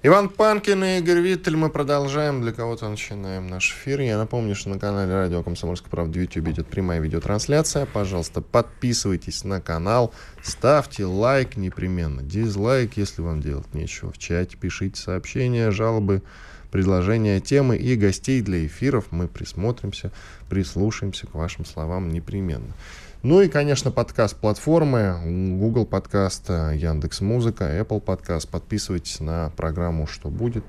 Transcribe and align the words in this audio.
Иван 0.00 0.28
Панкин 0.28 0.84
и 0.84 0.98
Игорь 0.98 1.18
Виттель. 1.18 1.56
Мы 1.56 1.70
продолжаем. 1.70 2.40
Для 2.40 2.52
кого-то 2.52 2.88
начинаем 2.88 3.48
наш 3.48 3.72
эфир. 3.72 3.98
Я 4.00 4.16
напомню, 4.16 4.54
что 4.54 4.68
на 4.68 4.78
канале 4.78 5.12
Радио 5.12 5.42
Комсомольская 5.42 5.90
правда 5.90 6.16
в 6.16 6.22
YouTube 6.22 6.50
идет 6.50 6.68
прямая 6.68 7.00
видеотрансляция. 7.00 7.84
Пожалуйста, 7.84 8.40
подписывайтесь 8.40 9.42
на 9.42 9.60
канал, 9.60 10.14
ставьте 10.40 11.04
лайк 11.04 11.56
непременно. 11.56 12.22
Дизлайк, 12.22 12.96
если 12.96 13.22
вам 13.22 13.40
делать 13.40 13.74
нечего. 13.74 14.12
В 14.12 14.18
чате 14.18 14.56
пишите 14.56 15.00
сообщения, 15.00 15.72
жалобы, 15.72 16.22
предложения, 16.70 17.40
темы 17.40 17.76
и 17.76 17.96
гостей 17.96 18.40
для 18.40 18.64
эфиров. 18.64 19.06
Мы 19.10 19.26
присмотримся, 19.26 20.12
прислушаемся 20.48 21.26
к 21.26 21.34
вашим 21.34 21.64
словам 21.64 22.10
непременно. 22.10 22.72
Ну 23.24 23.40
и, 23.40 23.48
конечно, 23.48 23.90
подкаст-платформы, 23.90 25.56
Google 25.58 25.86
подкаст, 25.86 26.48
Яндекс 26.50 27.20
Музыка, 27.20 27.64
Apple 27.64 27.98
подкаст. 28.00 28.48
Подписывайтесь 28.48 29.18
на 29.18 29.50
программу 29.56 30.06
«Что 30.06 30.28
будет?». 30.28 30.64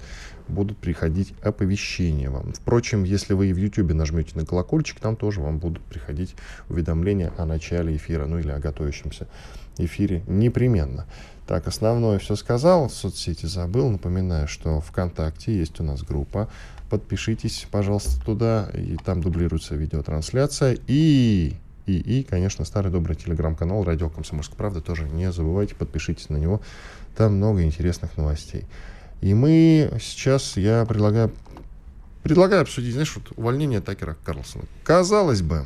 Будут 0.48 0.80
приходить 0.80 1.36
оповещения 1.44 2.32
вам. 2.32 2.54
Впрочем, 2.54 3.04
если 3.04 3.34
вы 3.34 3.54
в 3.54 3.58
YouTube 3.58 3.94
нажмете 3.94 4.32
на 4.34 4.48
колокольчик, 4.48 5.00
там 5.00 5.16
тоже 5.16 5.42
вам 5.42 5.60
будут 5.60 5.84
приходить 5.84 6.34
уведомления 6.70 7.32
о 7.38 7.46
начале 7.46 7.96
эфира, 7.96 8.26
ну 8.26 8.40
или 8.40 8.50
о 8.50 8.58
готовящемся 8.58 9.28
эфире 9.78 10.24
непременно. 10.26 11.06
Так, 11.46 11.68
основное 11.68 12.18
все 12.18 12.36
сказал, 12.36 12.90
соцсети 12.90 13.46
забыл. 13.46 13.92
Напоминаю, 13.92 14.48
что 14.48 14.82
ВКонтакте 14.82 15.56
есть 15.56 15.80
у 15.82 15.84
нас 15.84 16.02
группа. 16.02 16.50
Подпишитесь, 16.90 17.68
пожалуйста, 17.70 18.20
туда, 18.26 18.72
и 18.74 18.98
там 18.98 19.22
дублируется 19.22 19.76
видеотрансляция. 19.76 20.80
И 20.88 21.54
и, 21.90 22.20
и, 22.20 22.24
конечно, 22.24 22.66
старый 22.66 22.92
добрый 22.92 23.16
телеграм-канал 23.16 23.84
«Радио 23.84 24.10
Комсомольская 24.10 24.56
правда». 24.56 24.80
Тоже 24.80 25.10
не 25.10 25.32
забывайте, 25.32 25.74
подпишитесь 25.74 26.30
на 26.30 26.38
него. 26.38 26.62
Там 27.16 27.38
много 27.38 27.64
интересных 27.64 28.16
новостей. 28.16 28.66
И 29.22 29.34
мы 29.34 29.92
сейчас, 30.00 30.56
я 30.56 30.86
предлагаю, 30.86 31.32
предлагаю 32.22 32.62
обсудить, 32.62 32.94
знаешь, 32.94 33.16
вот 33.16 33.36
увольнение 33.38 33.82
Такера 33.82 34.16
Карлсона. 34.24 34.66
Казалось 34.84 35.42
бы, 35.42 35.66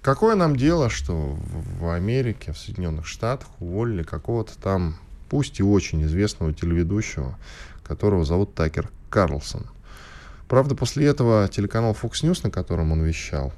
какое 0.00 0.36
нам 0.36 0.54
дело, 0.54 0.88
что 0.88 1.36
в 1.80 1.92
Америке, 1.92 2.52
в 2.52 2.58
Соединенных 2.58 3.06
Штатах 3.06 3.48
уволили 3.58 4.04
какого-то 4.04 4.56
там, 4.58 4.96
пусть 5.28 5.58
и 5.58 5.64
очень 5.64 6.04
известного 6.04 6.54
телеведущего, 6.54 7.36
которого 7.82 8.24
зовут 8.24 8.54
Такер 8.54 8.90
Карлсон. 9.10 9.66
Правда, 10.46 10.76
после 10.76 11.06
этого 11.06 11.48
телеканал 11.48 11.96
Fox 12.00 12.22
News, 12.22 12.40
на 12.44 12.50
котором 12.50 12.92
он 12.92 13.02
вещал, 13.02 13.52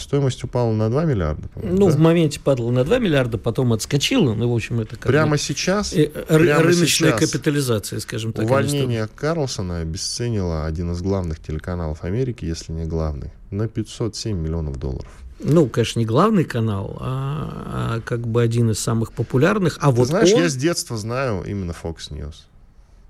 стоимость 0.00 0.42
упала 0.44 0.72
на 0.72 0.90
2 0.90 1.04
миллиарда. 1.04 1.48
Ну, 1.56 1.86
да? 1.88 1.92
в 1.92 1.98
моменте 1.98 2.40
падала 2.40 2.70
на 2.70 2.84
2 2.84 2.98
миллиарда, 2.98 3.38
потом 3.38 3.72
отскочила. 3.72 4.34
Ну, 4.34 4.50
в 4.50 4.54
общем, 4.54 4.80
это 4.80 4.96
как 4.96 5.06
Прямо 5.06 5.38
сейчас? 5.38 5.92
Э, 5.92 6.06
прямо 6.06 6.62
рыночная 6.62 7.16
сейчас 7.16 7.30
капитализация, 7.30 8.00
скажем 8.00 8.32
так. 8.32 8.44
Увольнение 8.44 9.08
Карлсона 9.14 9.80
обесценило 9.80 10.66
один 10.66 10.92
из 10.92 11.02
главных 11.02 11.40
телеканалов 11.40 12.04
Америки, 12.04 12.44
если 12.44 12.72
не 12.72 12.84
главный, 12.84 13.30
на 13.50 13.68
507 13.68 14.36
миллионов 14.36 14.76
долларов. 14.76 15.10
Ну, 15.44 15.66
конечно, 15.68 15.98
не 15.98 16.06
главный 16.06 16.44
канал, 16.44 16.96
а, 17.00 17.96
а 17.96 18.00
как 18.00 18.26
бы 18.26 18.42
один 18.42 18.70
из 18.70 18.78
самых 18.78 19.12
популярных. 19.12 19.78
А 19.80 19.90
Ты 19.90 19.96
вот 19.96 20.08
знаешь, 20.08 20.32
он... 20.32 20.42
я 20.42 20.48
с 20.48 20.54
детства 20.54 20.96
знаю 20.96 21.42
именно 21.44 21.72
Fox 21.72 22.10
News. 22.10 22.46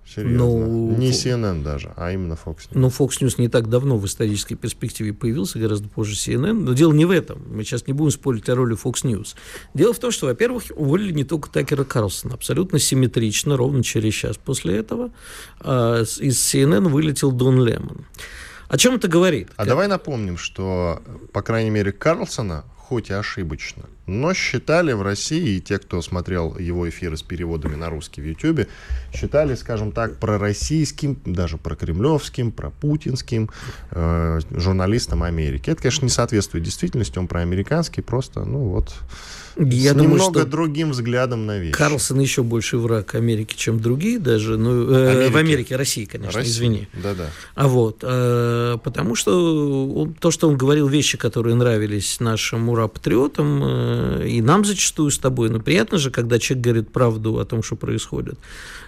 Серьезно. 0.05 0.39
Ну, 0.39 0.97
не 0.97 1.11
CNN 1.11 1.63
даже, 1.63 1.93
а 1.97 2.13
именно 2.13 2.35
Fox 2.35 2.57
News. 2.57 2.71
Ну, 2.73 2.89
Fox 2.89 3.21
News 3.21 3.35
не 3.39 3.49
так 3.49 3.69
давно 3.69 3.97
в 3.97 4.05
исторической 4.07 4.57
перспективе 4.57 5.13
появился, 5.13 5.59
гораздо 5.59 5.89
позже 5.89 6.15
CNN. 6.15 6.53
Но 6.53 6.75
дело 6.75 6.93
не 6.93 7.05
в 7.05 7.11
этом. 7.11 7.43
Мы 7.49 7.65
сейчас 7.65 7.87
не 7.87 7.93
будем 7.93 8.11
спорить 8.11 8.49
о 8.49 8.55
роли 8.55 8.77
Fox 8.77 9.05
News. 9.05 9.35
Дело 9.75 9.95
в 9.95 9.99
том, 9.99 10.11
что, 10.11 10.27
во-первых, 10.27 10.65
уволили 10.75 11.13
не 11.13 11.25
только 11.25 11.49
Такера 11.51 11.85
Карлсона. 11.85 12.35
Абсолютно 12.35 12.79
симметрично, 12.79 13.57
ровно 13.57 13.83
через 13.83 14.13
час 14.15 14.37
после 14.37 14.77
этого 14.77 15.13
э, 15.61 16.05
из 16.19 16.55
CNN 16.55 16.89
вылетел 16.89 17.33
Дон 17.33 17.65
Лемон. 17.65 18.05
О 18.69 18.79
чем 18.79 18.97
это 18.97 19.07
говорит? 19.07 19.49
А 19.57 19.59
как... 19.59 19.69
давай 19.69 19.87
напомним, 19.87 20.37
что, 20.37 21.03
по 21.33 21.43
крайней 21.43 21.71
мере, 21.71 21.93
Карлсона 21.93 22.65
хоть 22.77 23.11
и 23.11 23.15
ошибочно, 23.15 23.84
но 24.07 24.35
считали 24.35 24.93
в 24.93 25.03
России, 25.03 25.57
и 25.57 25.61
те, 25.61 25.79
кто 25.79 26.03
смотрел 26.03 26.57
его 26.59 26.89
эфиры 26.89 27.17
с 27.17 27.23
переводами 27.23 27.77
на 27.77 27.89
русский 27.89 28.21
в 28.21 28.25
Ютьюбе, 28.25 28.69
считали, 29.15 29.55
скажем 29.55 29.93
так, 29.93 30.19
пророссийским, 30.19 31.19
даже 31.25 31.57
прокремлевским, 31.57 32.51
пропутинским 32.51 33.51
э, 33.91 34.41
журналистом 34.51 35.23
Америки. 35.23 35.71
Это, 35.71 35.83
конечно, 35.83 36.05
не 36.05 36.11
соответствует 36.11 36.65
действительности, 36.65 37.19
он 37.19 37.29
проамериканский, 37.29 38.03
просто, 38.03 38.45
ну 38.45 38.65
вот, 38.65 38.93
я 39.57 39.93
с 39.93 39.95
думаю, 39.95 40.13
немного 40.15 40.41
что 40.41 40.49
другим 40.49 40.91
взглядом 40.93 41.47
на 41.47 41.59
вещи. 41.59 41.75
Карлсон 41.75 42.21
еще 42.21 42.43
больше 42.43 42.79
враг 42.79 43.15
Америки, 43.15 43.55
чем 43.57 43.81
другие 43.81 44.19
даже. 44.19 44.57
Ну, 44.57 44.91
э, 44.91 45.29
в 45.29 45.37
Америке, 45.37 45.77
России, 45.77 46.05
конечно, 46.07 46.39
Россия. 46.39 46.53
извини. 46.55 46.89
Да-да. 46.95 47.27
А 47.55 47.69
вот, 47.69 47.99
э, 48.03 48.79
потому 48.83 49.15
что 49.15 49.87
он, 49.95 50.15
то, 50.15 50.31
что 50.31 50.49
он 50.49 50.57
говорил 50.57 50.89
вещи, 50.89 51.19
которые 51.19 51.55
нравились 51.55 52.19
нашим 52.21 52.69
ура-патриотам, 52.71 53.63
э, 53.63 53.91
и 54.25 54.41
нам 54.42 54.64
зачастую 54.64 55.10
с 55.10 55.19
тобой, 55.19 55.50
но 55.50 55.60
приятно 55.60 55.98
же, 55.98 56.10
когда 56.10 56.38
человек 56.38 56.64
говорит 56.64 56.92
правду 56.92 57.38
о 57.38 57.44
том, 57.44 57.62
что 57.62 57.76
происходит. 57.76 58.38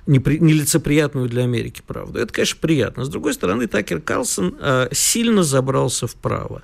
Нелицеприятную 0.07 1.29
для 1.29 1.45
Америки 1.45 1.83
правду. 1.87 2.19
Это, 2.19 2.33
конечно, 2.33 2.59
приятно. 2.61 3.05
С 3.05 3.09
другой 3.09 3.35
стороны, 3.35 3.67
Такер 3.67 4.01
Карлсон 4.01 4.57
э, 4.61 4.89
сильно 4.93 5.43
забрался 5.43 6.07
вправо. 6.07 6.63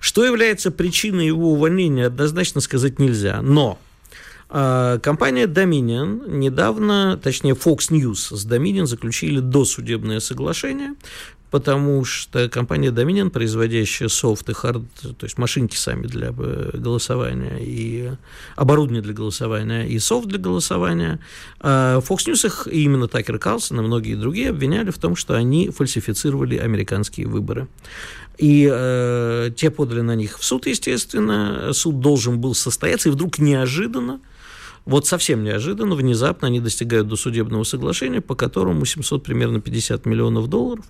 Что 0.00 0.24
является 0.24 0.70
причиной 0.70 1.26
его 1.26 1.52
увольнения, 1.52 2.06
однозначно 2.06 2.60
сказать 2.60 2.98
нельзя. 2.98 3.42
Но 3.42 3.78
э, 4.48 4.98
компания 5.02 5.46
Dominion 5.46 6.30
недавно, 6.30 7.18
точнее 7.22 7.52
Fox 7.52 7.90
News 7.90 8.36
с 8.36 8.46
Dominion 8.46 8.86
заключили 8.86 9.40
досудебное 9.40 10.20
соглашение, 10.20 10.94
потому 11.50 12.04
что 12.04 12.48
компания 12.48 12.90
Dominion, 12.90 13.30
производящая 13.30 14.08
софт 14.08 14.48
и 14.48 14.52
хард, 14.52 14.82
то 15.00 15.24
есть 15.24 15.38
машинки 15.38 15.76
сами 15.76 16.06
для 16.06 16.28
э, 16.36 16.70
голосования 16.74 17.58
и 17.60 18.12
оборудование 18.56 19.02
для 19.02 19.14
голосования 19.14 19.86
и 19.86 19.98
софт 19.98 20.28
для 20.28 20.38
голосования, 20.38 21.20
э, 21.60 22.00
Fox 22.06 22.26
News 22.26 22.46
их, 22.46 22.68
и 22.70 22.82
именно 22.84 23.08
Такер 23.08 23.38
Карлсон 23.38 23.80
и 23.80 23.82
многие 23.82 24.14
другие 24.14 24.50
обвиняли 24.50 24.90
в 24.90 24.98
том, 24.98 25.16
что 25.16 25.34
они 25.34 25.70
фальсифицировали 25.70 26.56
американские 26.56 27.26
выборы. 27.26 27.68
И 28.38 28.68
э, 28.70 29.50
те 29.56 29.70
подали 29.70 30.00
на 30.00 30.14
них 30.14 30.38
в 30.38 30.44
суд, 30.44 30.66
естественно. 30.66 31.72
Суд 31.72 32.00
должен 32.00 32.38
был 32.38 32.54
состояться, 32.54 33.08
и 33.08 33.12
вдруг 33.12 33.38
неожиданно, 33.38 34.20
вот 34.88 35.06
совсем 35.06 35.44
неожиданно, 35.44 35.94
внезапно 35.94 36.48
они 36.48 36.60
достигают 36.60 37.08
досудебного 37.08 37.62
соглашения, 37.64 38.22
по 38.22 38.34
которому 38.34 38.86
700 38.86 39.22
примерно 39.22 39.60
50 39.60 40.06
миллионов 40.06 40.48
долларов 40.48 40.86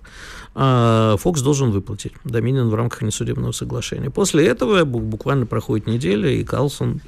э, 0.55 1.15
Фокс 1.19 1.41
должен 1.41 1.71
выплатить 1.71 2.13
Доминион 2.23 2.69
в 2.69 2.75
рамках 2.75 3.01
несудебного 3.01 3.51
соглашения. 3.51 4.09
После 4.09 4.47
этого 4.47 4.85
буквально 4.85 5.45
проходит 5.45 5.87
неделя, 5.87 6.29
и 6.29 6.45
Карлсон 6.45 7.01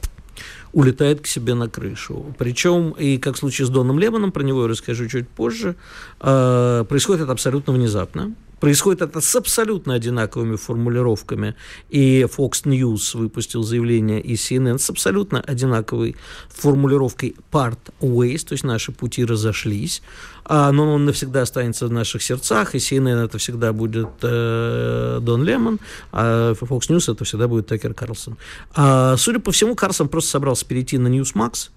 улетает 0.73 1.21
к 1.21 1.27
себе 1.27 1.53
на 1.53 1.69
крышу. 1.69 2.35
Причем, 2.37 2.91
и 2.91 3.17
как 3.17 3.35
в 3.35 3.39
случае 3.39 3.67
с 3.67 3.69
Доном 3.69 3.97
Лемоном, 3.97 4.33
про 4.33 4.43
него 4.43 4.63
я 4.63 4.67
расскажу 4.67 5.07
чуть 5.07 5.29
позже, 5.29 5.77
э, 6.19 6.85
происходит 6.89 7.21
это 7.21 7.31
абсолютно 7.31 7.71
внезапно. 7.71 8.35
Происходит 8.61 9.01
это 9.01 9.21
с 9.21 9.35
абсолютно 9.35 9.95
одинаковыми 9.95 10.55
формулировками. 10.55 11.55
И 11.89 12.27
Fox 12.37 12.63
News 12.65 13.17
выпустил 13.17 13.63
заявление, 13.63 14.21
и 14.21 14.35
CNN 14.35 14.77
с 14.77 14.87
абсолютно 14.91 15.41
одинаковой 15.41 16.15
формулировкой 16.49 17.35
part 17.51 17.79
ways, 17.99 18.45
то 18.45 18.53
есть 18.53 18.63
наши 18.63 18.91
пути 18.91 19.25
разошлись. 19.25 20.03
А, 20.45 20.71
но 20.71 20.93
он 20.93 21.05
навсегда 21.05 21.41
останется 21.41 21.87
в 21.87 21.91
наших 21.91 22.21
сердцах, 22.21 22.75
и 22.75 22.77
CNN 22.77 23.25
это 23.25 23.39
всегда 23.39 23.73
будет 23.73 24.09
э, 24.21 25.17
Дон 25.23 25.43
Лемон, 25.43 25.79
а 26.11 26.53
Fox 26.53 26.81
News 26.81 27.11
это 27.11 27.25
всегда 27.25 27.47
будет 27.47 27.65
Такер 27.65 27.95
Карлсон. 27.95 28.37
А, 28.75 29.17
судя 29.17 29.39
по 29.39 29.51
всему, 29.51 29.75
Карлсон 29.75 30.07
просто 30.07 30.29
собрался 30.29 30.67
перейти 30.67 30.99
на 30.99 31.07
Newsmax, 31.07 31.71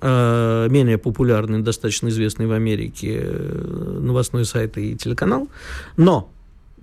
менее 0.00 0.98
популярный, 0.98 1.60
достаточно 1.60 2.08
известный 2.08 2.46
в 2.46 2.52
Америке 2.52 3.20
э, 3.22 3.98
новостной 4.00 4.44
сайт 4.44 4.78
и 4.78 4.96
телеканал. 4.96 5.48
Но 5.96 6.30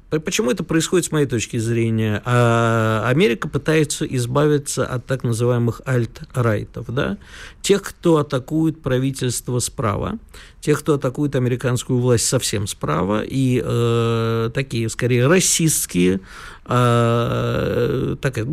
Почему 0.10 0.52
это 0.52 0.64
происходит 0.64 1.06
с 1.06 1.12
моей 1.12 1.26
точки 1.26 1.58
зрения? 1.58 2.22
А, 2.26 3.06
Америка 3.08 3.50
пытается 3.50 4.06
избавиться 4.06 4.86
от 4.86 5.06
так 5.06 5.24
называемых 5.24 5.82
альт-райтов, 5.86 6.86
да? 6.90 7.18
тех, 7.62 7.82
кто 7.82 8.18
атакует 8.18 8.82
правительство 8.82 9.58
справа, 9.60 10.20
тех, 10.62 10.80
кто 10.80 10.94
атакует 10.94 11.36
американскую 11.36 12.00
власть 12.00 12.28
совсем 12.28 12.68
справа, 12.68 13.24
и 13.26 13.62
э, 13.64 14.52
такие, 14.54 14.90
скорее, 14.90 15.28
расистские, 15.28 16.22
э, 16.66 18.16
такая, 18.22 18.48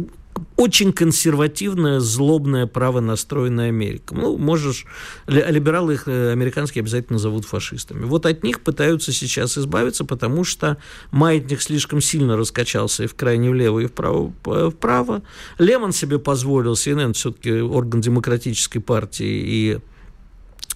очень 0.56 0.93
консервативная, 0.93 2.00
злобная, 2.00 2.67
правонастроенная 2.67 3.69
Америка. 3.69 4.14
Ну, 4.14 4.38
можешь... 4.38 4.87
Либералы 5.26 5.94
их 5.94 6.06
э, 6.06 6.31
американские 6.31 6.82
обязательно 6.82 7.19
зовут 7.19 7.44
фашистами. 7.44 8.05
Вот 8.05 8.26
от 8.26 8.44
них 8.44 8.61
пытаются 8.61 9.12
сейчас 9.12 9.58
избавиться, 9.58 10.05
потому 10.05 10.44
что 10.44 10.79
маятник 11.11 11.61
слишком 11.61 12.00
сильно 12.00 12.37
раскачался 12.37 13.05
и 13.05 13.06
в 13.06 13.14
крайне 13.14 13.50
влево, 13.50 13.81
и 13.81 13.87
вправо. 13.87 14.32
вправо. 14.70 15.23
Лемон 15.58 15.93
себе 15.93 16.19
позволил, 16.19 16.75
CNN 16.75 17.12
все-таки 17.14 17.61
орган 17.61 18.00
демократической 18.00 18.81
партии, 18.81 19.43
и 19.44 19.78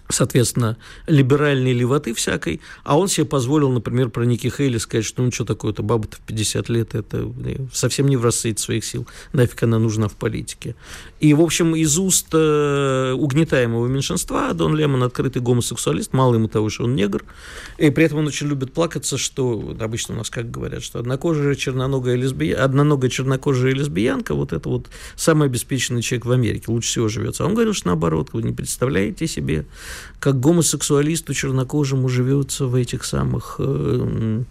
соответственно, 0.09 0.77
либеральной 1.07 1.73
левоты 1.73 2.15
всякой, 2.15 2.61
а 2.85 2.99
он 2.99 3.09
себе 3.09 3.27
позволил, 3.27 3.71
например, 3.71 4.11
про 4.11 4.25
Ники 4.25 4.53
Хейли 4.55 4.79
сказать, 4.79 5.05
что 5.05 5.23
ну 5.23 5.33
что 5.33 5.45
такое-то, 5.45 5.83
баба-то 5.83 6.17
в 6.17 6.21
50 6.21 6.69
лет, 6.69 6.95
это 6.95 7.31
совсем 7.73 8.09
не 8.09 8.17
в 8.17 8.25
расцвете 8.25 8.63
своих 8.63 8.85
сил, 8.85 9.07
нафиг 9.33 9.63
она 9.63 9.79
нужна 9.79 10.09
в 10.09 10.15
политике. 10.15 10.75
И, 11.21 11.35
в 11.35 11.41
общем, 11.41 11.75
из 11.75 11.99
уст 11.99 12.29
э, 12.33 13.13
угнетаемого 13.13 13.87
меньшинства 13.87 14.53
Дон 14.53 14.77
Лемон 14.77 15.03
открытый 15.03 15.43
гомосексуалист, 15.43 16.13
мало 16.13 16.35
ему 16.35 16.49
того, 16.49 16.69
что 16.71 16.85
он 16.85 16.95
негр, 16.95 17.25
и 17.79 17.91
при 17.91 18.05
этом 18.05 18.19
он 18.19 18.27
очень 18.27 18.49
любит 18.49 18.73
плакаться, 18.73 19.19
что 19.19 19.77
обычно 19.81 20.15
у 20.15 20.19
нас 20.19 20.31
как 20.31 20.51
говорят, 20.51 20.83
что 20.83 20.99
однокожая 20.99 21.55
черноногая 21.55 22.17
лесбиянка, 22.17 22.65
одноногая 22.65 23.11
чернокожая 23.11 23.73
лесбиянка, 23.73 24.35
вот 24.35 24.53
это 24.53 24.69
вот 24.69 24.89
самый 25.15 25.49
обеспеченный 25.49 26.03
человек 26.03 26.27
в 26.27 26.33
Америке, 26.33 26.65
лучше 26.69 26.91
всего 26.91 27.09
живется. 27.09 27.45
А 27.45 27.47
он 27.47 27.55
говорил, 27.55 27.73
что 27.73 27.89
наоборот, 27.89 28.31
вы 28.33 28.43
не 28.43 28.53
представляете 28.53 29.27
себе, 29.27 29.67
как 30.19 30.41
гомосексуалисту 30.41 31.35
чернокожему 31.35 32.09
живется 32.09 32.67
в 32.67 32.75
этих 32.75 33.05
самых 33.05 33.57
э, 33.59 34.43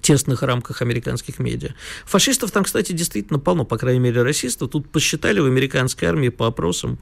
тесных 0.00 0.42
рамках 0.42 0.82
американских 0.82 1.38
медиа. 1.38 1.70
Фашистов 2.04 2.50
там, 2.50 2.64
кстати, 2.64 2.92
действительно 2.92 3.38
полно, 3.38 3.64
по 3.64 3.78
крайней 3.78 4.00
мере, 4.00 4.22
расистов. 4.22 4.70
Тут 4.70 4.90
посчитали 4.90 5.40
в 5.40 5.46
американской 5.46 6.08
армии 6.08 6.28
по 6.28 6.46
опросам, 6.46 6.98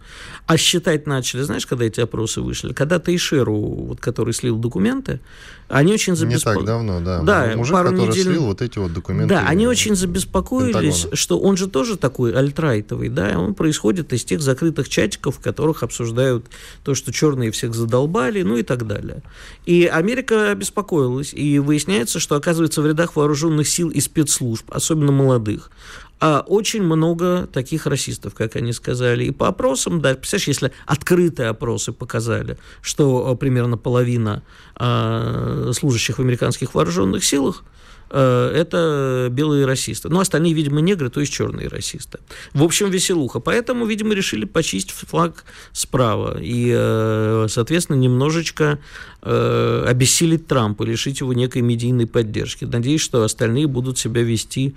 а 0.47 0.57
считать 0.57 1.07
начали, 1.07 1.43
знаешь, 1.43 1.67
когда 1.67 1.85
эти 1.85 2.01
опросы 2.01 2.41
вышли? 2.41 2.73
Когда 2.73 2.99
Тейшеру, 2.99 3.57
вот, 3.57 4.01
который 4.01 4.35
слил 4.35 4.59
документы, 4.59 5.21
они 5.69 5.93
очень 5.93 6.15
забеспокоились. 6.15 6.61
Не 6.61 6.67
так 6.67 6.67
давно, 6.67 7.01
да. 7.01 7.23
Да, 7.23 7.57
Мужик, 7.57 7.73
пару 7.73 7.91
который 7.91 8.09
недель... 8.11 8.23
слил 8.23 8.45
вот 8.47 8.63
эти 8.63 8.79
вот 8.79 8.93
документы. 8.93 9.35
Да, 9.35 9.45
они 9.47 9.67
очень 9.67 9.97
забеспокоились, 9.97 10.75
Пентагона. 10.75 11.17
что 11.17 11.39
он 11.41 11.57
же 11.57 11.67
тоже 11.69 11.97
такой 11.97 12.33
альтрайтовый, 12.33 13.09
да, 13.09 13.39
он 13.39 13.55
происходит 13.55 14.13
из 14.13 14.25
тех 14.25 14.41
закрытых 14.41 14.89
чатиков, 14.89 15.37
в 15.37 15.41
которых 15.41 15.83
обсуждают 15.83 16.47
то, 16.85 16.95
что 16.95 17.13
черные 17.13 17.51
всех 17.51 17.75
задолбали, 17.75 18.43
ну 18.43 18.57
и 18.57 18.63
так 18.63 18.87
далее. 18.87 19.23
И 19.65 19.87
Америка 19.87 20.55
беспокоилась, 20.55 21.35
и 21.35 21.59
выясняется, 21.59 22.21
что, 22.21 22.37
оказывается, 22.37 22.81
в 22.81 22.87
рядах 22.87 23.17
вооруженных 23.17 23.69
сил 23.69 23.91
и 23.91 24.01
спецслужб, 24.01 24.71
особенно 24.71 25.11
молодых, 25.11 25.71
а 26.19 26.41
очень 26.47 26.83
много 26.83 27.47
таких 27.47 27.87
расистов, 27.87 28.35
как 28.35 28.57
они 28.57 28.73
сказали. 28.73 29.25
И 29.25 29.31
по 29.31 29.49
опросам, 29.49 30.01
да, 30.01 30.15
представляешь, 30.15 30.49
если 30.49 30.73
открытые 30.87 31.51
опросы 31.51 31.93
показали, 31.93 32.57
что 32.81 33.33
э, 33.33 33.37
примерно 33.37 33.77
половина 33.77 34.43
э, 34.79 35.73
служащих 35.75 36.19
в 36.19 36.23
американских 36.23 36.75
вооруженных 36.75 37.25
силах 37.25 37.65
это 38.11 39.29
белые 39.31 39.67
расисты. 39.67 40.09
Ну, 40.09 40.21
остальные, 40.21 40.53
видимо, 40.53 40.81
негры, 40.81 41.11
то 41.11 41.21
есть 41.21 41.33
черные 41.33 41.69
расисты. 41.69 42.19
В 42.55 42.63
общем, 42.63 42.91
веселуха. 42.91 43.41
Поэтому, 43.41 43.87
видимо, 43.87 44.15
решили 44.15 44.45
почистить 44.45 44.93
флаг 44.93 45.45
справа 45.73 46.39
и, 46.41 46.73
э, 46.75 47.47
соответственно, 47.49 47.97
немножечко 47.97 48.79
э, 49.23 49.85
обессилить 49.87 50.47
Трампа, 50.47 50.85
лишить 50.85 51.21
его 51.21 51.33
некой 51.33 51.63
медийной 51.63 52.07
поддержки. 52.07 52.65
Надеюсь, 52.65 53.01
что 53.01 53.23
остальные 53.25 53.67
будут 53.67 53.99
себя 53.99 54.23
вести 54.23 54.75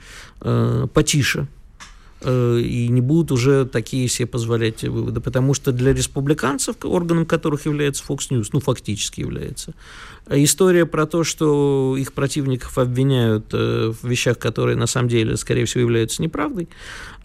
потише 0.94 1.48
и 2.22 2.88
не 2.90 3.02
будут 3.02 3.32
уже 3.32 3.66
такие 3.66 4.08
себе 4.10 4.28
позволять 4.28 4.84
выводы, 4.84 5.22
потому 5.22 5.54
что 5.54 5.72
для 5.72 5.94
республиканцев, 5.94 6.76
органом 6.84 7.26
которых 7.26 7.66
является 7.66 8.04
Fox 8.08 8.30
News, 8.30 8.50
ну, 8.52 8.60
фактически 8.60 9.22
является, 9.22 9.74
История 10.32 10.86
про 10.86 11.08
то, 11.08 11.24
что 11.24 11.96
их 11.98 12.14
противников 12.14 12.78
обвиняют 12.78 13.48
э, 13.52 13.92
в 14.00 14.08
вещах, 14.08 14.38
которые 14.38 14.76
на 14.76 14.86
самом 14.86 15.10
деле, 15.10 15.36
скорее 15.38 15.66
всего, 15.66 15.82
являются 15.82 16.22
неправдой, 16.22 16.70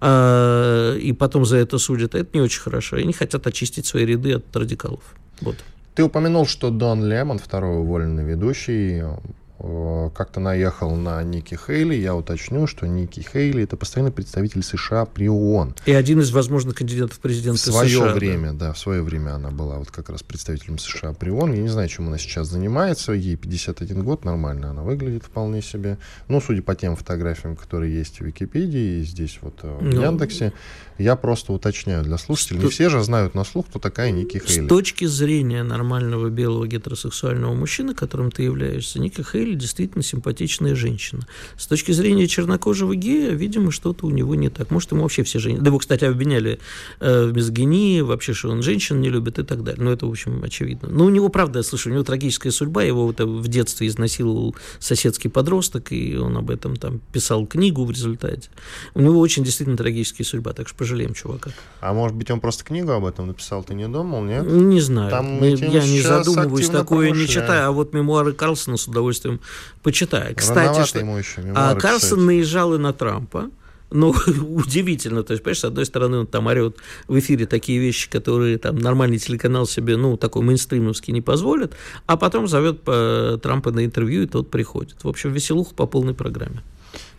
а, 0.01 0.97
и 0.97 1.13
потом 1.13 1.45
за 1.45 1.59
это 1.59 1.77
судят, 1.77 2.15
это 2.15 2.29
не 2.33 2.41
очень 2.41 2.63
хорошо. 2.63 2.97
Они 2.97 3.13
хотят 3.13 3.47
очистить 3.47 3.85
свои 3.85 4.07
ряды 4.07 4.35
от 4.35 4.57
радикалов. 4.57 5.03
Вот. 5.43 5.57
Ты 5.95 6.03
упомянул, 6.03 6.47
что 6.47 6.71
Дон 6.71 7.05
Лемон, 7.05 7.39
второй 7.39 7.79
уволенный 7.81 8.25
ведущий, 8.25 9.03
Э, 9.03 9.17
как-то 9.59 10.41
наехал 10.41 10.95
на 10.97 11.23
Ники 11.23 11.55
Хейли. 11.55 11.95
Я 11.95 12.17
уточню, 12.17 12.67
что 12.67 12.87
Ники 12.87 13.21
Хейли 13.21 13.63
это 13.63 13.77
постоянный 13.77 14.11
представитель 14.11 14.63
США 14.63 15.07
при 15.07 15.29
ООН. 15.29 15.77
И 15.87 15.93
один 15.93 16.21
из 16.21 16.33
возможных 16.33 16.75
кандидатов 16.75 17.19
в 17.19 17.21
президенты 17.21 17.59
в 17.59 17.63
свое 17.63 17.89
США. 17.89 18.13
время, 18.15 18.53
да. 18.53 18.67
да, 18.67 18.73
в 18.73 18.79
свое 18.79 19.03
время 19.03 19.35
она 19.35 19.51
была 19.51 19.79
вот 19.79 19.91
как 19.91 20.09
раз 20.11 20.23
представителем 20.23 20.79
США 20.79 21.13
при 21.13 21.31
ООН. 21.31 21.55
Я 21.55 21.63
не 21.63 21.69
знаю, 21.69 21.89
чем 21.89 22.09
она 22.09 22.19
сейчас 22.19 22.49
занимается. 22.49 23.13
Ей 23.13 23.37
51 23.37 24.03
год, 24.03 24.25
нормально 24.25 24.71
она 24.71 24.83
выглядит 24.83 25.25
вполне 25.25 25.63
себе. 25.63 25.99
Ну, 26.27 26.41
судя 26.41 26.63
по 26.63 26.75
тем 26.75 26.97
фотографиям, 26.97 27.55
которые 27.55 27.95
есть 27.95 28.19
в 28.19 28.25
Википедии 28.25 29.01
и 29.01 29.03
здесь 29.03 29.39
вот 29.41 29.61
э, 29.63 29.79
в 29.79 29.83
ну, 29.83 30.03
Яндексе, 30.03 30.53
я 30.99 31.15
просто 31.15 31.53
уточняю 31.53 32.03
для 32.03 32.19
слушателей. 32.19 32.61
Не 32.61 32.69
все 32.69 32.89
же 32.89 33.03
знают 33.05 33.35
на 33.35 33.45
слух, 33.45 33.67
кто 33.69 33.79
такая 33.79 34.11
Ники 34.11 34.39
Хейли. 34.45 34.67
С 34.67 34.69
точки 34.69 35.05
зрения 35.05 35.63
нормального 35.63 36.29
белого 36.29 36.67
гетеросексуального 36.67 37.55
мужчины, 37.55 37.95
которым 37.95 38.31
ты 38.31 38.43
являешься, 38.43 38.99
Ники 38.99 39.23
Хейли 39.23 39.44
действительно 39.53 40.03
симпатичная 40.03 40.75
женщина. 40.75 41.27
С 41.59 41.67
точки 41.67 41.93
зрения 41.93 42.27
чернокожего 42.27 42.97
гея, 42.97 43.33
видимо, 43.33 43.71
что-то 43.71 44.07
у 44.07 44.11
него 44.11 44.35
не 44.35 44.49
так. 44.49 44.71
Может, 44.71 44.93
ему 44.93 45.03
вообще 45.03 45.23
все 45.23 45.39
женщины... 45.39 45.63
Да 45.63 45.69
его, 45.69 45.79
кстати, 45.79 46.05
обвиняли 46.05 46.59
э, 47.01 47.27
в 47.27 47.35
мизогинии, 47.35 48.01
вообще, 48.01 48.33
что 48.33 48.49
он 48.49 48.63
женщин 48.63 49.01
не 49.03 49.11
любит 49.11 49.39
и 49.39 49.43
так 49.43 49.63
далее. 49.63 49.85
Но 49.85 49.93
это, 49.93 50.07
в 50.07 50.11
общем, 50.11 50.43
очевидно. 50.43 50.89
Но 50.89 51.05
у 51.05 51.11
него, 51.11 51.29
правда, 51.29 51.59
я 51.59 51.63
слышу, 51.63 51.91
у 51.91 51.93
него 51.93 52.05
трагическая 52.05 52.51
судьба. 52.53 52.83
Его 52.85 53.07
вот 53.07 53.21
в 53.21 53.49
детстве 53.49 53.89
изнасиловал 53.89 54.57
соседский 54.79 55.29
подросток, 55.29 55.93
и 55.93 56.17
он 56.17 56.37
об 56.37 56.51
этом 56.51 56.77
там 56.77 57.01
писал 57.13 57.47
книгу 57.47 57.85
в 57.85 57.91
результате. 57.91 58.49
У 58.95 59.01
него 59.01 59.21
очень 59.21 59.45
действительно 59.45 59.77
трагическая 59.77 60.25
судьба, 60.25 60.53
так 60.53 60.69
что 60.69 60.79
пожалеем 60.79 61.15
чувака. 61.15 61.51
А 61.81 61.93
может 61.93 62.17
быть, 62.17 62.31
он 62.31 62.41
просто 62.41 62.65
книгу 62.65 62.93
об 62.93 63.05
этом 63.05 63.27
написал, 63.27 63.63
ты 63.65 63.75
не 63.75 63.89
думал, 63.89 64.23
нет? 64.23 64.47
Не 64.47 64.81
знаю. 64.81 65.11
Там 65.11 65.43
я 65.43 65.85
не 65.85 66.01
задумываюсь, 66.01 66.69
такое 66.69 67.11
не 67.11 67.27
читаю. 67.27 67.69
А 67.69 67.73
вот 67.73 67.93
мемуары 67.93 68.33
Карлсона 68.33 68.77
с 68.77 68.87
удовольствием 68.87 69.34
почитаю. 69.83 70.35
Кстати, 70.35 70.87
что... 70.87 70.99
ему 70.99 71.17
еще 71.17 71.43
а 71.55 71.75
Карлсон 71.75 72.19
писать. 72.19 72.27
наезжал 72.27 72.75
и 72.75 72.79
на 72.79 72.93
Трампа. 72.93 73.51
Ну, 73.91 74.15
удивительно. 74.57 75.23
То 75.23 75.33
есть, 75.33 75.43
понимаешь, 75.43 75.61
с 75.61 75.65
одной 75.65 75.87
стороны, 75.87 76.19
он 76.19 76.27
там 76.27 76.47
орет 76.47 76.77
в 77.07 77.19
эфире 77.19 77.47
такие 77.47 77.79
вещи, 77.79 78.11
которые 78.11 78.59
там 78.59 78.79
нормальный 78.79 79.19
телеканал 79.19 79.67
себе, 79.67 79.97
ну, 79.97 80.17
такой 80.17 80.43
мейнстримовский 80.43 81.13
не 81.13 81.21
позволит, 81.21 81.75
а 82.07 82.17
потом 82.17 82.49
зовет 82.49 82.83
Трампа 82.83 83.71
на 83.71 83.85
интервью, 83.85 84.23
и 84.23 84.27
тот 84.27 84.51
приходит. 84.51 85.05
В 85.05 85.09
общем, 85.09 85.33
веселуха 85.33 85.75
по 85.75 85.87
полной 85.87 86.15
программе. 86.15 86.63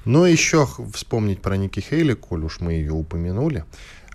Ну, 0.06 0.26
еще 0.26 0.68
вспомнить 0.94 1.42
про 1.42 1.58
Ники 1.58 1.80
Хейли, 1.80 2.14
коль 2.14 2.44
уж 2.44 2.60
мы 2.60 2.74
ее 2.74 2.92
упомянули. 2.92 3.66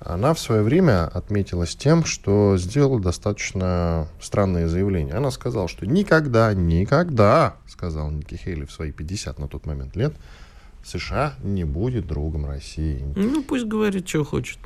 Она 0.00 0.32
в 0.32 0.40
свое 0.40 0.62
время 0.62 1.06
отметилась 1.06 1.76
тем, 1.76 2.04
что 2.04 2.56
сделала 2.56 3.00
достаточно 3.00 4.08
странное 4.20 4.66
заявление. 4.66 5.14
Она 5.14 5.30
сказала, 5.30 5.68
что 5.68 5.86
никогда, 5.86 6.54
никогда, 6.54 7.56
сказал 7.68 8.10
Ники 8.10 8.34
Хейли 8.34 8.64
в 8.64 8.72
свои 8.72 8.92
50 8.92 9.38
на 9.38 9.46
тот 9.46 9.66
момент 9.66 9.96
лет, 9.96 10.14
США 10.82 11.34
не 11.42 11.64
будет 11.64 12.06
другом 12.06 12.46
России. 12.46 13.04
Ну, 13.14 13.42
пусть 13.42 13.66
говорит, 13.66 14.08
что 14.08 14.24
хочет. 14.24 14.58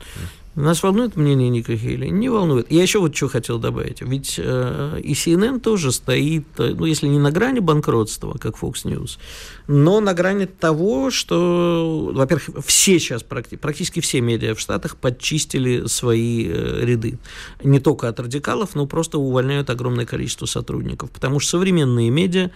Нас 0.55 0.83
волнует 0.85 1.17
мнение 1.17 1.49
Ника 1.49 1.77
Хейли? 1.77 2.07
Не 2.07 2.29
волнует. 2.29 2.71
Я 2.71 2.83
еще 2.83 3.01
вот 3.01 3.17
что 3.17 3.29
хотел 3.29 3.59
добавить. 3.59 4.03
Ведь 4.03 4.37
э, 4.39 5.01
и 5.03 5.13
CNN 5.13 5.59
тоже 5.59 5.91
стоит, 5.91 6.47
э, 6.59 6.75
ну, 6.77 6.85
если 6.85 7.09
не 7.09 7.19
на 7.19 7.33
грани 7.33 7.59
банкротства, 7.59 8.39
как 8.39 8.57
Fox 8.57 8.85
News, 8.85 9.19
но 9.67 10.01
на 10.01 10.15
грани 10.15 10.45
того, 10.45 11.11
что, 11.11 12.11
во-первых, 12.15 12.65
все 12.65 13.01
сейчас, 13.01 13.25
практически 13.25 14.01
все 14.01 14.21
медиа 14.21 14.55
в 14.55 14.61
Штатах 14.61 14.97
подчистили 14.97 15.87
свои 15.87 16.47
э, 16.47 16.85
ряды. 16.85 17.19
Не 17.63 17.81
только 17.81 18.09
от 18.09 18.21
радикалов, 18.21 18.77
но 18.77 18.87
просто 18.87 19.19
увольняют 19.19 19.71
огромное 19.71 20.07
количество 20.07 20.47
сотрудников. 20.47 21.11
Потому 21.11 21.41
что 21.41 21.53
современные 21.53 22.11
медиа 22.11 22.51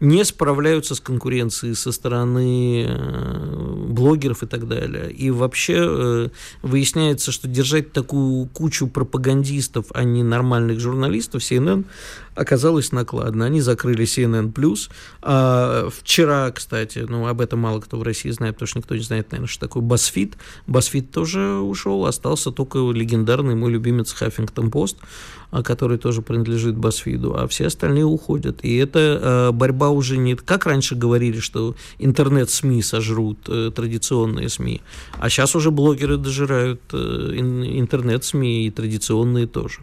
не 0.00 0.24
справляются 0.24 0.94
с 0.94 1.00
конкуренцией 1.00 1.74
со 1.74 1.92
стороны 1.92 2.86
э, 2.88 3.74
блогеров 3.88 4.42
и 4.42 4.46
так 4.46 4.66
далее. 4.66 5.12
И 5.12 5.30
вообще 5.30 5.76
э, 5.78 6.28
выясняется, 6.62 7.30
что 7.30 7.43
что 7.44 7.48
держать 7.48 7.92
такую 7.92 8.46
кучу 8.46 8.86
пропагандистов, 8.86 9.86
а 9.94 10.04
не 10.04 10.22
нормальных 10.22 10.80
журналистов, 10.80 11.42
CNN 11.42 11.84
оказалось 12.34 12.92
накладно. 12.92 13.44
Они 13.46 13.60
закрыли 13.60 14.04
CNN+. 14.04 14.52
А 15.22 15.88
вчера, 15.90 16.50
кстати, 16.50 17.06
ну, 17.08 17.26
об 17.26 17.40
этом 17.40 17.60
мало 17.60 17.80
кто 17.80 17.98
в 17.98 18.02
России 18.02 18.30
знает, 18.30 18.54
потому 18.56 18.68
что 18.68 18.78
никто 18.78 18.94
не 18.94 19.02
знает, 19.02 19.30
наверное, 19.32 19.48
что 19.48 19.60
такое 19.60 19.82
BuzzFeed. 19.82 20.34
BuzzFeed 20.66 21.08
тоже 21.08 21.40
ушел, 21.58 22.06
остался 22.06 22.50
только 22.50 22.78
легендарный 22.78 23.54
мой 23.54 23.70
любимец 23.70 24.14
Huffington 24.20 24.70
Post, 24.70 24.96
а, 25.50 25.62
который 25.62 25.98
тоже 25.98 26.20
принадлежит 26.22 26.74
BuzzFeed, 26.74 27.36
а 27.36 27.46
все 27.46 27.66
остальные 27.66 28.04
уходят. 28.04 28.64
И 28.64 28.76
это 28.76 28.98
э, 28.98 29.52
борьба 29.52 29.90
уже 29.90 30.16
не... 30.16 30.34
Как 30.34 30.66
раньше 30.66 30.96
говорили, 30.96 31.40
что 31.40 31.76
интернет-СМИ 31.98 32.82
сожрут 32.82 33.38
э, 33.48 33.70
традиционные 33.74 34.48
СМИ, 34.48 34.82
а 35.18 35.30
сейчас 35.30 35.54
уже 35.54 35.70
блогеры 35.70 36.16
дожирают 36.16 36.80
э, 36.92 36.96
интернет-СМИ 37.36 38.66
и 38.66 38.70
традиционные 38.70 39.46
тоже. 39.46 39.80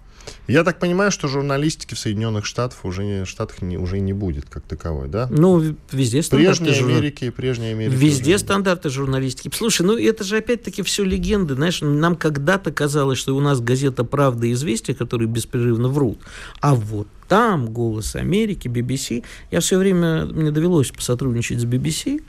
Я 0.47 0.63
так 0.63 0.79
понимаю, 0.79 1.11
что 1.11 1.27
журналистики 1.27 1.93
в 1.93 1.99
Соединенных 1.99 2.45
Штатах 2.45 2.83
уже 2.83 3.03
не, 3.03 3.25
Штатах 3.25 3.61
не, 3.61 3.77
уже 3.77 3.99
не 3.99 4.13
будет 4.13 4.45
как 4.49 4.63
таковой, 4.63 5.07
да? 5.07 5.27
Ну, 5.29 5.75
везде 5.91 6.21
стандарты 6.21 6.63
Прежней 6.63 6.79
журнал... 6.79 6.97
Америки, 6.97 7.29
прежней 7.29 7.71
Америки. 7.71 7.95
Везде 7.95 8.37
стандарты 8.37 8.89
журналистики. 8.89 9.49
Слушай, 9.55 9.83
ну 9.83 9.97
это 9.97 10.23
же 10.23 10.37
опять-таки 10.37 10.81
все 10.83 11.03
легенды. 11.03 11.55
Знаешь, 11.55 11.81
нам 11.81 12.15
когда-то 12.15 12.71
казалось, 12.71 13.17
что 13.17 13.35
у 13.35 13.39
нас 13.39 13.61
газета 13.61 14.03
«Правда» 14.03 14.47
и 14.47 14.53
«Известия», 14.53 14.95
которые 14.95 15.27
беспрерывно 15.27 15.87
врут. 15.87 16.19
А 16.59 16.75
вот 16.75 17.07
там 17.27 17.71
«Голос 17.71 18.15
Америки», 18.15 18.67
BBC. 18.67 19.23
Я 19.51 19.61
все 19.61 19.77
время, 19.77 20.25
мне 20.25 20.51
довелось 20.51 20.91
посотрудничать 20.91 21.61
с 21.61 21.65
BBC, 21.65 22.21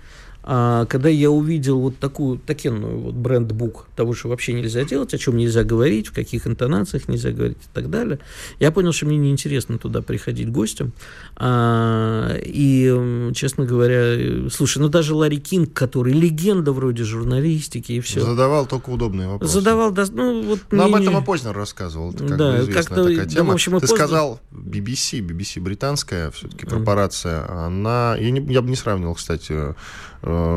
а 0.44 0.86
когда 0.86 1.08
я 1.08 1.30
увидел 1.30 1.78
вот 1.78 1.98
такую 1.98 2.38
такенную 2.38 2.98
вот 2.98 3.14
бренд-бук 3.14 3.86
того, 3.94 4.12
что 4.14 4.28
вообще 4.28 4.52
нельзя 4.52 4.84
делать, 4.84 5.14
о 5.14 5.18
чем 5.18 5.36
нельзя 5.36 5.62
говорить, 5.62 6.08
в 6.08 6.12
каких 6.12 6.46
интонациях 6.46 7.08
нельзя 7.08 7.30
говорить 7.30 7.58
и 7.58 7.68
так 7.72 7.90
далее, 7.90 8.18
я 8.58 8.72
понял, 8.72 8.92
что 8.92 9.06
мне 9.06 9.18
неинтересно 9.18 9.78
туда 9.78 10.02
приходить 10.02 10.50
гостем. 10.50 10.92
А, 11.36 12.36
и, 12.38 13.30
честно 13.34 13.64
говоря, 13.64 14.50
слушай, 14.50 14.78
ну 14.78 14.88
даже 14.88 15.14
Ларри 15.14 15.38
Кинг, 15.38 15.72
который 15.72 16.12
легенда 16.12 16.72
вроде 16.72 17.04
журналистики 17.04 17.92
и 17.92 18.00
все. 18.00 18.20
Задавал 18.20 18.66
только 18.66 18.90
удобные 18.90 19.28
вопросы. 19.28 19.52
Задавал, 19.52 19.92
да, 19.92 20.06
ну 20.10 20.42
вот... 20.42 20.60
Но 20.72 20.88
не... 20.88 20.94
об 20.94 21.02
этом 21.02 21.22
и 21.22 21.24
Познер 21.24 21.52
рассказывал, 21.52 22.10
это 22.10 22.26
как 22.26 22.36
да, 22.36 22.52
бы 22.52 22.58
известная 22.62 22.82
как 22.82 23.06
такая 23.06 23.26
тема. 23.26 23.44
Да, 23.44 23.44
в 23.44 23.54
общем, 23.54 23.72
Ты 23.74 23.80
Познер... 23.80 23.96
сказал 23.96 24.40
BBC, 24.50 25.20
BBC 25.20 25.60
британская 25.60 26.32
все-таки 26.32 26.66
корпорация, 26.66 27.48
она... 27.48 28.16
Я, 28.18 28.30
не, 28.32 28.52
я 28.52 28.60
бы 28.60 28.70
не 28.70 28.76
сравнивал, 28.76 29.14
кстати, 29.14 29.52
э, 29.52 29.74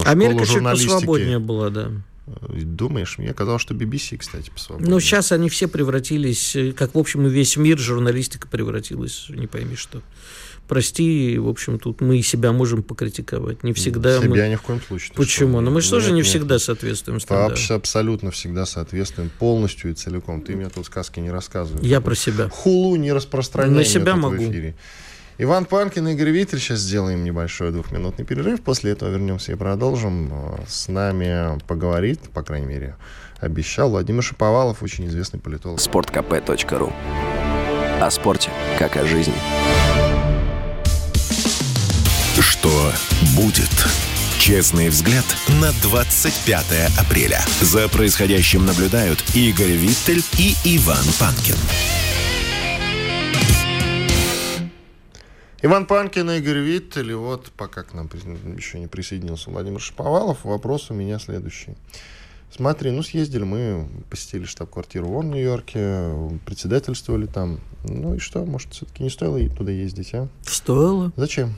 Америка 0.05 0.45
чуть 0.45 0.63
посвободнее 0.63 1.39
была, 1.39 1.69
да. 1.69 1.91
Думаешь, 2.49 3.19
мне 3.19 3.33
казалось, 3.33 3.61
что 3.61 3.75
BBC, 3.75 4.17
кстати, 4.17 4.49
посвободнее. 4.49 4.89
Ну, 4.89 4.99
сейчас 4.99 5.31
они 5.31 5.47
все 5.47 5.67
превратились, 5.67 6.55
э, 6.55 6.71
как, 6.71 6.95
в 6.95 6.97
общем, 6.97 7.27
и 7.27 7.29
весь 7.29 7.55
мир, 7.55 7.77
журналистика 7.77 8.47
превратилась, 8.47 9.27
не 9.29 9.45
пойми 9.45 9.75
что. 9.75 10.01
Прости, 10.67 11.37
в 11.37 11.47
общем, 11.47 11.77
тут 11.77 12.01
мы 12.01 12.17
и 12.17 12.23
себя 12.23 12.51
можем 12.51 12.81
покритиковать. 12.81 13.61
Не 13.63 13.73
всегда 13.73 14.19
себя 14.19 14.29
мы... 14.29 14.49
ни 14.49 14.55
в 14.55 14.63
коем 14.63 14.81
случае. 14.81 15.13
Почему? 15.15 15.61
Но 15.61 15.69
мы 15.69 15.81
же 15.81 15.91
тоже 15.91 16.09
не 16.09 16.17
нет, 16.17 16.25
всегда 16.25 16.57
соответствуем 16.57 17.19
стандартам. 17.19 17.75
Абсолютно 17.75 18.31
всегда 18.31 18.65
соответствуем 18.65 19.29
полностью 19.37 19.91
и 19.91 19.93
целиком. 19.93 20.41
Ты 20.41 20.55
мне 20.55 20.69
тут 20.69 20.87
сказки 20.87 21.19
не 21.19 21.29
рассказываешь. 21.29 21.85
Я 21.85 22.01
про 22.01 22.15
себя. 22.15 22.49
Хулу 22.49 22.95
не 22.95 23.13
распространяй 23.13 23.75
На 23.75 23.85
себя 23.85 24.15
могу. 24.15 24.37
в 24.37 24.49
эфире. 24.49 24.75
Иван 25.37 25.65
Панкин 25.65 26.07
и 26.07 26.13
Игорь 26.13 26.29
Виттель. 26.29 26.59
Сейчас 26.59 26.79
сделаем 26.79 27.23
небольшой 27.25 27.71
двухминутный 27.71 28.23
перерыв. 28.23 28.61
После 28.61 28.91
этого 28.91 29.09
вернемся 29.09 29.51
и 29.51 29.55
продолжим. 29.55 30.31
С 30.65 30.87
нами 30.87 31.59
поговорит, 31.67 32.21
по 32.33 32.41
крайней 32.41 32.67
мере, 32.67 32.95
обещал 33.39 33.89
Владимир 33.89 34.23
Шаповалов, 34.23 34.81
очень 34.81 35.07
известный 35.07 35.39
политолог. 35.39 35.81
Спорткп.ру 35.81 36.93
О 38.01 38.11
спорте, 38.11 38.49
как 38.79 38.95
о 38.95 39.05
жизни. 39.05 39.35
Что 42.39 42.91
будет? 43.35 43.69
Честный 44.39 44.89
взгляд 44.89 45.25
на 45.59 45.71
25 45.81 46.65
апреля. 46.97 47.43
За 47.61 47.89
происходящим 47.89 48.65
наблюдают 48.65 49.21
Игорь 49.33 49.71
Виттель 49.71 50.23
и 50.37 50.55
Иван 50.63 51.03
Панкин. 51.19 51.57
Иван 55.65 55.87
Панкин 55.87 56.29
и 56.29 56.37
Игорь 56.37 56.59
Виттель. 56.59 57.09
И 57.09 57.15
вот, 57.15 57.51
пока 57.57 57.81
к 57.81 57.95
нам 57.95 58.07
еще 58.55 58.77
не 58.79 58.85
присоединился 58.85 59.49
Владимир 59.49 59.81
Шаповалов, 59.81 60.43
вопрос 60.43 60.91
у 60.91 60.93
меня 60.93 61.17
следующий. 61.17 61.75
Смотри, 62.55 62.91
ну 62.91 63.01
съездили 63.01 63.43
мы, 63.45 63.87
посетили 64.11 64.45
штаб-квартиру 64.45 65.07
в 65.07 65.23
Нью-Йорке, 65.23 66.11
председательствовали 66.45 67.25
там. 67.25 67.59
Ну 67.83 68.13
и 68.13 68.19
что, 68.19 68.45
может, 68.45 68.73
все-таки 68.73 69.01
не 69.01 69.09
стоило 69.09 69.39
туда 69.49 69.71
ездить, 69.71 70.13
а? 70.13 70.27
Стоило. 70.45 71.11
Зачем? 71.15 71.55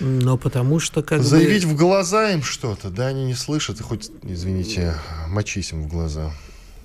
Но 0.00 0.36
потому 0.36 0.80
что 0.80 1.04
как 1.04 1.22
Заявить 1.22 1.66
бы... 1.66 1.70
в 1.70 1.76
глаза 1.76 2.32
им 2.32 2.42
что-то, 2.42 2.90
да, 2.90 3.06
они 3.06 3.26
не 3.26 3.34
слышат, 3.34 3.78
и 3.78 3.82
хоть, 3.84 4.10
извините, 4.24 4.96
мочись 5.28 5.70
им 5.70 5.84
в 5.84 5.86
глаза. 5.86 6.32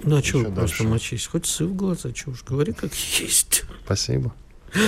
Ну, 0.03 0.17
а 0.17 0.23
что 0.23 0.43
просто 0.43 0.83
мочись? 0.83 1.25
Хоть 1.25 1.47
сы 1.47 1.65
в 1.65 1.75
глаза, 1.75 2.13
что 2.13 2.29
уж, 2.29 2.43
говори 2.43 2.71
как 2.71 2.93
есть. 2.93 3.63
Спасибо. 3.83 4.31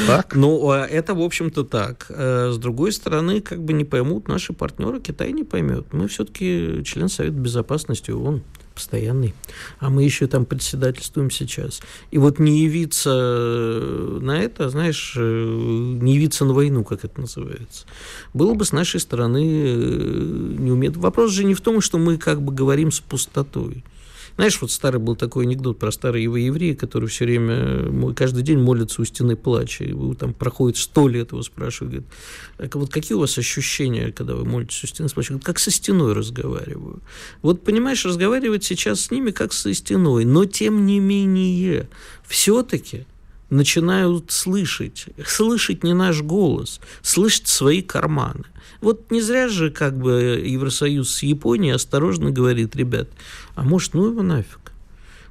Так? 0.07 0.35
Ну, 0.35 0.69
а 0.69 0.85
это, 0.85 1.13
в 1.13 1.21
общем-то, 1.21 1.63
так. 1.63 2.05
Э, 2.09 2.51
с 2.51 2.57
другой 2.57 2.91
стороны, 2.91 3.41
как 3.41 3.63
бы 3.63 3.73
не 3.73 3.85
поймут 3.85 4.27
наши 4.27 4.53
партнеры, 4.53 4.99
Китай 4.99 5.31
не 5.33 5.43
поймет. 5.43 5.87
Мы 5.91 6.07
все-таки 6.07 6.81
член 6.85 7.09
Совета 7.09 7.35
Безопасности 7.35 8.11
ООН 8.11 8.43
постоянный, 8.73 9.35
а 9.79 9.91
мы 9.91 10.03
еще 10.03 10.25
там 10.25 10.45
председательствуем 10.45 11.29
сейчас. 11.29 11.79
И 12.09 12.17
вот 12.17 12.39
не 12.39 12.63
явиться 12.63 13.11
э, 13.13 14.19
на 14.19 14.39
это, 14.39 14.69
знаешь, 14.69 15.13
э, 15.15 15.21
не 15.21 16.15
явиться 16.15 16.43
на 16.43 16.53
войну, 16.53 16.83
как 16.83 17.05
это 17.05 17.21
называется, 17.21 17.85
было 18.33 18.55
бы 18.55 18.65
с 18.65 18.71
нашей 18.71 18.99
стороны 18.99 19.43
неуместно. 19.43 21.01
Вопрос 21.01 21.31
же 21.31 21.43
не 21.43 21.53
в 21.53 21.61
том, 21.61 21.81
что 21.81 21.97
мы 21.99 22.17
как 22.17 22.41
бы 22.41 22.51
говорим 22.51 22.91
с 22.91 22.99
пустотой. 22.99 23.83
Знаешь, 24.35 24.59
вот 24.61 24.71
старый 24.71 24.99
был 24.99 25.15
такой 25.15 25.45
анекдот 25.45 25.77
про 25.77 25.91
старого 25.91 26.35
еврея, 26.35 26.75
который 26.75 27.07
все 27.07 27.25
время, 27.25 28.13
каждый 28.13 28.41
день 28.43 28.57
молится 28.57 29.01
у 29.01 29.05
стены 29.05 29.35
плача. 29.35 29.83
И 29.83 29.93
там 30.15 30.33
проходит 30.33 30.77
сто 30.77 31.07
лет, 31.07 31.31
его 31.31 31.43
спрашивают, 31.43 32.05
говорит, 32.57 32.75
вот 32.75 32.91
какие 32.91 33.15
у 33.15 33.19
вас 33.19 33.37
ощущения, 33.37 34.11
когда 34.11 34.35
вы 34.35 34.45
молитесь 34.45 34.83
у 34.83 34.87
стены 34.87 35.09
плача? 35.09 35.29
Говорит, 35.29 35.45
как 35.45 35.59
со 35.59 35.69
стеной 35.69 36.13
разговариваю. 36.13 37.01
Вот, 37.41 37.63
понимаешь, 37.63 38.03
разговаривать 38.05 38.63
сейчас 38.63 39.01
с 39.01 39.11
ними 39.11 39.31
как 39.31 39.53
со 39.53 39.73
стеной, 39.73 40.25
но 40.25 40.45
тем 40.45 40.85
не 40.85 40.99
менее, 40.99 41.87
все-таки 42.27 43.05
начинают 43.49 44.31
слышать, 44.31 45.07
слышать 45.25 45.83
не 45.83 45.93
наш 45.93 46.21
голос, 46.21 46.79
слышать 47.01 47.47
свои 47.47 47.81
карманы. 47.81 48.45
Вот 48.81 49.11
не 49.11 49.21
зря 49.21 49.47
же 49.47 49.71
как 49.71 49.97
бы 49.97 50.41
Евросоюз 50.45 51.09
с 51.09 51.23
Японией 51.23 51.75
осторожно 51.75 52.31
говорит, 52.31 52.75
ребят, 52.75 53.09
а 53.55 53.63
может, 53.63 53.93
ну 53.93 54.07
его 54.07 54.23
нафиг. 54.23 54.73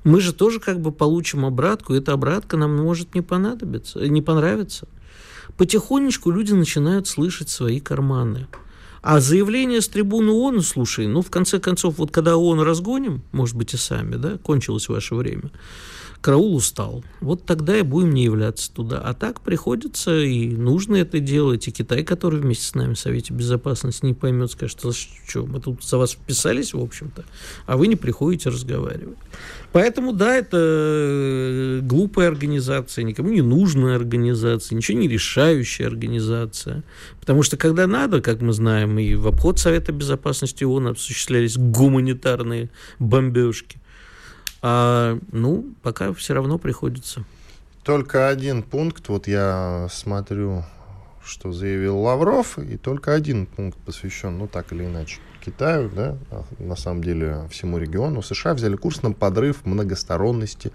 Мы 0.05 0.21
же 0.21 0.33
тоже 0.33 0.59
как 0.59 0.81
бы 0.81 0.91
получим 0.91 1.45
обратку, 1.45 1.95
и 1.95 1.99
эта 1.99 2.13
обратка 2.13 2.57
нам 2.57 2.77
может 2.77 3.15
не 3.15 3.21
понадобиться, 3.21 4.01
не 4.01 4.23
понравиться. 4.23 4.89
Потихонечку 5.57 6.31
люди 6.31 6.53
начинают 6.53 7.07
слышать 7.07 7.51
свои 7.51 7.79
карманы. 7.79 8.49
А 9.03 9.21
заявление 9.21 9.81
с 9.81 9.89
трибуны 9.89 10.31
ООН, 10.31 10.63
слушай, 10.63 11.07
ну, 11.07 11.23
в 11.23 11.31
конце 11.31 11.59
концов, 11.59 11.99
вот 11.99 12.13
когда 12.13 12.37
ООН 12.37 12.61
разгоним, 12.61 13.23
может 13.33 13.57
быть, 13.57 13.75
и 13.75 13.77
сами, 13.77 14.15
да, 14.15 14.39
кончилось 14.39 14.89
ваше 14.89 15.17
время, 15.17 15.51
караул 16.23 16.55
устал. 16.55 17.05
Вот 17.21 17.45
тогда 17.45 17.77
и 17.77 17.83
будем 17.83 18.15
не 18.15 18.23
являться 18.23 18.73
туда. 18.73 18.99
А 19.05 19.13
так 19.13 19.41
приходится 19.41 20.17
и 20.21 20.49
нужно 20.49 20.97
это 20.97 21.19
делать. 21.19 21.67
И 21.67 21.73
Китай, 21.73 22.05
который 22.05 22.41
вместе 22.41 22.65
с 22.65 22.75
нами 22.75 22.95
в 22.95 22.99
Совете 22.99 23.35
Безопасности 23.35 24.07
не 24.07 24.15
поймет, 24.15 24.53
скажет, 24.53 24.81
что 25.27 25.45
мы 25.45 25.61
тут 25.61 25.83
за 25.85 25.99
вас 25.99 26.13
вписались, 26.13 26.73
в 26.75 26.81
общем-то, 26.81 27.25
а 27.67 27.77
вы 27.77 27.89
не 27.89 27.97
приходите 27.97 28.51
разговаривать. 28.51 29.19
Поэтому, 29.73 30.13
да, 30.13 30.37
это 30.37 30.59
э, 30.61 31.81
глупая 31.83 32.29
организация, 32.29 33.03
никому 33.05 33.31
не 33.31 33.43
нужная 33.43 33.97
организация, 33.97 34.77
ничего 34.77 34.99
не 34.99 35.09
решающая 35.09 35.87
организация. 35.87 36.85
Потому 37.19 37.43
что, 37.43 37.57
когда 37.57 37.87
надо, 37.87 38.21
как 38.21 38.43
мы 38.43 38.53
знаем, 38.53 38.99
и 38.99 39.15
в 39.15 39.27
обход 39.27 39.59
Совета 39.59 39.91
Безопасности 39.91 40.63
ООН 40.63 40.89
осуществлялись 40.89 41.57
гуманитарные 41.57 42.71
бомбежки, 43.01 43.81
а, 44.63 45.19
ну, 45.33 45.75
пока 45.83 46.13
все 46.15 46.35
равно 46.35 46.59
приходится. 46.59 47.25
Только 47.83 48.29
один 48.29 48.63
пункт, 48.63 49.09
вот 49.09 49.27
я 49.27 49.89
смотрю, 49.91 50.65
что 51.25 51.53
заявил 51.53 51.99
Лавров, 51.99 52.59
и 52.59 52.77
только 52.77 53.13
один 53.13 53.47
пункт 53.47 53.77
посвящен, 53.79 54.39
ну, 54.39 54.47
так 54.47 54.73
или 54.73 54.85
иначе, 54.85 55.19
Китаю, 55.45 55.91
да, 55.91 56.17
а 56.31 56.45
на 56.61 56.77
самом 56.77 57.03
деле 57.03 57.49
всему 57.51 57.79
региону. 57.79 58.23
США 58.23 58.55
взяли 58.55 58.77
курс 58.77 59.03
на 59.03 59.13
подрыв 59.13 59.65
многосторонности 59.65 60.71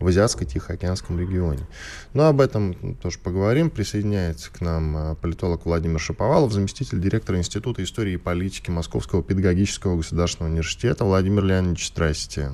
в 0.00 0.06
Азиатско-Тихоокеанском 0.06 1.18
регионе. 1.18 1.66
Но 2.14 2.28
об 2.28 2.40
этом 2.40 2.94
тоже 2.94 3.18
поговорим. 3.18 3.68
Присоединяется 3.68 4.50
к 4.50 4.60
нам 4.60 4.96
а, 4.96 5.14
политолог 5.16 5.66
Владимир 5.66 5.98
Шаповалов, 5.98 6.52
заместитель 6.52 7.00
директора 7.00 7.38
Института 7.38 7.82
истории 7.82 8.14
и 8.14 8.16
политики 8.16 8.70
Московского 8.70 9.22
педагогического 9.22 9.96
государственного 9.96 10.52
университета. 10.52 11.04
Владимир 11.04 11.44
Леонидович, 11.44 11.88
здрасте. 11.88 12.52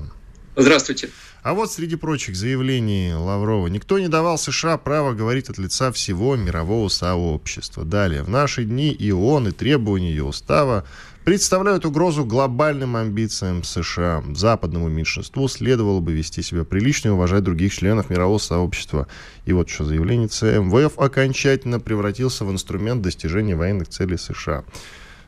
Здравствуйте. 0.55 1.09
А 1.43 1.53
вот 1.53 1.71
среди 1.71 1.95
прочих 1.95 2.35
заявлений 2.35 3.13
Лаврова 3.13 3.67
никто 3.67 3.99
не 3.99 4.07
давал 4.07 4.37
США 4.37 4.77
право 4.77 5.13
говорить 5.13 5.49
от 5.49 5.57
лица 5.57 5.91
всего 5.91 6.35
мирового 6.35 6.87
сообщества. 6.87 7.83
Далее, 7.83 8.23
в 8.23 8.29
наши 8.29 8.63
дни 8.63 8.91
и 8.91 9.11
ООН, 9.11 9.49
и 9.49 9.51
требования 9.51 10.09
ее 10.09 10.23
устава 10.23 10.85
представляют 11.25 11.85
угрозу 11.85 12.23
глобальным 12.23 12.95
амбициям 12.95 13.63
США. 13.63 14.23
Западному 14.33 14.87
меньшинству 14.87 15.47
следовало 15.47 15.99
бы 15.99 16.13
вести 16.13 16.41
себя 16.41 16.63
прилично 16.63 17.09
и 17.09 17.11
уважать 17.11 17.43
других 17.43 17.73
членов 17.73 18.09
мирового 18.09 18.37
сообщества. 18.37 19.07
И 19.45 19.53
вот 19.53 19.69
что 19.69 19.83
заявление 19.83 20.27
МВФ 20.27 20.97
окончательно 20.97 21.79
превратился 21.79 22.45
в 22.45 22.51
инструмент 22.51 23.01
достижения 23.01 23.55
военных 23.55 23.89
целей 23.89 24.17
США. 24.17 24.63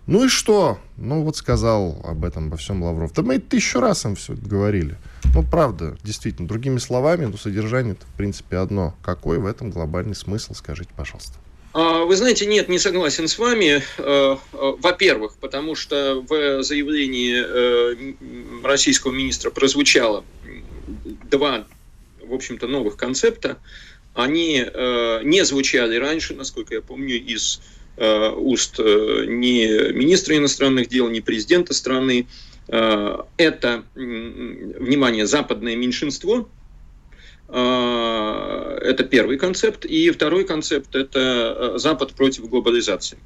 Ну 0.07 0.23
и 0.23 0.27
что? 0.29 0.79
Ну 0.95 1.21
вот 1.23 1.35
сказал 1.35 2.01
об 2.05 2.23
этом, 2.23 2.47
обо 2.47 2.55
всем 2.55 2.81
Лавров. 2.81 3.13
Да 3.13 3.23
мы 3.23 3.39
тысячу 3.39 3.81
раз 3.81 4.05
им 4.05 4.15
все 4.15 4.33
говорили. 4.33 4.97
Ну, 5.35 5.43
правда, 5.43 5.97
действительно, 6.01 6.47
другими 6.47 6.79
словами, 6.79 7.25
но 7.25 7.37
содержание 7.37 7.95
в 7.95 8.17
принципе, 8.17 8.57
одно. 8.57 8.95
Какой 9.03 9.37
в 9.37 9.45
этом 9.45 9.69
глобальный 9.69 10.15
смысл, 10.15 10.53
скажите, 10.53 10.89
пожалуйста. 10.95 11.33
А, 11.73 12.05
вы 12.05 12.15
знаете, 12.15 12.45
нет, 12.45 12.69
не 12.69 12.79
согласен 12.79 13.27
с 13.27 13.37
вами. 13.37 13.83
Э, 13.97 14.37
э, 14.37 14.37
во-первых, 14.79 15.35
потому 15.39 15.75
что 15.75 16.25
в 16.27 16.63
заявлении 16.63 17.35
э, 17.37 18.13
российского 18.63 19.11
министра 19.11 19.51
прозвучало 19.51 20.23
два, 21.29 21.67
в 22.25 22.33
общем-то, 22.33 22.67
новых 22.67 22.95
концепта. 22.95 23.57
Они 24.15 24.65
не 25.23 25.45
звучали 25.45 25.97
раньше, 25.97 26.33
насколько 26.33 26.73
я 26.73 26.81
помню, 26.81 27.21
из 27.23 27.61
уст 27.97 28.79
ни 28.79 29.91
министра 29.91 30.37
иностранных 30.37 30.87
дел, 30.87 31.09
ни 31.09 31.19
президента 31.19 31.73
страны. 31.73 32.27
Это, 32.67 33.83
внимание, 33.95 35.25
западное 35.25 35.75
меньшинство, 35.75 36.49
это 37.49 39.03
первый 39.09 39.37
концепт. 39.37 39.85
И 39.85 40.11
второй 40.11 40.43
концепт– 40.45 40.89
это 40.95 41.73
э, 41.75 41.77
Запад 41.77 42.13
против 42.13 42.49
глобализации. 42.49 43.17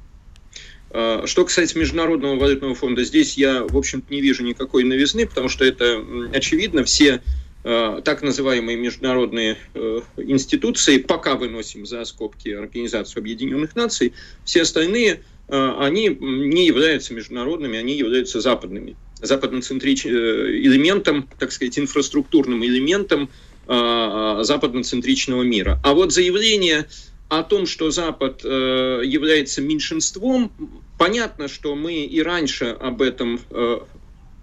Что 1.24 1.44
касается 1.46 1.78
Международного 1.78 2.36
валютного 2.36 2.74
фонда, 2.74 3.02
здесь 3.02 3.38
я, 3.38 3.64
в 3.64 3.78
общем-то, 3.78 4.12
не 4.12 4.20
вижу 4.20 4.44
никакой 4.44 4.84
новизны, 4.84 5.26
потому 5.26 5.48
что 5.48 5.64
это 5.64 6.04
очевидно. 6.34 6.84
Все 6.84 7.14
э, 7.14 7.20
так 7.62 8.22
называемые 8.22 8.76
международные 8.76 9.56
э, 9.74 10.00
институции, 10.16 10.98
пока 10.98 11.36
выносим 11.36 11.86
за 11.86 12.04
скобки 12.04 12.48
Организацию 12.48 13.20
Объединенных 13.20 13.76
Наций, 13.76 14.12
все 14.44 14.62
остальные, 14.62 15.22
они 15.48 16.08
не 16.08 16.66
являются 16.66 17.12
международными, 17.12 17.78
они 17.78 17.94
являются 17.94 18.40
западными. 18.40 18.96
Западноцентричным 19.20 20.14
элементом, 20.14 21.28
так 21.38 21.52
сказать, 21.52 21.78
инфраструктурным 21.78 22.64
элементом 22.64 23.28
Э, 23.68 24.40
западноцентричного 24.42 25.42
мира. 25.42 25.78
А 25.84 25.94
вот 25.94 26.12
заявление 26.12 26.88
о 27.28 27.44
том, 27.44 27.66
что 27.66 27.92
Запад 27.92 28.40
э, 28.44 29.02
является 29.04 29.62
меньшинством, 29.62 30.50
понятно, 30.98 31.46
что 31.46 31.76
мы 31.76 32.04
и 32.04 32.20
раньше 32.22 32.64
об 32.64 33.00
этом 33.00 33.38
э, 33.50 33.78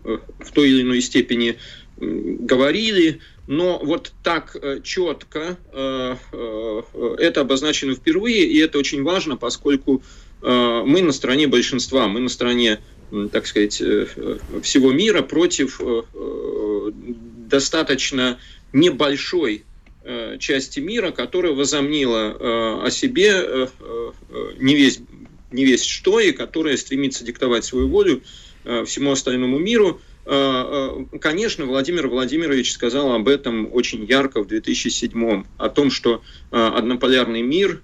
в 0.04 0.52
той 0.54 0.70
или 0.70 0.84
иной 0.84 1.02
степени 1.02 1.58
говорили, 2.00 3.20
но 3.48 3.80
вот 3.84 4.14
так 4.24 4.56
четко 4.84 5.58
это 5.74 7.42
обозначено 7.42 7.96
впервые, 7.96 8.46
и 8.46 8.58
это 8.60 8.78
очень 8.78 9.04
важно, 9.04 9.38
поскольку 9.38 10.04
мы 10.42 11.02
на 11.02 11.12
стороне 11.12 11.48
большинства, 11.48 12.08
мы 12.08 12.20
на 12.20 12.30
стороне, 12.30 12.80
так 13.32 13.48
сказать, 13.48 13.82
всего 14.62 14.92
мира 14.92 15.22
против 15.22 15.82
достаточно 17.50 18.40
небольшой 18.74 19.66
э, 20.04 20.38
части 20.40 20.80
мира, 20.80 21.12
которая 21.12 21.54
возомнила 21.54 22.36
э, 22.40 22.86
о 22.86 22.92
себе 22.92 23.32
э, 23.34 23.68
не 24.60 24.76
весь, 24.76 25.00
не 25.52 25.66
весь 25.66 25.84
что, 25.84 26.20
и 26.20 26.32
которая 26.32 26.78
стремится 26.78 27.24
диктовать 27.24 27.66
свою 27.66 27.88
волю 27.88 28.22
всему 28.86 29.12
остальному 29.12 29.58
миру. 29.58 30.02
Конечно, 30.30 31.66
Владимир 31.66 32.08
Владимирович 32.08 32.72
сказал 32.74 33.14
об 33.14 33.28
этом 33.28 33.68
очень 33.74 34.06
ярко 34.06 34.44
в 34.44 34.48
2007 34.48 35.44
о 35.58 35.70
том, 35.70 35.90
что 35.90 36.22
однополярный 36.52 37.42
мир, 37.42 37.82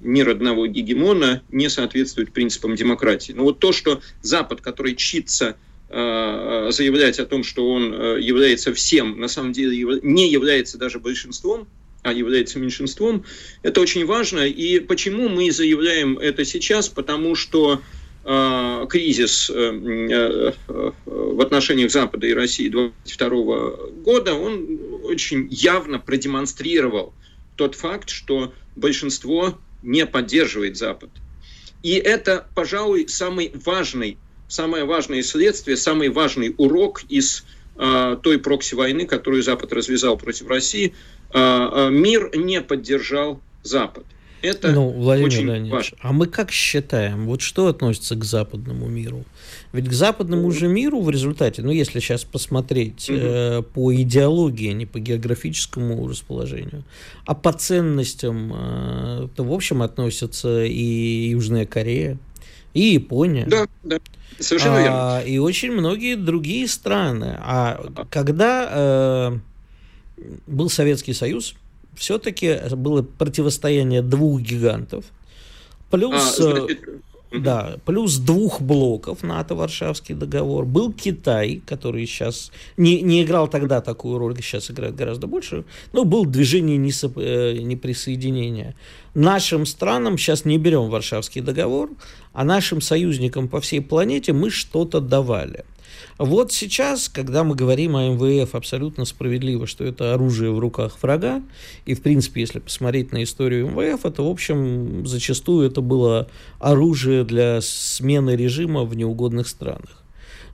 мир 0.00 0.28
одного 0.28 0.68
гегемона 0.68 1.42
не 1.50 1.68
соответствует 1.68 2.32
принципам 2.32 2.76
демократии. 2.76 3.32
Но 3.32 3.42
вот 3.42 3.58
то, 3.58 3.72
что 3.72 4.00
Запад, 4.22 4.60
который 4.60 4.94
чится 4.94 5.56
заявлять 5.88 7.18
о 7.18 7.26
том, 7.26 7.42
что 7.42 7.68
он 7.68 7.92
является 8.18 8.72
всем, 8.72 9.18
на 9.18 9.26
самом 9.26 9.52
деле 9.52 10.00
не 10.02 10.30
является 10.30 10.78
даже 10.78 11.00
большинством, 11.00 11.66
а 12.02 12.12
является 12.12 12.60
меньшинством, 12.60 13.24
это 13.62 13.80
очень 13.80 14.06
важно. 14.06 14.46
И 14.46 14.78
почему 14.78 15.28
мы 15.28 15.50
заявляем 15.50 16.18
это 16.18 16.44
сейчас? 16.44 16.88
Потому 16.88 17.34
что 17.34 17.82
кризис 18.22 19.50
э, 19.50 19.54
э, 19.54 20.52
в 21.06 21.40
отношениях 21.40 21.90
Запада 21.90 22.26
и 22.26 22.34
России 22.34 22.68
2022 22.68 24.02
года, 24.02 24.34
он 24.34 24.78
очень 25.04 25.48
явно 25.50 25.98
продемонстрировал 25.98 27.14
тот 27.56 27.74
факт, 27.74 28.10
что 28.10 28.52
большинство 28.76 29.58
не 29.82 30.06
поддерживает 30.06 30.76
Запад. 30.76 31.10
И 31.82 31.92
это, 31.94 32.46
пожалуй, 32.54 33.08
самый 33.08 33.52
важный 33.64 34.18
самое 34.48 34.84
важное 34.84 35.22
следствие, 35.22 35.76
самый 35.76 36.08
важный 36.08 36.54
урок 36.58 37.02
из 37.08 37.44
э, 37.76 38.16
той 38.22 38.38
прокси-войны, 38.38 39.06
которую 39.06 39.42
Запад 39.42 39.72
развязал 39.72 40.18
против 40.18 40.48
России, 40.48 40.92
э, 41.32 41.88
мир 41.90 42.30
не 42.36 42.60
поддержал 42.60 43.40
Запад. 43.62 44.04
Это 44.42 44.72
ну, 44.72 44.90
Владимир 44.90 45.28
очень 45.28 45.46
Леонидович, 45.46 45.92
важно. 45.92 45.98
А 46.00 46.12
мы 46.12 46.26
как 46.26 46.50
считаем, 46.50 47.26
вот 47.26 47.42
что 47.42 47.66
относится 47.66 48.16
к 48.16 48.24
западному 48.24 48.86
миру? 48.86 49.24
Ведь 49.72 49.88
к 49.88 49.92
западному 49.92 50.50
же 50.50 50.68
миру 50.68 51.00
в 51.00 51.10
результате, 51.10 51.62
ну 51.62 51.70
если 51.70 52.00
сейчас 52.00 52.24
посмотреть 52.24 53.08
угу. 53.08 53.18
э, 53.18 53.62
по 53.62 53.94
идеологии, 53.94 54.70
а 54.70 54.72
не 54.72 54.86
по 54.86 54.98
географическому 54.98 56.08
расположению, 56.08 56.84
а 57.26 57.34
по 57.34 57.52
ценностям, 57.52 58.52
э, 58.54 59.28
то 59.34 59.44
в 59.44 59.52
общем 59.52 59.82
относятся 59.82 60.64
и 60.64 61.30
Южная 61.30 61.66
Корея, 61.66 62.18
и 62.74 62.80
Япония. 62.80 63.46
Да, 63.46 63.66
да. 63.82 63.98
Совершенно 64.38 64.76
а, 64.76 64.82
верно. 64.82 65.28
И 65.28 65.38
очень 65.38 65.72
многие 65.72 66.16
другие 66.16 66.66
страны. 66.66 67.36
А 67.40 68.06
когда 68.10 68.68
э, 68.70 69.38
был 70.46 70.70
Советский 70.70 71.12
Союз, 71.12 71.54
все-таки 72.00 72.58
было 72.76 73.02
противостояние 73.02 74.00
двух 74.00 74.40
гигантов, 74.40 75.04
плюс... 75.90 76.40
А, 76.40 76.42
значит, 76.42 76.80
да, 77.30 77.76
плюс 77.84 78.16
двух 78.16 78.60
блоков 78.60 79.22
НАТО, 79.22 79.54
Варшавский 79.54 80.16
договор. 80.16 80.64
Был 80.64 80.92
Китай, 80.92 81.62
который 81.64 82.04
сейчас 82.06 82.50
не, 82.76 83.02
не 83.02 83.22
играл 83.22 83.48
тогда 83.48 83.80
такую 83.80 84.18
роль, 84.18 84.34
сейчас 84.42 84.70
играет 84.70 84.96
гораздо 84.96 85.26
больше, 85.28 85.64
но 85.92 86.04
был 86.04 86.24
движение 86.24 86.76
несоп, 86.78 87.18
э, 87.18 87.58
неприсоединения. 87.58 88.74
Нашим 89.14 89.66
странам 89.66 90.18
сейчас 90.18 90.44
не 90.44 90.58
берем 90.58 90.88
Варшавский 90.88 91.42
договор, 91.42 91.90
а 92.32 92.44
нашим 92.44 92.80
союзникам 92.80 93.46
по 93.46 93.60
всей 93.60 93.80
планете 93.80 94.32
мы 94.32 94.50
что-то 94.50 95.00
давали. 95.00 95.64
Вот 96.20 96.52
сейчас, 96.52 97.08
когда 97.08 97.44
мы 97.44 97.54
говорим 97.54 97.96
о 97.96 98.10
МВФ, 98.10 98.54
абсолютно 98.54 99.06
справедливо, 99.06 99.66
что 99.66 99.84
это 99.84 100.12
оружие 100.12 100.50
в 100.50 100.58
руках 100.58 100.98
врага, 101.00 101.42
и, 101.86 101.94
в 101.94 102.02
принципе, 102.02 102.42
если 102.42 102.58
посмотреть 102.58 103.10
на 103.10 103.22
историю 103.22 103.70
МВФ, 103.70 104.04
это, 104.04 104.22
в 104.22 104.28
общем, 104.28 105.06
зачастую 105.06 105.66
это 105.66 105.80
было 105.80 106.28
оружие 106.58 107.24
для 107.24 107.62
смены 107.62 108.36
режима 108.36 108.84
в 108.84 108.94
неугодных 108.94 109.48
странах. 109.48 110.02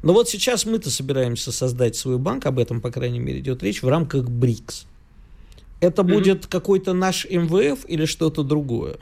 Но 0.05 0.12
вот 0.12 0.29
сейчас 0.29 0.66
мы-то 0.66 0.88
собираемся 0.88 1.50
создать 1.50 1.96
свой 1.96 2.18
банк, 2.18 2.46
об 2.46 2.61
этом, 2.61 2.81
по 2.81 2.92
крайней 2.92 3.18
мере, 3.18 3.40
идет 3.40 3.61
речь, 3.64 3.83
в 3.83 3.88
рамках 3.88 4.31
БРИКС. 4.31 4.87
Это 5.81 6.02
mm-hmm. 6.02 6.14
будет 6.14 6.46
какой-то 6.46 6.92
наш 6.92 7.26
МВФ 7.29 7.87
или 7.88 8.05
что-то 8.05 8.44
другое? 8.44 8.98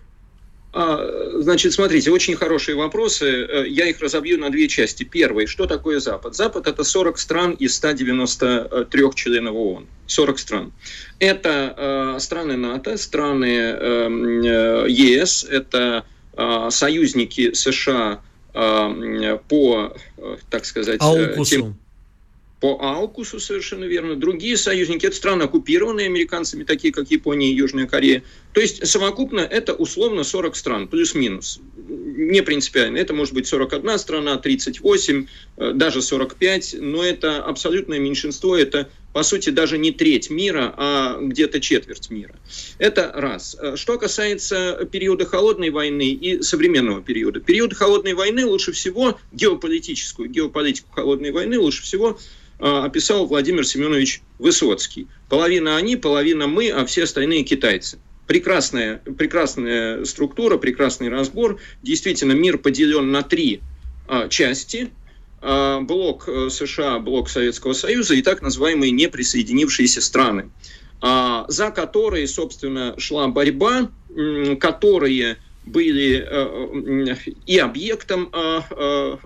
А, 0.73 1.24
значит, 1.43 1.73
смотрите, 1.73 2.11
очень 2.11 2.37
хорошие 2.37 2.77
вопросы. 2.77 3.27
Э, 3.27 3.69
я 3.69 3.87
их 3.89 4.01
разобью 4.01 4.39
на 4.39 4.51
две 4.51 4.69
части. 4.69 5.05
Первый, 5.05 5.47
что 5.47 5.67
такое 5.67 6.01
Запад? 6.01 6.35
Запад– 6.35 6.67
это 6.69 6.85
40 6.85 7.19
стран 7.19 7.53
из 7.53 7.75
193 7.77 9.03
членов 9.15 9.55
ООН. 9.55 9.87
40 10.07 10.39
стран. 10.39 10.73
Это 11.19 11.75
э, 12.17 12.21
страны 12.21 12.57
НАТО, 12.57 12.97
страны 12.97 13.47
эм, 13.47 14.43
э, 14.43 14.87
ЕС, 14.89 15.45
это 15.45 16.05
э, 16.37 16.69
союзники 16.71 17.53
США 17.53 18.21
э, 18.53 19.39
по, 19.49 19.97
э, 20.17 20.37
так 20.51 20.65
сказать, 20.65 21.01
Аукусу. 21.01 21.45
тем 21.45 21.77
по 22.65 22.79
Аукусу, 22.81 23.41
совершенно 23.41 23.85
верно. 23.85 24.17
Другие 24.17 24.57
союзники– 24.57 25.05
это 25.07 25.15
страны, 25.15 25.43
оккупированные 25.43 26.07
американцами, 26.07 26.65
такие 26.65 26.95
как 26.95 27.11
Япония 27.11 27.51
и 27.51 27.55
Южная 27.55 27.87
Корея. 27.87 28.23
То 28.55 28.61
есть 28.61 28.87
совокупно 28.87 29.41
это 29.41 29.75
условно 29.75 30.23
40 30.23 30.57
стран, 30.57 30.89
плюс-минус. 30.89 31.61
не 31.77 32.41
принципиально. 32.41 32.99
Это 32.99 33.13
может 33.13 33.35
быть 33.35 33.49
41 33.49 33.99
страна, 33.99 34.37
38, 34.37 35.27
э, 35.57 35.73
даже 35.75 36.01
45, 36.01 36.77
но 36.79 37.03
это 37.03 37.43
абсолютное 37.43 37.99
меньшинство, 37.99 38.57
это 38.57 38.89
по 39.13 39.25
сути, 39.25 39.51
даже 39.51 39.79
не 39.79 39.91
треть 39.91 40.31
мира, 40.31 40.73
а 40.77 41.19
где-то 41.21 41.61
четверть 41.61 42.11
мира. 42.11 42.35
Это 42.79 43.11
раз. 43.15 43.57
Э, 43.61 43.75
что 43.77 43.99
касается 43.99 44.89
периода 44.91 45.27
холодной 45.27 45.71
войны 45.71 46.11
и 46.11 46.41
современного 46.43 47.03
периода. 47.03 47.41
Период 47.41 47.75
холодной 47.75 48.15
войны 48.15 48.47
лучше 48.47 48.71
всего, 48.71 49.19
геополитическую, 49.33 50.31
геополитику 50.31 50.89
холодной 50.93 51.33
войны 51.33 51.59
лучше 51.59 51.83
всего 51.83 52.19
описал 52.61 53.27
Владимир 53.27 53.67
Семенович 53.67 54.23
Высоцкий. 54.39 55.09
Половина 55.29 55.77
они, 55.77 55.97
половина 55.97 56.47
мы, 56.47 56.71
а 56.71 56.87
все 56.87 57.03
остальные 57.03 57.43
китайцы 57.43 57.99
прекрасная, 58.27 58.99
прекрасная 58.99 60.05
структура, 60.05 60.57
прекрасный 60.59 61.09
разбор. 61.09 61.59
Действительно, 61.83 62.33
мир 62.33 62.59
поделен 62.59 63.13
на 63.13 63.23
три 63.23 63.61
а, 64.09 64.29
части. 64.29 64.91
А, 65.41 65.81
блок 65.81 66.27
э, 66.27 66.49
США, 66.51 66.99
блок 67.01 67.29
Советского 67.29 67.75
Союза 67.75 68.15
и 68.15 68.23
так 68.23 68.41
называемые 68.41 68.91
неприсоединившиеся 68.93 70.01
страны, 70.01 70.51
а, 71.03 71.45
за 71.49 71.71
которые, 71.71 72.27
собственно, 72.27 72.95
шла 72.99 73.29
борьба, 73.29 73.91
которые 74.59 75.39
были 75.67 76.27
э, 76.27 77.17
и 77.47 77.59
объектом, 77.59 78.31
э, 78.33 79.17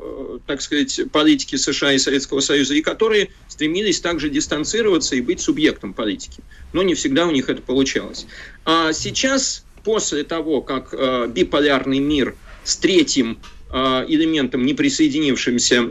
так 0.47 0.63
сказать, 0.63 1.01
политики 1.11 1.57
США 1.57 1.93
и 1.93 1.99
Советского 1.99 2.41
Союза, 2.41 2.75
и 2.75 2.81
которые 2.81 3.31
стремились 3.49 4.01
также 4.01 4.31
дистанцироваться 4.31 5.17
и 5.17 5.21
быть 5.21 5.41
субъектом 5.41 5.93
политики. 5.93 6.43
Но 6.73 6.83
не 6.83 6.95
всегда 6.95 7.27
у 7.27 7.33
них 7.33 7.49
это 7.49 7.63
получалось. 7.63 8.27
А 8.65 8.93
сейчас, 8.93 9.65
после 9.83 10.23
того, 10.23 10.63
как 10.63 10.91
э, 10.93 11.27
биполярный 11.29 11.99
мир 11.99 12.37
с 12.65 12.77
третьим 12.77 13.39
элементом, 13.71 14.65
не 14.65 14.73
присоединившимся, 14.73 15.83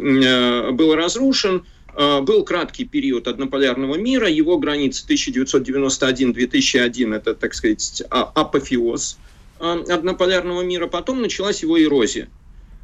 был 0.72 0.96
разрушен, 0.96 1.64
был 1.96 2.44
краткий 2.44 2.86
период 2.86 3.28
однополярного 3.28 3.98
мира, 3.98 4.28
его 4.28 4.58
границы 4.58 5.06
1991-2001, 5.08 7.16
это, 7.16 7.36
так 7.36 7.54
сказать, 7.54 8.02
а, 8.10 8.32
апофеоз– 8.34 9.20
Э, 9.28 9.37
однополярного 9.60 10.62
мира, 10.62 10.88
потом 10.88 11.22
началась 11.22 11.62
его 11.62 11.82
эрозия. 11.82 12.30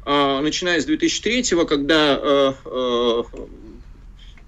А, 0.06 0.40
начиная 0.42 0.80
с 0.80 0.84
2003 0.84 1.64
когда 1.66 2.20
э, 2.22 3.22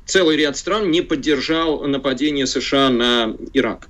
целый 0.05 0.37
ряд 0.37 0.57
стран 0.57 0.91
не 0.91 1.01
поддержал 1.01 1.83
нападение 1.85 2.47
США 2.47 2.91
на 2.91 3.35
Ирак. 3.55 3.89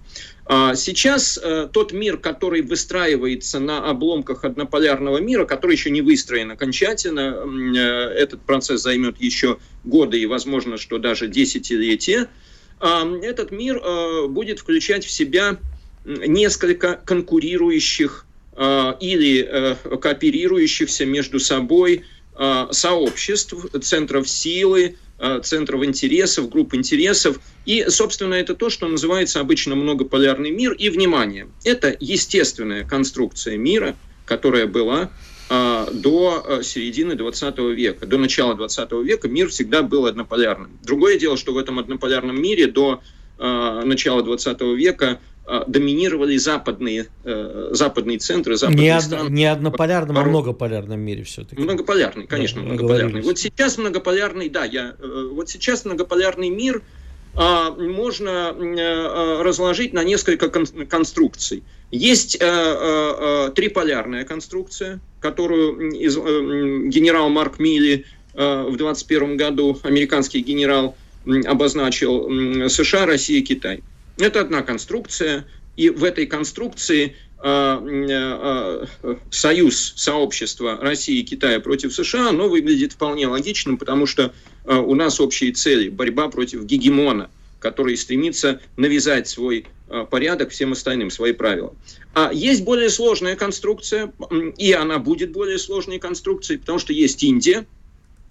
А, 0.49 0.77
сейчас 0.77 1.41
тот 1.73 1.93
мир, 1.93 2.19
который 2.19 2.63
выстраивается 2.63 3.59
на 3.59 3.91
обломках 3.91 4.45
однополярного 4.45 5.19
мира, 5.19 5.45
который 5.45 5.73
еще 5.73 5.91
не 5.91 6.03
выстроен 6.03 6.53
окончательно, 6.53 7.43
этот 8.15 8.43
процесс 8.43 8.83
займет 8.83 9.21
еще 9.21 9.59
годы 9.83 10.21
и, 10.21 10.27
возможно, 10.27 10.79
что 10.79 10.99
даже 10.99 11.27
десятилетия, 11.27 12.29
а, 12.79 13.05
этот 13.23 13.51
мир 13.51 13.83
будет 14.29 14.61
включать 14.61 15.05
в 15.05 15.11
себя 15.11 15.59
несколько 16.05 16.95
конкурирующих 16.95 18.26
или 18.59 19.47
э, 19.47 19.75
кооперирующихся 19.99 21.05
между 21.05 21.39
собой 21.39 22.05
э, 22.39 22.67
сообществ, 22.71 23.55
центров 23.83 24.29
силы, 24.29 24.97
центров 25.43 25.83
интересов, 25.83 26.51
групп 26.51 26.75
интересов. 26.75 27.41
И, 27.65 27.87
собственно, 27.89 28.35
это 28.35 28.55
то, 28.55 28.69
что 28.69 28.87
называется 28.87 29.41
обычно 29.41 29.75
многополярный 29.75 30.51
мир. 30.51 30.73
И, 30.73 30.91
внимание, 30.91 31.49
это 31.65 31.97
естественная 31.99 32.85
конструкция 32.85 33.57
мира, 33.57 33.97
которая 34.27 34.67
была 34.67 35.11
до 35.49 36.61
середины 36.63 37.15
20 37.15 37.59
века. 37.75 38.05
До 38.05 38.19
начала 38.19 38.55
20 38.55 38.93
века 39.05 39.27
мир 39.29 39.49
всегда 39.49 39.83
был 39.83 40.05
однополярным. 40.05 40.79
Другое 40.83 41.19
дело, 41.19 41.39
что 41.39 41.55
в 41.55 41.57
этом 41.57 41.79
однополярном 41.79 42.39
мире 42.39 42.67
до 42.67 43.01
начала 43.39 44.23
20 44.23 44.61
века 44.77 45.19
доминировали 45.67 46.37
западные, 46.37 47.07
э, 47.25 47.69
западные 47.71 48.19
центры, 48.19 48.57
западные 48.57 48.95
не 48.95 49.01
страны. 49.01 49.31
Не 49.31 49.45
однополярном, 49.45 50.19
а 50.19 50.25
многополярном 50.25 50.99
мире 50.99 51.23
все-таки. 51.23 51.63
Многополярный, 51.63 52.27
конечно, 52.27 52.63
да, 52.63 52.69
многополярный. 52.69 53.23
Вот 53.23 53.39
сейчас 53.39 53.79
многополярный, 53.79 54.49
да, 54.49 54.65
я, 54.65 54.97
э, 54.99 55.29
вот 55.33 55.49
сейчас 55.49 55.85
многополярный 55.85 56.51
мир 56.51 56.83
а, 57.39 57.71
можно 57.71 58.57
разложить 59.45 59.93
на 59.93 60.03
несколько 60.05 60.49
конструкций. 60.49 61.63
Есть 61.91 62.39
триполярная 62.39 64.25
конструкция, 64.25 65.01
которую 65.21 65.91
генерал 66.89 67.29
Марк 67.29 67.59
Милли 67.59 68.07
в 68.33 68.75
21 68.79 69.37
году, 69.37 69.79
американский 69.83 70.41
генерал, 70.41 70.97
обозначил 71.45 72.71
США, 72.71 73.05
Россия, 73.05 73.43
Китай. 73.43 73.83
Это 74.19 74.41
одна 74.41 74.63
конструкция, 74.63 75.47
и 75.77 75.91
в 75.91 76.05
этой 76.05 76.27
конструкции 76.27 77.17
а, 77.39 77.79
а, 77.85 78.87
а, 79.03 79.19
союз, 79.31 79.93
сообщества 79.97 80.79
России 80.81 81.21
и 81.21 81.23
Китая 81.23 81.61
против 81.61 81.93
США, 81.93 82.31
оно 82.31 82.49
выглядит 82.49 82.95
вполне 82.95 83.27
логичным, 83.27 83.77
потому 83.77 84.07
что 84.07 84.33
у 84.65 84.95
нас 84.95 85.21
общие 85.21 85.53
цели– 85.53 85.89
борьба 85.91 86.29
против 86.29 86.65
гегемона, 86.65 87.31
который 87.61 87.97
стремится 87.97 88.61
навязать 88.77 89.29
свой 89.29 89.67
порядок 90.11 90.51
всем 90.51 90.73
остальным, 90.73 91.11
свои 91.11 91.33
правила. 91.33 91.73
А 92.15 92.33
есть 92.33 92.65
более 92.65 92.91
сложная 92.91 93.37
конструкция, 93.37 94.13
и 94.57 94.73
она 94.73 94.99
будет 94.99 95.31
более 95.31 95.59
сложной 95.59 96.01
конструкцией, 96.01 96.59
потому 96.59 96.81
что 96.81 96.93
есть 96.93 97.23
Индия, 97.23 97.65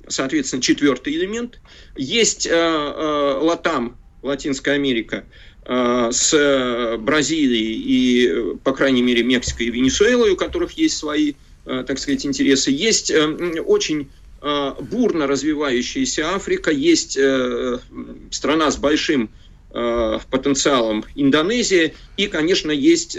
соответственно, 0.10 0.62
четвертый 0.62 1.14
элемент, 1.14 1.62
есть 1.96 2.50
Латам, 2.52 3.98
Латинская 4.22 4.72
Америка, 4.74 5.24
с 5.68 6.34
э, 6.34 6.98
Бразилией 6.98 7.74
и, 7.74 8.56
по 8.64 8.72
крайней 8.72 9.02
мере, 9.02 9.24
Мексикой 9.24 9.68
и 9.68 9.72
Венесуэлой, 9.72 10.32
у 10.32 10.36
которых 10.36 10.74
есть 10.74 10.98
свои, 10.98 11.34
э, 11.66 11.84
так 11.88 11.98
сказать, 11.98 12.26
интересы. 12.26 12.72
Есть 12.72 13.12
очень 13.66 14.10
бурно 14.42 15.26
развивающаяся 15.26 16.36
Африка, 16.36 16.70
есть 16.70 17.18
страна 18.30 18.70
с 18.70 18.78
большим 18.78 19.32
потенциалом 19.72 21.04
Индонезия, 21.16 21.96
и, 22.16 22.28
конечно, 22.28 22.70
есть 22.70 23.18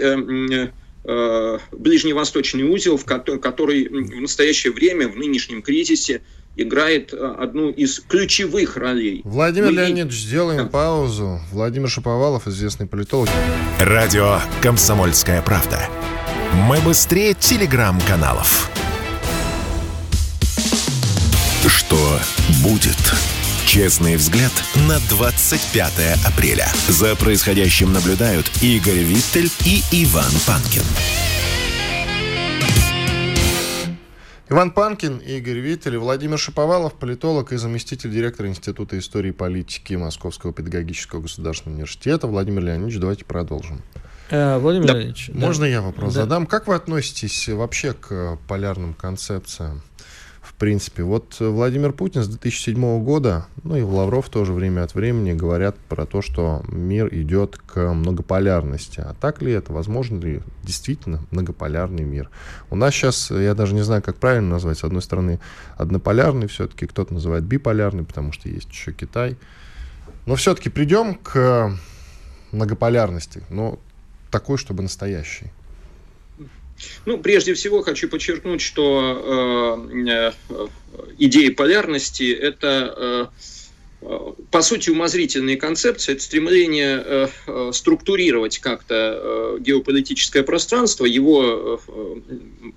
ближневосточный 1.03 2.63
узел, 2.63 2.95
в 2.95 3.03
который 3.03 3.89
в 3.89 4.21
настоящее 4.21 4.71
время, 4.71 5.09
в 5.09 5.17
нынешнем 5.17 5.61
кризисе, 5.61 6.21
играет 6.57 7.13
э, 7.13 7.35
одну 7.39 7.69
из 7.69 7.99
ключевых 7.99 8.75
ролей. 8.75 9.21
Владимир 9.23 9.71
Мы... 9.71 9.77
Леонидович, 9.77 10.19
сделаем 10.19 10.63
да. 10.63 10.69
паузу. 10.69 11.39
Владимир 11.51 11.89
Шаповалов, 11.89 12.47
известный 12.47 12.87
политолог. 12.87 13.29
Радио 13.79 14.39
«Комсомольская 14.61 15.41
правда». 15.41 15.79
Мы 16.67 16.79
быстрее 16.81 17.33
телеграм-каналов. 17.33 18.69
Что 21.67 22.19
будет? 22.63 22.97
Честный 23.65 24.15
взгляд 24.15 24.51
на 24.87 24.97
25 25.09 25.91
апреля. 26.25 26.67
За 26.87 27.15
происходящим 27.15 27.91
наблюдают 27.91 28.49
Игорь 28.61 28.99
Виттель 28.99 29.51
и 29.65 29.81
Иван 29.91 30.31
Панкин. 30.45 30.83
Иван 34.49 34.71
Панкин, 34.71 35.17
Игорь 35.17 35.59
Виттель, 35.59 35.97
Владимир 35.97 36.39
Шаповалов, 36.39 36.93
политолог 36.93 37.51
и 37.51 37.57
заместитель 37.57 38.11
директора 38.11 38.47
Института 38.47 38.97
истории 38.97 39.29
и 39.29 39.33
политики 39.33 39.95
Московского 39.95 40.53
педагогического 40.53 41.19
государственного 41.19 41.75
университета. 41.75 42.27
Владимир 42.27 42.63
Леонидович, 42.63 42.97
давайте 42.97 43.25
продолжим. 43.25 43.81
Э, 44.29 44.57
Владимир 44.57 44.87
да. 44.87 44.93
Леонидович. 44.93 45.31
Можно 45.33 45.65
да. 45.65 45.67
я 45.67 45.81
вопрос 45.81 46.13
да. 46.13 46.21
задам? 46.21 46.45
Как 46.45 46.67
вы 46.67 46.75
относитесь 46.75 47.49
вообще 47.49 47.91
к 47.91 48.37
полярным 48.47 48.93
концепциям? 48.93 49.81
Принципе. 50.57 51.03
Вот 51.03 51.37
э, 51.39 51.47
Владимир 51.47 51.93
Путин 51.93 52.23
с 52.23 52.27
2007 52.27 53.03
года, 53.03 53.45
ну 53.63 53.75
и 53.75 53.81
Лавров 53.81 54.29
тоже 54.29 54.53
время 54.53 54.83
от 54.83 54.95
времени 54.95 55.33
говорят 55.33 55.77
про 55.77 56.05
то, 56.05 56.21
что 56.21 56.63
мир 56.67 57.13
идет 57.13 57.57
к 57.57 57.93
многополярности. 57.93 58.99
А 58.99 59.13
так 59.19 59.41
ли 59.41 59.51
это? 59.51 59.71
Возможно 59.71 60.19
ли 60.19 60.41
действительно 60.63 61.21
многополярный 61.31 62.03
мир? 62.03 62.29
У 62.69 62.75
нас 62.75 62.93
сейчас, 62.93 63.31
я 63.31 63.53
даже 63.53 63.75
не 63.75 63.83
знаю, 63.83 64.01
как 64.01 64.17
правильно 64.17 64.49
назвать, 64.49 64.79
с 64.79 64.83
одной 64.83 65.01
стороны 65.01 65.39
однополярный 65.77 66.47
все-таки, 66.47 66.87
кто-то 66.87 67.13
называет 67.13 67.43
биполярный, 67.43 68.03
потому 68.03 68.31
что 68.31 68.49
есть 68.49 68.69
еще 68.69 68.91
Китай. 68.91 69.37
Но 70.25 70.35
все-таки 70.35 70.69
придем 70.69 71.15
к 71.15 71.77
многополярности, 72.51 73.43
но 73.49 73.79
такой, 74.31 74.57
чтобы 74.57 74.83
настоящий. 74.83 75.51
Ну, 77.05 77.17
прежде 77.17 77.53
всего 77.53 77.81
хочу 77.81 78.09
подчеркнуть, 78.09 78.61
что 78.61 79.87
э, 79.89 80.31
э, 80.49 80.67
идея 81.17 81.51
полярности– 81.53 82.31
это 82.41 83.31
по 84.51 84.61
сути, 84.61 84.91
умозрительные 84.91 85.57
концепции– 85.57 86.11
это 86.13 86.21
стремление 86.21 87.03
э, 87.03 87.27
э, 87.47 87.71
структурировать 87.73 88.59
как-то 88.59 88.95
э, 88.95 89.57
геополитическое 89.59 90.43
пространство, 90.43 91.05
его 91.05 91.81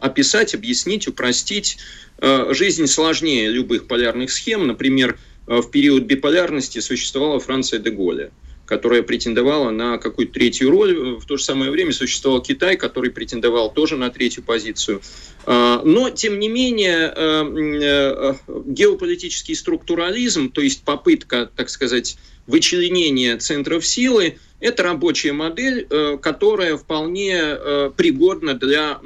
описать, 0.00 0.54
объяснить, 0.54 1.08
упростить. 1.08 1.78
Жизнь 2.22 2.86
сложнее 2.86 3.48
любых 3.48 3.86
полярных 3.86 4.30
схем. 4.30 4.66
Например, 4.66 5.18
в 5.46 5.70
период 5.70 6.04
биполярности 6.04 6.78
существовала 6.80 7.40
Франция 7.40 7.78
де 7.78 7.90
Голля 7.90 8.30
которая 8.70 9.02
претендовала 9.02 9.70
на 9.70 9.98
какую-то 9.98 10.34
третью 10.34 10.70
роль. 10.70 11.18
В 11.18 11.26
то 11.26 11.36
же 11.36 11.42
самое 11.42 11.72
время 11.72 11.92
существовал 11.92 12.40
Китай, 12.40 12.76
который 12.76 13.10
претендовал 13.10 13.72
тоже 13.72 13.96
на 13.96 14.10
третью 14.10 14.44
позицию. 14.44 15.02
А, 15.44 15.82
но, 15.84 16.10
тем 16.10 16.38
не 16.38 16.48
менее, 16.48 17.12
э, 17.14 17.42
э, 17.82 18.34
геополитический 18.66 19.56
структурализм, 19.56 20.52
то 20.52 20.60
есть 20.60 20.84
попытка, 20.84 21.50
так 21.56 21.68
сказать, 21.68 22.16
вычленения 22.46 23.36
центров 23.38 23.84
силы, 23.84 24.38
это 24.60 24.84
рабочая 24.84 25.32
модель, 25.32 25.88
э, 25.90 26.16
которая 26.22 26.76
вполне 26.76 27.56
пригодна 27.96 28.54
для 28.54 29.00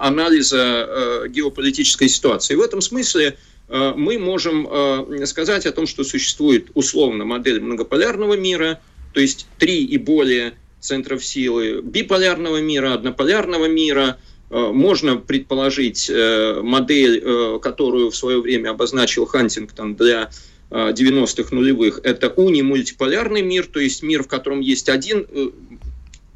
анализа 0.00 1.26
геополитической 1.28 2.08
ситуации. 2.08 2.54
В 2.54 2.62
этом 2.62 2.80
смысле 2.80 3.36
Э, 3.36 3.57
мы 3.68 4.18
можем 4.18 4.66
э, 4.66 5.26
сказать 5.26 5.66
о 5.66 5.72
том, 5.72 5.86
что 5.86 6.02
существует 6.02 6.68
условно 6.74 7.24
модель 7.24 7.60
многополярного 7.60 8.34
мира, 8.34 8.80
то 9.12 9.20
есть 9.20 9.46
три 9.58 9.84
и 9.84 9.98
более 9.98 10.54
центров 10.80 11.24
силы, 11.24 11.82
биполярного 11.82 12.60
мира, 12.62 12.94
однополярного 12.94 13.66
мира. 13.66 14.18
Э, 14.50 14.70
можно 14.72 15.16
предположить 15.16 16.10
модель, 16.10 17.60
которую 17.60 18.10
в 18.10 18.16
свое 18.16 18.40
время 18.40 18.70
обозначил 18.70 19.26
Хантингтон 19.26 19.96
для 19.96 20.30
90-х 20.70 21.54
нулевых. 21.54 22.00
Это 22.04 22.28
унимультиполярный 22.30 23.42
мир, 23.42 23.66
то 23.66 23.80
есть 23.80 24.02
мир, 24.02 24.22
в 24.22 24.28
котором 24.28 24.60
есть 24.60 24.88
один 24.88 25.26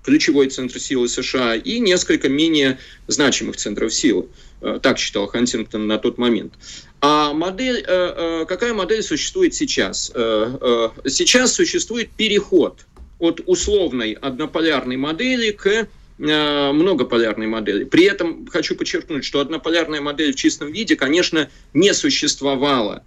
ключевой 0.05 0.49
центр 0.49 0.81
силы 0.81 1.09
США 1.09 1.55
и 1.55 1.79
несколько 1.79 2.29
менее 2.29 2.79
значимых 3.07 3.57
центров 3.57 3.93
силы. 3.95 4.29
Так 4.83 4.99
считал 4.99 5.27
Хантингтон 5.27 5.87
на 5.87 5.99
тот 5.99 6.19
момент. 6.19 6.55
А 7.05 7.33
модель, 7.33 7.85
э, 7.85 7.85
э, 7.87 8.45
какая 8.47 8.73
модель 8.75 9.03
существует 9.03 9.55
сейчас? 9.55 10.13
Э, 10.15 10.91
сейчас 11.09 11.53
существует 11.53 12.11
переход 12.11 12.87
от 13.19 13.41
условной 13.47 14.13
однополярной 14.13 14.97
модели 14.97 15.51
к 15.51 15.89
многополярной 16.19 17.49
модели. 17.49 17.83
При 17.83 18.05
этом 18.05 18.47
хочу 18.47 18.77
подчеркнуть, 18.77 19.25
что 19.25 19.41
однополярная 19.41 20.01
модель 20.01 20.33
в 20.33 20.37
чистом 20.37 20.71
виде, 20.71 20.95
конечно, 20.95 21.51
не 21.75 21.93
существовала 21.95 23.03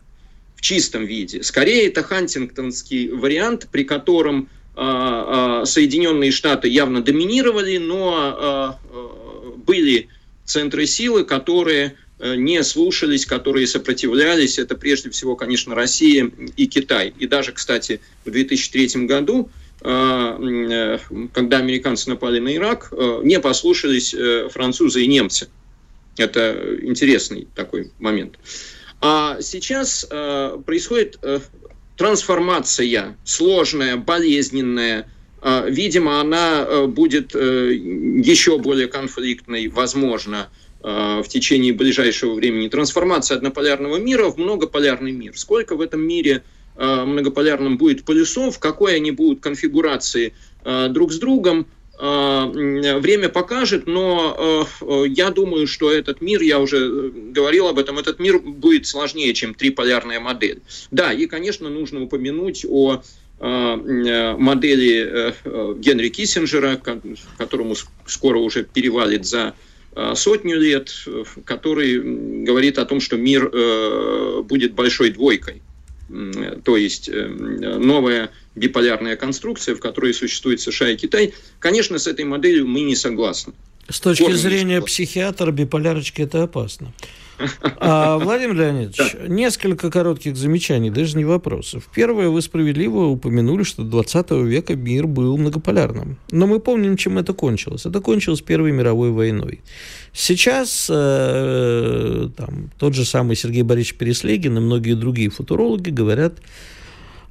в 0.57 0.61
чистом 0.61 1.05
виде. 1.05 1.41
Скорее, 1.41 1.87
это 1.87 2.03
хантингтонский 2.03 3.09
вариант, 3.09 3.69
при 3.71 3.85
котором 3.85 4.49
Соединенные 4.75 6.31
Штаты 6.31 6.67
явно 6.67 7.01
доминировали, 7.01 7.77
но 7.77 8.77
были 9.65 10.09
центры 10.43 10.85
силы, 10.85 11.23
которые 11.23 11.95
не 12.19 12.63
слушались, 12.63 13.25
которые 13.25 13.67
сопротивлялись. 13.67 14.57
Это 14.57 14.75
прежде 14.75 15.09
всего, 15.09 15.35
конечно, 15.35 15.75
Россия 15.75 16.31
и 16.55 16.67
Китай. 16.67 17.13
И 17.19 17.27
даже, 17.27 17.51
кстати, 17.51 17.99
в 18.23 18.31
2003 18.31 19.05
году, 19.05 19.49
э, 19.81 19.87
э, 19.89 20.97
когда 21.33 21.57
американцы 21.57 22.09
напали 22.09 22.39
на 22.39 22.55
Ирак, 22.55 22.93
не 23.23 23.39
послушались 23.39 24.15
французы 24.51 25.03
и 25.03 25.07
немцы. 25.07 25.49
Это 26.17 26.77
интересный 26.81 27.47
такой 27.53 27.91
момент. 27.99 28.39
А 29.01 29.41
сейчас 29.41 30.07
происходит 30.65 31.19
трансформация, 31.97 33.17
сложная, 33.23 33.97
болезненная, 33.97 35.09
Видимо, 35.67 36.21
она 36.21 36.87
будет 36.87 37.35
еще 37.35 38.57
более 38.57 38.87
конфликтной, 38.87 39.67
возможно, 39.67 40.49
Э, 40.64 40.64
в 40.85 41.27
течение 41.27 41.73
ближайшего 41.73 42.35
времени 42.35 42.67
трансформация 42.67 43.37
однополярного 43.37 43.97
мира 43.97 44.29
в 44.29 44.37
многополярный 44.37 45.11
мир. 45.11 45.35
Сколько 45.35 45.75
в 45.75 45.81
этом 45.81 46.01
мире 46.01 46.43
э, 46.77 47.05
многополярном 47.05 47.77
будет 47.77 48.05
полюсов, 48.05 48.59
какой 48.59 48.97
они 48.97 49.09
будут 49.09 49.39
конфигурации 49.39 50.35
э, 50.63 50.87
друг 50.89 51.11
с 51.11 51.17
другом, 51.17 51.65
время 51.97 53.29
покажет, 53.29 53.87
но 53.87 54.67
я 55.07 55.29
думаю, 55.31 55.65
что 55.65 55.89
этот 55.89 56.19
мир, 56.19 56.41
я 56.41 56.59
уже 56.59 57.09
говорил 57.31 57.69
об 57.69 57.79
этом, 57.79 57.97
этот 57.97 58.19
мир 58.19 58.39
будет 58.39 58.85
сложнее, 58.85 59.33
чем 59.33 59.53
триполярная 59.53 60.19
модель. 60.19 60.59
Да, 60.91 61.13
и, 61.13 61.25
конечно, 61.25 61.69
нужно 61.69 62.03
упомянуть 62.03 62.65
о 62.67 63.01
модели 63.39 65.33
Генри 65.79 66.09
Киссинджера, 66.09 66.77
которому 67.37 67.75
скоро 68.05 68.39
уже 68.39 68.65
перевалит 68.65 69.25
за 69.25 69.53
Э, 69.53 69.74
сотню 70.15 70.59
лет, 70.59 70.93
который 71.45 72.43
говорит 72.43 72.77
о 72.77 72.85
том, 72.85 72.99
что 72.99 73.17
мир 73.17 73.49
э, 73.51 74.41
будет 74.43 74.73
большой 74.73 75.11
двойкой. 75.11 75.61
То 76.63 76.77
есть 76.77 77.09
э, 77.09 77.27
новая 77.27 78.29
биполярная 78.53 79.15
конструкция, 79.15 79.75
в 79.75 79.79
которой 79.79 80.13
существует 80.13 80.61
США 80.61 80.89
и 80.89 80.95
Китай. 80.95 81.33
Конечно, 81.59 81.97
с 81.97 82.07
этой 82.07 82.25
моделью 82.25 82.67
мы 82.67 82.81
не 82.81 82.95
согласны. 82.95 83.53
С 83.89 83.99
точки 83.99 84.23
Форме 84.23 84.37
зрения 84.37 84.81
психиатра, 84.81 85.51
биполярочки 85.51 86.21
это 86.21 86.43
опасно. 86.43 86.93
А, 87.77 88.17
Владимир 88.17 88.55
Леонидович, 88.55 88.97
да. 89.13 89.27
несколько 89.27 89.91
коротких 89.91 90.35
замечаний, 90.35 90.89
даже 90.89 91.17
не 91.17 91.25
вопросов. 91.25 91.89
Первое, 91.93 92.29
вы 92.29 92.41
справедливо 92.41 93.05
упомянули, 93.05 93.63
что 93.63 93.83
20 93.83 94.31
века 94.31 94.75
мир 94.75 95.07
был 95.07 95.37
многополярным. 95.37 96.17
Но 96.31 96.47
мы 96.47 96.59
помним, 96.59 96.97
чем 96.97 97.17
это 97.17 97.33
кончилось. 97.33 97.85
Это 97.85 98.01
кончилось 98.01 98.41
Первой 98.41 98.71
мировой 98.71 99.11
войной. 99.11 99.61
Сейчас 100.13 100.87
э, 100.89 102.29
там, 102.35 102.71
тот 102.79 102.93
же 102.93 103.05
самый 103.05 103.35
Сергей 103.35 103.63
Борисович 103.63 103.97
Переслегин 103.97 104.57
и 104.57 104.61
многие 104.61 104.93
другие 104.93 105.29
футурологи 105.29 105.89
говорят 105.89 106.35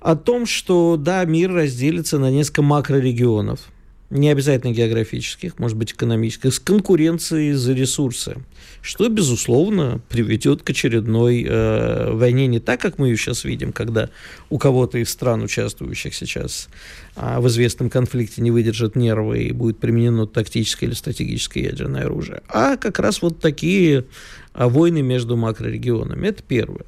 о 0.00 0.16
том, 0.16 0.44
что 0.46 0.96
да, 0.98 1.24
мир 1.24 1.52
разделится 1.52 2.18
на 2.18 2.30
несколько 2.30 2.62
макрорегионов– 2.62 3.60
не 4.14 4.30
обязательно 4.30 4.72
географических, 4.72 5.58
может 5.58 5.76
быть, 5.76 5.92
экономических, 5.92 6.54
с 6.54 6.60
конкуренцией 6.60 7.52
за 7.52 7.72
ресурсы, 7.72 8.36
что, 8.80 9.08
безусловно, 9.08 10.00
приведет 10.08 10.62
к 10.62 10.70
очередной 10.70 11.44
э, 11.44 12.12
войне 12.12 12.46
не 12.46 12.60
так, 12.60 12.80
как 12.80 12.98
мы 12.98 13.08
ее 13.08 13.16
сейчас 13.16 13.42
видим, 13.42 13.72
когда 13.72 14.10
у 14.50 14.58
кого-то 14.58 14.98
из 14.98 15.10
стран, 15.10 15.42
участвующих 15.42 16.14
сейчас 16.14 16.68
э, 17.16 17.40
в 17.40 17.48
известном 17.48 17.90
конфликте, 17.90 18.40
не 18.40 18.52
выдержат 18.52 18.94
нервы 18.94 19.42
и 19.42 19.52
будет 19.52 19.80
применено 19.80 20.28
тактическое 20.28 20.88
или 20.88 20.94
стратегическое 20.94 21.64
ядерное 21.64 22.04
оружие, 22.04 22.42
а 22.48 22.76
как 22.76 23.00
раз 23.00 23.20
вот 23.20 23.40
такие 23.40 24.04
э, 24.54 24.66
войны 24.68 25.02
между 25.02 25.36
макрорегионами. 25.36 26.28
Это 26.28 26.44
первое. 26.44 26.86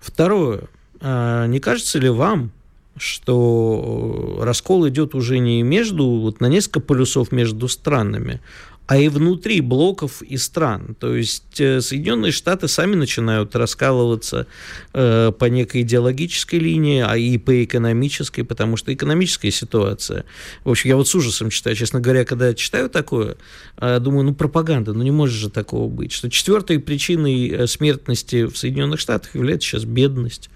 Второе. 0.00 0.62
Э, 1.02 1.44
не 1.48 1.60
кажется 1.60 1.98
ли 1.98 2.08
вам, 2.08 2.50
что 2.96 4.38
раскол 4.42 4.88
идет 4.88 5.14
уже 5.14 5.38
не 5.38 5.62
между, 5.62 6.04
вот 6.04 6.40
на 6.40 6.46
несколько 6.46 6.80
полюсов 6.80 7.32
между 7.32 7.68
странами, 7.68 8.40
а 8.86 8.98
и 8.98 9.08
внутри 9.08 9.60
блоков 9.60 10.22
и 10.22 10.36
стран. 10.36 10.96
То 10.98 11.14
есть 11.14 11.60
э, 11.60 11.80
Соединенные 11.80 12.32
Штаты 12.32 12.68
сами 12.68 12.94
начинают 12.94 13.54
раскалываться 13.54 14.46
э, 14.92 15.32
по 15.38 15.44
некой 15.46 15.82
идеологической 15.82 16.58
линии, 16.58 17.02
а 17.06 17.16
и 17.16 17.38
по 17.38 17.64
экономической, 17.64 18.42
потому 18.42 18.76
что 18.76 18.92
экономическая 18.92 19.50
ситуация. 19.50 20.24
В 20.64 20.70
общем, 20.70 20.90
я 20.90 20.96
вот 20.96 21.08
с 21.08 21.14
ужасом 21.14 21.48
читаю, 21.50 21.76
честно 21.76 22.00
говоря, 22.00 22.24
когда 22.24 22.52
читаю 22.54 22.90
такое, 22.90 23.36
э, 23.78 23.98
думаю, 24.00 24.24
ну 24.24 24.34
пропаганда, 24.34 24.92
ну 24.92 25.02
не 25.02 25.12
может 25.12 25.36
же 25.36 25.48
такого 25.48 25.88
быть, 25.88 26.12
что 26.12 26.28
четвертой 26.28 26.78
причиной 26.78 27.48
э, 27.48 27.66
смертности 27.68 28.44
в 28.44 28.58
Соединенных 28.58 29.00
Штатах 29.00 29.34
является 29.34 29.68
сейчас 29.68 29.84
бедность 29.84 30.50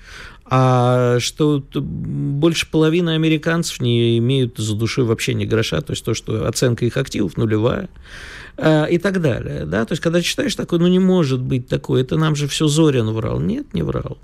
а 0.49 1.19
что 1.19 1.63
больше 1.73 2.71
половины 2.71 3.11
американцев 3.11 3.81
не 3.81 4.19
имеют 4.19 4.59
за 4.59 4.77
душой 4.77 5.05
вообще 5.05 5.35
ни 5.35 5.45
гроша, 5.45 5.81
то 5.81 5.93
есть 5.93 6.05
то, 6.05 6.15
что 6.15 6.47
оценка 6.47 6.85
их 6.85 6.97
активов 6.97 7.37
нулевая 7.37 7.89
а, 8.57 8.85
и 8.85 8.99
так 8.99 9.21
далее. 9.21 9.65
Да? 9.67 9.85
То 9.85 9.93
есть, 9.93 10.03
когда 10.03 10.23
читаешь 10.23 10.55
такое, 10.55 10.79
ну 10.79 10.87
не 10.87 11.01
может 11.01 11.41
быть 11.41 11.67
такое, 11.67 12.03
это 12.03 12.17
нам 12.17 12.37
же 12.37 12.47
все 12.47 12.69
Зорин 12.69 13.11
врал. 13.11 13.41
Нет, 13.41 13.75
не 13.75 13.83
врал. 13.83 14.19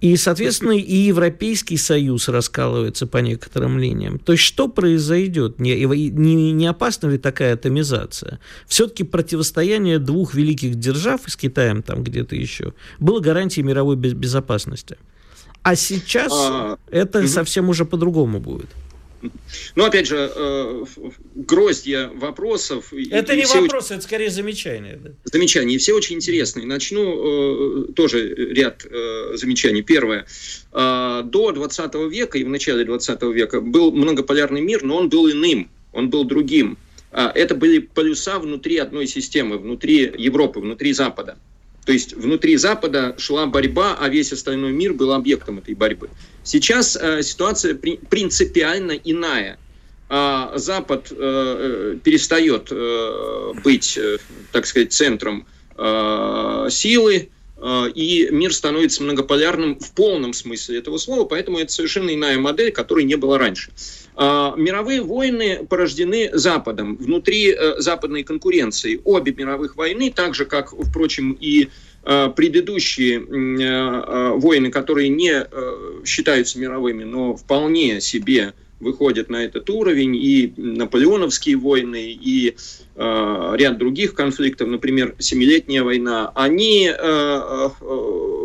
И, 0.00 0.16
соответственно, 0.16 0.72
и 0.72 0.96
Европейский 0.96 1.76
Союз 1.76 2.28
раскалывается 2.28 3.06
по 3.06 3.18
некоторым 3.18 3.78
линиям. 3.78 4.18
То 4.18 4.32
есть, 4.32 4.42
что 4.42 4.66
произойдет? 4.66 5.60
Не, 5.60 5.76
не, 5.84 6.50
не 6.50 6.66
опасна 6.66 7.06
ли 7.06 7.18
такая 7.18 7.54
атомизация? 7.54 8.40
Все-таки 8.66 9.04
противостояние 9.04 10.00
двух 10.00 10.34
великих 10.34 10.74
держав, 10.74 11.20
с 11.28 11.36
Китаем 11.36 11.84
там 11.84 12.02
где-то 12.02 12.34
еще, 12.34 12.74
было 12.98 13.20
гарантией 13.20 13.64
мировой 13.64 13.94
безопасности. 13.94 14.96
А 15.62 15.76
сейчас 15.76 16.32
а, 16.34 16.78
это 16.90 17.20
угу. 17.20 17.28
совсем 17.28 17.68
уже 17.68 17.84
по-другому 17.84 18.40
будет. 18.40 18.68
Ну, 19.76 19.84
опять 19.84 20.06
же, 20.08 20.32
э, 20.34 20.84
гроздья 21.34 22.10
вопросов. 22.14 22.92
Это 22.92 23.36
не 23.36 23.44
вопрос, 23.44 23.86
очень... 23.86 23.96
это 23.96 24.04
скорее 24.04 24.30
замечание. 24.30 24.98
Да? 25.02 25.10
Замечания. 25.24 25.76
И 25.76 25.78
все 25.78 25.94
очень 25.94 26.16
интересные. 26.16 26.66
Начну 26.66 27.84
э, 27.84 27.92
тоже 27.92 28.34
ряд 28.34 28.84
э, 28.84 29.36
замечаний. 29.36 29.82
Первое. 29.82 30.26
Э, 30.72 31.22
до 31.24 31.52
20 31.52 31.94
века 32.10 32.38
и 32.38 32.44
в 32.44 32.48
начале 32.48 32.84
20 32.84 33.22
века 33.22 33.60
был 33.60 33.92
многополярный 33.92 34.60
мир, 34.60 34.82
но 34.82 34.96
он 34.96 35.08
был 35.08 35.30
иным, 35.30 35.70
он 35.92 36.10
был 36.10 36.24
другим. 36.24 36.76
Э, 37.12 37.28
это 37.34 37.54
были 37.54 37.78
полюса 37.78 38.38
внутри 38.38 38.78
одной 38.78 39.06
системы, 39.06 39.58
внутри 39.58 40.12
Европы, 40.18 40.60
внутри 40.60 40.92
Запада. 40.92 41.36
То 41.84 41.92
есть 41.92 42.14
внутри 42.14 42.56
Запада 42.56 43.14
шла 43.18 43.46
борьба, 43.46 43.96
а 43.98 44.08
весь 44.08 44.32
остальной 44.32 44.72
мир 44.72 44.92
был 44.92 45.12
объектом 45.12 45.58
этой 45.58 45.74
борьбы. 45.74 46.10
Сейчас 46.44 46.96
э, 46.96 47.22
ситуация 47.22 47.74
при, 47.74 47.96
принципиально 47.96 48.92
иная. 48.92 49.58
А 50.08 50.52
Запад 50.56 51.08
э, 51.10 51.16
э 51.18 51.98
перестает 52.04 52.68
э, 52.70 53.52
быть, 53.64 53.96
э, 53.96 54.18
так 54.52 54.66
сказать, 54.66 54.92
центром 54.92 55.46
э, 55.76 56.68
силы, 56.70 57.30
э, 57.56 57.84
и 57.94 58.28
мир 58.30 58.54
становится 58.54 59.02
многополярным 59.02 59.80
в 59.80 59.92
полном 59.92 60.34
смысле 60.34 60.78
этого 60.78 60.98
слова, 60.98 61.24
поэтому 61.24 61.58
это 61.58 61.72
совершенно 61.72 62.14
иная 62.14 62.38
модель, 62.38 62.70
которой 62.70 63.04
не 63.04 63.16
было 63.16 63.38
раньше. 63.38 63.70
Э, 63.70 64.01
мировые 64.16 65.02
войны 65.02 65.66
порождены 65.68 66.30
Западом, 66.32 66.96
внутри 66.96 67.52
э, 67.52 67.80
западной 67.80 68.24
конкуренции. 68.24 69.00
Обе 69.04 69.32
мировых 69.32 69.76
войны, 69.76 70.12
так 70.14 70.34
же, 70.34 70.44
как, 70.44 70.72
впрочем, 70.72 71.36
и 71.40 71.68
э, 72.04 72.30
предыдущие 72.34 73.20
войны, 74.38 74.70
которые 74.70 75.08
не 75.08 75.46
считаются 76.04 76.58
мировыми, 76.58 77.04
но 77.04 77.36
вполне 77.36 78.00
себе 78.00 78.52
выходят 78.82 79.30
на 79.30 79.44
этот 79.44 79.70
уровень, 79.70 80.16
и 80.16 80.52
наполеоновские 80.56 81.56
войны, 81.56 82.12
и 82.12 82.56
э, 82.94 83.54
ряд 83.56 83.78
других 83.78 84.14
конфликтов, 84.14 84.68
например, 84.68 85.14
Семилетняя 85.18 85.82
война, 85.82 86.30
они 86.34 86.88
э, 86.88 86.94
э, 86.98 87.68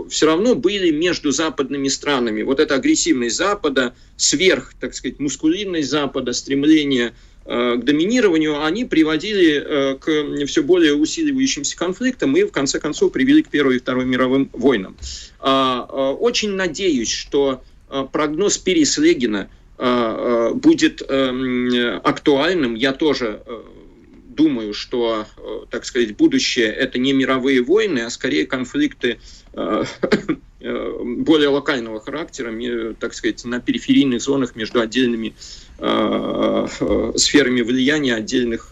все 0.09 0.25
равно 0.25 0.55
были 0.55 0.91
между 0.91 1.31
западными 1.31 1.87
странами. 1.87 2.43
Вот 2.43 2.59
эта 2.59 2.75
агрессивность 2.75 3.35
Запада, 3.35 3.93
сверх, 4.15 4.73
так 4.79 4.93
сказать, 4.93 5.19
мускулинность 5.19 5.89
Запада, 5.89 6.33
стремление 6.33 7.13
э, 7.45 7.75
к 7.75 7.83
доминированию, 7.83 8.63
они 8.63 8.85
приводили 8.85 9.55
э, 9.55 9.95
к 9.95 10.45
все 10.45 10.63
более 10.63 10.95
усиливающимся 10.95 11.75
конфликтам 11.75 12.37
и, 12.37 12.43
в 12.43 12.51
конце 12.51 12.79
концов, 12.79 13.11
привели 13.11 13.41
к 13.41 13.49
Первой 13.49 13.77
и 13.77 13.79
Второй 13.79 14.05
мировым 14.05 14.49
войнам. 14.53 14.95
А, 15.39 15.87
э, 15.89 16.15
очень 16.19 16.51
надеюсь, 16.51 17.11
что 17.11 17.63
прогноз 18.11 18.57
Переслегина– 18.57 19.49
будет 19.77 21.03
эм, 21.07 22.01
актуальным. 22.03 22.73
Я 22.75 22.93
тоже 22.93 23.43
э, 23.45 23.61
думаю, 24.29 24.73
что, 24.73 25.25
так 25.69 25.85
сказать, 25.85 26.15
будущее 26.15 26.67
это 26.67 26.97
не 26.99 27.13
мировые 27.13 27.61
войны, 27.63 27.99
а 27.99 28.09
скорее 28.09 28.45
конфликты 28.45 29.19
более 29.53 31.49
локального 31.49 31.99
характера, 31.99 32.95
так 32.99 33.13
сказать, 33.13 33.45
на 33.45 33.59
периферийных 33.59 34.21
зонах 34.21 34.55
между 34.55 34.79
отдельными 34.79 35.33
сферами 37.17 37.61
влияния 37.61 38.15
отдельных 38.15 38.71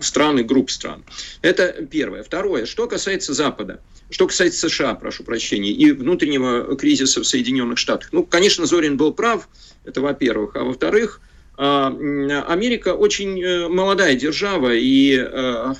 стран 0.00 0.38
и 0.38 0.42
групп 0.44 0.70
стран. 0.70 1.02
Это 1.42 1.86
первое. 1.90 2.22
Второе. 2.22 2.66
Что 2.66 2.86
касается 2.86 3.34
Запада. 3.34 3.80
Что 4.10 4.26
касается 4.26 4.68
США, 4.68 4.94
прошу 4.94 5.24
прощения, 5.24 5.72
и 5.72 5.90
внутреннего 5.90 6.76
кризиса 6.76 7.20
в 7.22 7.26
Соединенных 7.26 7.78
Штатах. 7.78 8.10
Ну, 8.12 8.24
конечно, 8.24 8.66
Зорин 8.66 8.96
был 8.96 9.12
прав, 9.12 9.48
это 9.84 10.00
во-первых. 10.00 10.56
А 10.56 10.64
во-вторых, 10.64 11.20
а, 11.56 11.86
Америка 12.48 12.94
очень 12.94 13.40
э, 13.40 13.68
молодая 13.68 14.16
держава, 14.16 14.74
и 14.74 15.16
э, 15.16 15.74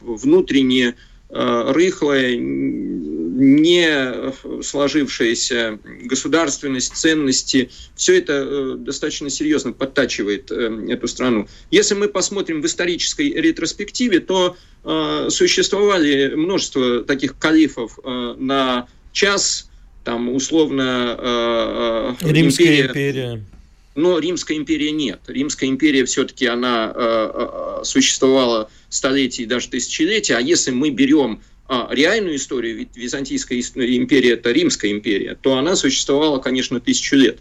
внутренне 0.00 0.96
э, 1.30 1.72
рыхлая, 1.72 2.34
не 2.36 4.62
сложившаяся 4.62 5.78
государственность, 6.02 6.96
ценности, 6.96 7.70
все 7.94 8.18
это 8.18 8.74
достаточно 8.76 9.30
серьезно 9.30 9.72
подтачивает 9.72 10.50
эту 10.50 11.08
страну. 11.08 11.48
Если 11.70 11.94
мы 11.94 12.08
посмотрим 12.08 12.60
в 12.60 12.66
исторической 12.66 13.32
ретроспективе, 13.32 14.20
то 14.20 14.56
существовали 15.30 16.34
множество 16.34 17.04
таких 17.04 17.38
калифов 17.38 17.98
на 18.04 18.86
час, 19.12 19.70
там 20.04 20.28
условно 20.28 21.16
э, 21.18 22.14
э, 22.22 22.32
Римская 22.32 22.66
империя, 22.66 22.86
империя. 22.86 23.44
Но 23.94 24.18
Римская 24.18 24.56
империя 24.56 24.90
нет. 24.90 25.20
Римская 25.26 25.68
империя 25.68 26.04
все-таки 26.04 26.46
она 26.46 26.92
э, 26.94 27.80
существовала 27.84 28.70
столетия 28.88 29.42
и 29.42 29.46
даже 29.46 29.68
тысячелетия. 29.68 30.36
А 30.36 30.40
если 30.40 30.70
мы 30.70 30.90
берем 30.90 31.40
реальную 31.68 32.36
историю, 32.36 32.76
ведь 32.76 32.96
Византийская 32.96 33.58
империя 33.58 34.32
это 34.32 34.50
Римская 34.50 34.90
империя, 34.90 35.38
то 35.40 35.56
она 35.56 35.74
существовала, 35.74 36.38
конечно, 36.38 36.80
тысячу 36.80 37.16
лет. 37.16 37.38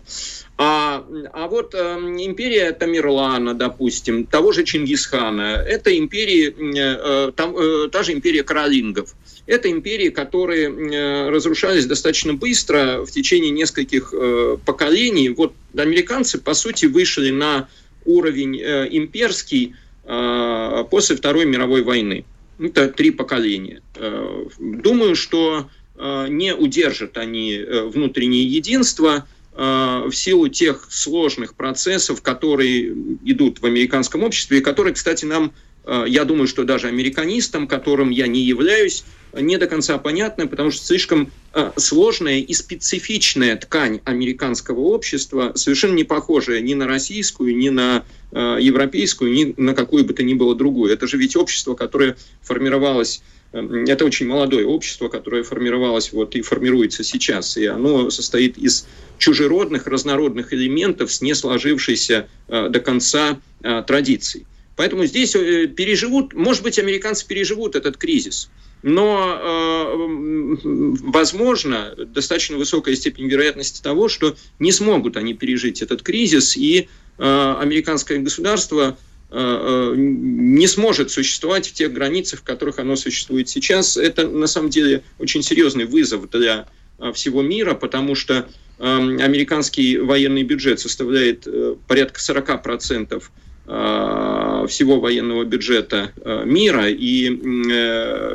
А, 0.64 1.04
а 1.34 1.48
вот 1.48 1.74
э, 1.74 1.78
империя 2.20 2.72
Тамерлана, 2.72 3.56
допустим, 3.56 4.28
того 4.28 4.52
же 4.52 4.64
Чингисхана, 4.64 5.56
это 5.68 5.98
империи, 5.98 6.54
э, 6.78 7.32
там, 7.32 7.58
э, 7.58 7.90
та 7.90 8.04
же 8.04 8.14
империя 8.14 8.44
Каролингов. 8.44 9.16
Это 9.48 9.72
империи, 9.72 10.10
которые 10.10 10.70
э, 10.70 11.30
разрушались 11.30 11.88
достаточно 11.88 12.36
быстро 12.36 13.04
в 13.06 13.10
течение 13.10 13.50
нескольких 13.50 14.14
э, 14.14 14.58
поколений. 14.64 15.30
Вот 15.30 15.54
американцы, 15.76 16.38
по 16.38 16.54
сути, 16.54 16.86
вышли 16.86 17.32
на 17.32 17.68
уровень 18.06 18.60
э, 18.62 18.88
имперский 18.92 19.74
э, 20.04 20.84
после 20.92 21.16
Второй 21.16 21.46
мировой 21.46 21.82
войны. 21.82 22.24
Это 22.62 22.88
три 22.90 23.12
поколения. 23.12 23.82
Э, 23.96 24.46
думаю, 24.60 25.16
что 25.16 25.70
э, 25.96 26.28
не 26.30 26.54
удержат 26.54 27.18
они 27.18 27.54
э, 27.54 27.84
внутреннее 27.86 28.44
единство– 28.44 29.28
в 29.54 30.12
силу 30.14 30.48
тех 30.48 30.88
сложных 30.90 31.56
процессов, 31.56 32.22
которые 32.22 32.94
идут 33.26 33.62
в 33.62 33.66
американском 33.66 34.24
обществе, 34.24 34.60
и 34.60 34.62
которые, 34.62 34.94
кстати, 34.94 35.26
нам, 35.26 35.52
я 35.86 36.26
думаю, 36.26 36.48
что 36.48 36.64
даже 36.64 36.88
американистам, 36.88 37.68
которым 37.68 38.12
я 38.12 38.28
не 38.28 38.42
являюсь, 38.42 39.04
не 39.34 39.58
до 39.58 39.68
конца 39.68 39.98
понятны, 39.98 40.48
потому 40.48 40.72
что 40.72 40.86
слишком 40.86 41.32
э, 41.54 41.72
сложная 41.78 42.40
и 42.40 42.54
специфичная 42.54 43.56
ткань 43.56 44.02
американского 44.04 44.82
общества, 44.82 45.54
совершенно 45.56 45.94
не 45.94 46.04
похожая 46.04 46.60
ни 46.60 46.74
на 46.74 46.86
российскую, 46.86 47.56
ни 47.56 47.70
на 47.70 48.04
европейскую, 48.34 49.34
ни 49.34 49.54
на 49.58 49.74
какую 49.74 50.06
бы 50.06 50.14
то 50.14 50.24
ни 50.24 50.34
было 50.34 50.56
другую. 50.56 50.94
Это 50.94 51.06
же 51.06 51.18
ведь 51.18 51.36
общество, 51.36 51.76
которое 51.76 52.16
формировалось 52.42 53.22
это 53.54 54.06
очень 54.06 54.28
молодое 54.28 54.66
общество, 54.66 55.10
которое 55.10 55.44
формировалось 55.44 56.14
вот 56.14 56.36
и 56.36 56.42
формируется 56.42 57.04
сейчас, 57.04 57.58
и 57.58 57.66
оно 57.66 58.10
состоит 58.10 58.58
из 58.58 58.88
чужеродных, 59.18 59.88
разнородных 59.88 60.54
элементов 60.54 61.12
с 61.12 61.22
не 61.22 61.34
сложившейся 61.34 62.28
э, 62.48 62.70
до 62.70 62.80
конца 62.80 63.40
э, 63.62 63.84
традицией. 63.86 64.46
Поэтому 64.76 65.06
здесь 65.06 65.36
э, 65.36 65.68
переживут, 65.68 66.34
может 66.34 66.64
быть, 66.64 66.80
американцы 66.80 67.28
переживут 67.28 67.76
этот 67.76 67.98
кризис, 67.98 68.50
но 68.84 69.38
э, 69.40 70.58
возможно 70.64 71.94
достаточно 71.98 72.58
высокая 72.58 72.96
степень 72.96 73.28
вероятности 73.28 73.82
того, 73.82 74.08
что 74.08 74.36
не 74.60 74.72
смогут 74.72 75.18
они 75.18 75.34
пережить 75.34 75.82
этот 75.82 76.02
кризис, 76.02 76.58
и 76.58 76.88
э, 77.18 77.56
американское 77.60 78.20
государство 78.20 78.98
э, 79.30 79.94
не 79.96 80.68
сможет 80.68 81.12
существовать 81.12 81.68
в 81.68 81.74
тех 81.74 81.94
границах, 81.94 82.40
в 82.40 82.44
которых 82.44 82.80
оно 82.80 82.96
существует 82.96 83.50
сейчас. 83.50 83.98
Это 83.98 84.28
на 84.28 84.48
самом 84.48 84.70
деле 84.70 85.04
очень 85.20 85.44
серьезный 85.44 85.86
вызов 85.86 86.30
для 86.30 86.68
всего 87.14 87.42
мира, 87.42 87.74
потому 87.74 88.14
что 88.16 88.48
американский 88.82 90.00
военный 90.00 90.44
бюджет 90.44 90.80
составляет 90.80 91.46
э, 91.46 91.76
порядка 91.88 92.20
40% 92.20 93.16
э, 93.16 93.20
всего 93.66 95.00
военного 95.00 95.44
бюджета 95.46 96.12
э, 96.16 96.44
мира, 96.46 96.90
и 96.90 97.30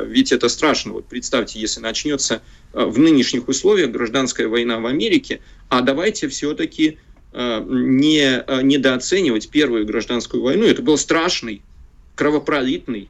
ведь 0.07 0.31
это 0.31 0.49
страшно. 0.49 0.93
Вот 0.93 1.07
представьте, 1.07 1.59
если 1.59 1.81
начнется 1.81 2.41
в 2.73 2.97
нынешних 2.97 3.47
условиях 3.47 3.91
гражданская 3.91 4.47
война 4.47 4.79
в 4.79 4.85
Америке, 4.85 5.41
а 5.69 5.81
давайте 5.81 6.27
все-таки 6.27 6.97
не 7.33 8.63
недооценивать 8.63 9.49
первую 9.49 9.85
гражданскую 9.85 10.41
войну. 10.41 10.65
Это 10.65 10.81
был 10.81 10.97
страшный, 10.97 11.61
кровопролитный 12.15 13.09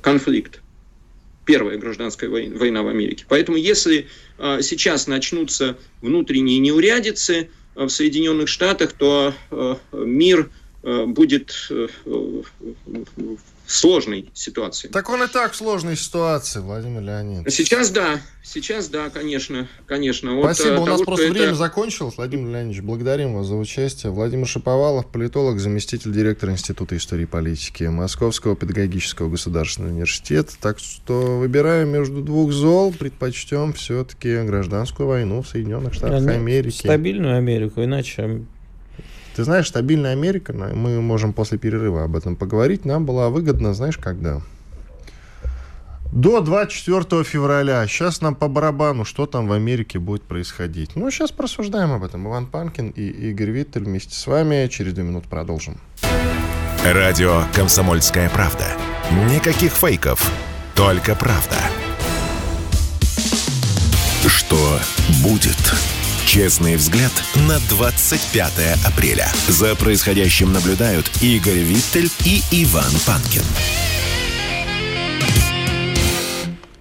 конфликт 0.00 0.60
первая 1.44 1.76
гражданская 1.76 2.30
война 2.30 2.82
в 2.82 2.88
Америке. 2.88 3.24
Поэтому 3.28 3.56
если 3.58 4.06
сейчас 4.38 5.06
начнутся 5.06 5.76
внутренние 6.00 6.60
неурядицы 6.60 7.50
в 7.74 7.88
Соединенных 7.88 8.48
Штатах, 8.48 8.92
то 8.92 9.34
мир 9.92 10.50
будет 10.82 11.70
в 13.70 13.72
сложной 13.72 14.28
ситуации. 14.34 14.88
Так 14.88 15.08
он 15.10 15.22
и 15.22 15.28
так 15.28 15.52
в 15.52 15.56
сложной 15.56 15.96
ситуации, 15.96 16.58
Владимир 16.60 17.02
Леонидович. 17.02 17.54
Сейчас 17.54 17.90
да, 17.90 18.20
сейчас 18.42 18.88
да, 18.88 19.10
конечно, 19.10 19.68
конечно. 19.86 20.36
Спасибо, 20.40 20.74
От 20.74 20.80
у 20.80 20.86
нас 20.86 21.02
просто 21.02 21.26
это... 21.26 21.32
время 21.34 21.54
закончилось. 21.54 22.14
Владимир 22.16 22.50
Леонидович, 22.50 22.82
благодарим 22.82 23.34
вас 23.34 23.46
за 23.46 23.54
участие. 23.54 24.10
Владимир 24.10 24.48
Шаповалов, 24.48 25.06
политолог, 25.06 25.60
заместитель 25.60 26.12
директора 26.12 26.52
Института 26.52 26.96
истории 26.96 27.22
и 27.22 27.26
политики 27.26 27.84
Московского 27.84 28.56
педагогического 28.56 29.28
государственного 29.28 29.92
университета. 29.92 30.52
Так 30.60 30.80
что 30.80 31.38
выбираем 31.38 31.90
между 31.90 32.22
двух 32.22 32.50
зол, 32.50 32.92
предпочтем 32.92 33.72
все-таки 33.74 34.42
гражданскую 34.42 35.08
войну 35.08 35.42
в 35.42 35.48
Соединенных 35.48 35.94
Штатах 35.94 36.26
а, 36.26 36.30
Америки. 36.30 36.76
Стабильную 36.76 37.36
Америку, 37.36 37.84
иначе 37.84 38.42
ты 39.34 39.44
знаешь, 39.44 39.68
стабильная 39.68 40.12
Америка, 40.12 40.52
мы 40.52 41.00
можем 41.00 41.32
после 41.32 41.58
перерыва 41.58 42.04
об 42.04 42.16
этом 42.16 42.36
поговорить, 42.36 42.84
нам 42.84 43.06
была 43.06 43.28
выгодна, 43.28 43.74
знаешь, 43.74 43.98
когда? 43.98 44.40
До 46.12 46.40
24 46.40 47.22
февраля. 47.22 47.86
Сейчас 47.86 48.20
нам 48.20 48.34
по 48.34 48.48
барабану, 48.48 49.04
что 49.04 49.26
там 49.26 49.46
в 49.46 49.52
Америке 49.52 50.00
будет 50.00 50.24
происходить. 50.24 50.96
Ну, 50.96 51.08
сейчас 51.12 51.30
просуждаем 51.30 51.92
об 51.92 52.02
этом. 52.02 52.26
Иван 52.26 52.46
Панкин 52.46 52.90
и 52.90 53.30
Игорь 53.30 53.50
Виттель 53.50 53.84
вместе 53.84 54.14
с 54.16 54.26
вами. 54.26 54.66
Через 54.66 54.92
две 54.94 55.04
минуты 55.04 55.28
продолжим. 55.28 55.78
Радио 56.84 57.44
«Комсомольская 57.54 58.28
правда». 58.30 58.66
Никаких 59.30 59.72
фейков, 59.72 60.32
только 60.74 61.14
правда. 61.14 61.56
Что 64.26 64.78
будет? 65.22 65.99
Честный 66.30 66.76
взгляд 66.76 67.10
на 67.48 67.58
25 67.68 68.52
апреля. 68.86 69.26
За 69.48 69.74
происходящим 69.74 70.52
наблюдают 70.52 71.10
Игорь 71.20 71.58
Виттель 71.58 72.08
и 72.24 72.40
Иван 72.52 72.92
Панкин. 73.04 73.42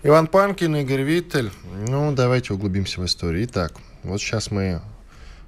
Иван 0.04 0.28
Панкин, 0.28 0.76
Игорь 0.76 1.02
Виттель. 1.02 1.50
Ну, 1.88 2.12
давайте 2.12 2.54
углубимся 2.54 3.02
в 3.02 3.06
историю. 3.08 3.44
Итак, 3.46 3.74
вот 4.04 4.22
сейчас 4.22 4.52
мы... 4.52 4.82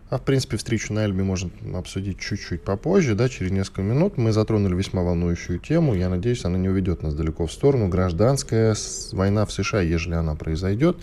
А, 0.10 0.18
в 0.18 0.24
принципе, 0.24 0.58
встречу 0.58 0.94
на 0.94 1.06
Эльбе 1.06 1.22
можно 1.22 1.52
обсудить 1.76 2.20
чуть-чуть 2.20 2.64
попозже, 2.64 3.14
да, 3.14 3.30
через 3.30 3.52
несколько 3.52 3.84
минут. 3.84 4.18
Мы 4.18 4.32
затронули 4.32 4.74
весьма 4.74 5.04
волнующую 5.04 5.60
тему. 5.60 5.94
Я 5.94 6.10
надеюсь, 6.10 6.44
она 6.44 6.58
не 6.58 6.70
уведет 6.70 7.04
нас 7.04 7.14
далеко 7.14 7.46
в 7.46 7.52
сторону. 7.52 7.88
Гражданская 7.88 8.76
война 9.12 9.46
в 9.46 9.52
США, 9.52 9.82
ежели 9.82 10.16
она 10.16 10.34
произойдет. 10.34 10.98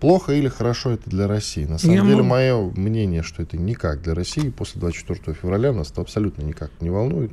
Плохо 0.00 0.32
или 0.32 0.48
хорошо 0.48 0.90
это 0.90 1.10
для 1.10 1.26
России? 1.26 1.64
На 1.64 1.78
самом 1.78 1.94
Я 1.94 2.02
деле, 2.02 2.16
могу... 2.16 2.28
мое 2.28 2.70
мнение, 2.76 3.22
что 3.22 3.42
это 3.42 3.56
никак 3.56 4.00
для 4.00 4.14
России. 4.14 4.50
После 4.50 4.80
24 4.80 5.36
февраля 5.36 5.72
нас 5.72 5.90
это 5.90 6.00
абсолютно 6.00 6.42
никак 6.42 6.70
не 6.80 6.90
волнует, 6.90 7.32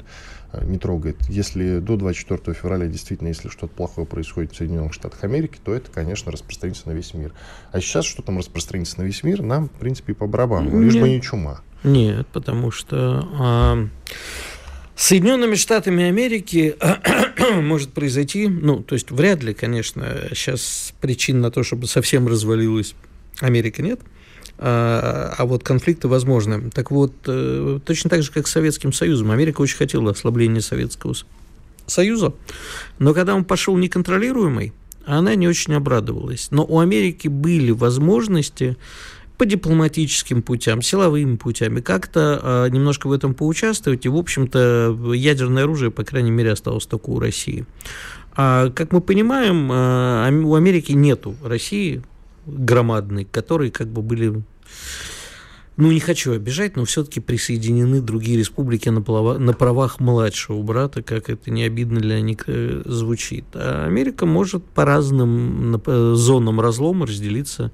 э, 0.52 0.66
не 0.66 0.80
трогает. 0.80 1.18
Если 1.30 1.80
до 1.80 1.96
24 1.96 2.56
февраля 2.56 2.88
действительно, 2.88 3.28
если 3.28 3.50
что-то 3.50 3.74
плохое 3.74 4.08
происходит 4.08 4.54
в 4.54 4.58
Соединенных 4.58 4.94
Штатах 4.94 5.24
Америки, 5.24 5.60
то 5.64 5.74
это, 5.74 5.92
конечно, 5.92 6.32
распространится 6.32 6.88
на 6.88 6.94
весь 6.94 7.14
мир. 7.14 7.34
А 7.72 7.80
сейчас, 7.80 8.06
что 8.06 8.24
там 8.24 8.40
распространится 8.40 9.00
на 9.00 9.04
весь 9.04 9.22
мир, 9.24 9.44
нам, 9.44 9.70
в 9.70 9.74
принципе, 9.74 10.16
по 10.16 10.26
барабану. 10.26 10.72
Нет. 10.72 10.94
Лишь 10.94 11.02
бы 11.02 11.10
не 11.10 11.22
чума. 11.22 11.62
Нет, 11.84 12.26
потому 12.28 12.72
что... 12.72 13.28
А... 13.40 13.88
Соединенными 14.96 15.56
Штатами 15.56 16.06
Америки 16.06 16.76
может 17.62 17.92
произойти, 17.92 18.48
ну, 18.48 18.82
то 18.82 18.96
есть 18.96 19.12
вряд 19.12 19.44
ли, 19.44 19.54
конечно, 19.54 20.30
сейчас 20.34 20.94
причин 21.02 21.42
на 21.42 21.52
то, 21.52 21.64
чтобы 21.64 21.88
совсем 21.88 22.28
развалилась 22.28 22.96
Америка 23.40 23.82
нет, 23.82 24.00
а, 24.58 25.36
а 25.38 25.46
вот 25.46 25.64
конфликты 25.64 26.08
возможны. 26.08 26.70
Так 26.72 26.92
вот, 26.92 27.14
э, 27.28 27.80
точно 27.86 28.10
так 28.10 28.24
же, 28.24 28.32
как 28.32 28.48
с 28.48 28.52
Советским 28.52 28.94
Союзом, 28.94 29.32
Америка 29.32 29.62
очень 29.62 29.78
хотела 29.78 30.12
ослабления 30.12 30.62
Советского 30.62 31.14
Союза, 31.88 32.34
но 32.98 33.14
когда 33.14 33.36
он 33.36 33.44
пошел 33.44 33.76
неконтролируемый, 33.76 34.72
она 35.06 35.36
не 35.36 35.48
очень 35.48 35.74
обрадовалась. 35.74 36.48
Но 36.52 36.66
у 36.66 36.80
Америки 36.80 37.28
были 37.28 37.72
возможности 37.72 38.78
по 39.38 39.46
дипломатическим 39.46 40.42
путям, 40.42 40.82
силовыми 40.82 41.36
путями, 41.36 41.82
как-то 41.82 42.66
э, 42.68 42.70
немножко 42.70 43.08
в 43.08 43.12
этом 43.12 43.34
поучаствовать. 43.34 44.06
И, 44.06 44.10
в 44.10 44.16
общем-то, 44.16 45.14
ядерное 45.14 45.64
оружие, 45.64 45.92
по 45.92 46.04
крайней 46.04 46.32
мере, 46.32 46.52
осталось 46.52 46.86
только 46.86 47.10
у 47.10 47.20
России. 47.20 47.66
А, 48.36 48.70
как 48.70 48.92
мы 48.92 49.02
понимаем, 49.02 49.72
э, 49.72 50.44
у 50.44 50.56
Америки 50.56 50.92
нету 50.92 51.36
России 51.44 52.02
громадной, 52.46 53.26
которые 53.26 53.72
как 53.72 53.88
бы 53.88 54.02
были 54.02 54.42
ну, 55.78 55.92
не 55.92 56.00
хочу 56.00 56.34
обижать, 56.34 56.76
но 56.76 56.86
все-таки 56.86 57.20
присоединены 57.20 58.02
другие 58.02 58.38
республики 58.38 58.90
на, 58.90 59.02
плава, 59.02 59.38
на 59.38 59.54
правах 59.54 60.00
младшего 60.00 60.62
брата, 60.62 61.04
как 61.04 61.30
это 61.30 61.52
не 61.52 61.64
обидно 61.64 62.00
для 62.00 62.22
них 62.22 62.44
э, 62.48 62.82
звучит. 62.86 63.46
А 63.54 63.86
Америка 63.86 64.26
может 64.26 64.64
по 64.64 64.86
разным 64.86 65.82
зонам 66.16 66.62
разлома 66.62 67.06
разделиться 67.06 67.72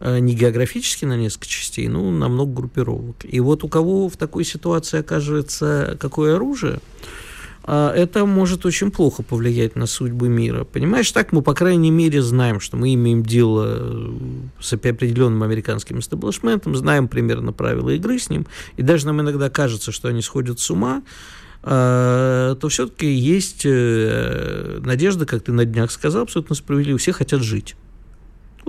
Э, 0.00 0.18
не 0.18 0.34
географически 0.34 1.04
на 1.04 1.16
несколько 1.16 1.46
частей, 1.46 1.86
но 1.88 2.10
на 2.10 2.28
много 2.28 2.52
группировок. 2.52 3.16
И 3.22 3.38
вот 3.40 3.64
у 3.64 3.68
кого 3.68 4.08
в 4.08 4.16
такой 4.16 4.44
ситуации 4.44 5.00
окажется 5.00 5.96
какое 6.00 6.36
оружие, 6.36 6.80
это 7.64 8.24
может 8.24 8.64
очень 8.66 8.90
плохо 8.90 9.22
повлиять 9.22 9.76
на 9.76 9.86
судьбы 9.86 10.28
мира. 10.28 10.64
Понимаешь, 10.64 11.10
так 11.12 11.32
мы, 11.32 11.42
по 11.42 11.54
крайней 11.54 11.90
мере, 11.90 12.22
знаем, 12.22 12.58
что 12.58 12.76
мы 12.76 12.94
имеем 12.94 13.22
дело 13.22 13.66
э, 13.68 14.12
с 14.60 14.72
определенным 14.72 15.42
американским 15.42 15.98
эстаблишментом, 15.98 16.74
знаем 16.74 17.08
примерно 17.08 17.52
правила 17.52 17.90
игры 17.90 18.18
с 18.18 18.30
ним, 18.30 18.46
и 18.76 18.82
даже 18.82 19.06
нам 19.06 19.20
иногда 19.20 19.50
кажется, 19.50 19.92
что 19.92 20.08
они 20.08 20.22
сходят 20.22 20.58
с 20.58 20.70
ума, 20.70 21.02
а, 21.62 22.54
то 22.54 22.68
все-таки 22.68 23.06
есть 23.06 23.62
э, 23.64 24.80
надежда, 24.82 25.26
как 25.26 25.42
ты 25.42 25.52
на 25.52 25.66
днях 25.66 25.90
сказал, 25.90 26.22
абсолютно 26.22 26.54
справедливо, 26.54 26.98
все 26.98 27.12
хотят 27.12 27.42
жить. 27.42 27.76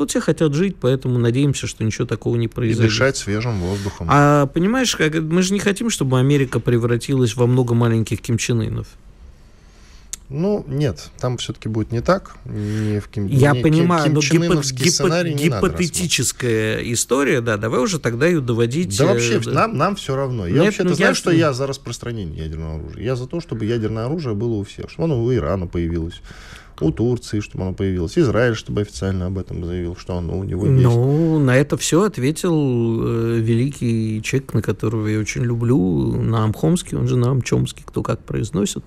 Вот 0.02 0.10
все 0.10 0.20
хотят 0.20 0.56
жить, 0.56 0.78
поэтому 0.82 1.20
надеемся, 1.20 1.68
что 1.68 1.84
ничего 1.84 2.08
такого 2.08 2.36
не 2.36 2.48
произойдет. 2.48 2.86
И 2.86 2.88
дышать 2.88 3.18
свежим 3.18 3.60
воздухом. 3.60 4.08
А 4.10 4.48
понимаешь, 4.48 4.96
как, 4.96 5.14
мы 5.14 5.44
же 5.44 5.54
не 5.54 5.60
хотим, 5.60 5.92
чтобы 5.92 6.18
Америка 6.18 6.60
превратилась 6.60 7.36
во 7.36 7.46
много 7.46 7.76
маленьких 7.76 8.20
Ким 8.20 8.40
Чен 8.40 8.64
Инов. 8.64 8.88
Ну, 10.28 10.66
нет, 10.68 11.12
там 11.20 11.38
все-таки 11.38 11.70
будет 11.70 11.92
не 11.92 12.02
так. 12.02 12.36
Не 12.46 13.00
в 13.00 13.10
Ким, 13.10 13.28
Я 13.28 13.52
не, 13.52 13.62
понимаю, 13.62 14.06
Ким, 14.06 14.14
но 14.14 14.20
гипо- 14.22 14.62
гипо- 14.64 15.34
гипотетическая 15.34 16.80
история, 16.92 17.42
да, 17.42 17.58
давай 17.58 17.80
уже 17.80 18.00
тогда 18.00 18.26
ее 18.26 18.42
доводить. 18.42 18.98
Да 18.98 19.06
вообще, 19.06 19.36
э, 19.36 19.42
да. 19.42 19.52
Нам, 19.52 19.78
нам 19.78 19.96
все 19.98 20.16
равно. 20.16 20.48
Я 20.48 20.64
вообще-то 20.64 20.90
ну, 20.90 20.96
знаю, 20.96 21.14
что 21.14 21.30
я 21.30 21.54
за 21.54 21.68
распространение 21.68 22.44
ядерного 22.46 22.78
оружия. 22.78 23.04
Я 23.04 23.16
за 23.16 23.28
то, 23.28 23.40
чтобы 23.40 23.66
ядерное 23.66 24.06
оружие 24.06 24.34
было 24.34 24.56
у 24.56 24.64
всех, 24.64 24.90
чтобы 24.90 25.14
оно 25.14 25.24
у 25.24 25.32
Ирана 25.32 25.68
появилось 25.68 26.24
у 26.82 26.92
Турции, 26.92 27.40
чтобы 27.40 27.64
оно 27.66 27.74
появилось, 27.74 28.18
Израиль, 28.18 28.56
чтобы 28.56 28.82
официально 28.82 29.28
об 29.28 29.38
этом 29.38 29.64
заявил, 29.66 29.96
что 29.96 30.18
оно 30.18 30.38
у 30.38 30.44
него 30.44 30.68
есть. 30.68 30.84
Ну, 30.84 31.40
на 31.40 31.58
это 31.58 31.78
все 31.78 32.04
ответил 32.04 32.54
э, 32.54 33.40
великий 33.40 34.22
человек, 34.22 34.54
на 34.54 34.62
которого 34.62 35.08
я 35.08 35.20
очень 35.20 35.44
люблю, 35.44 36.22
Наам 36.22 36.54
Хомский, 36.54 36.98
он 36.98 37.08
же 37.08 37.18
Наам 37.18 37.42
Чомский, 37.42 37.84
кто 37.86 38.04
как 38.04 38.20
произносит, 38.24 38.84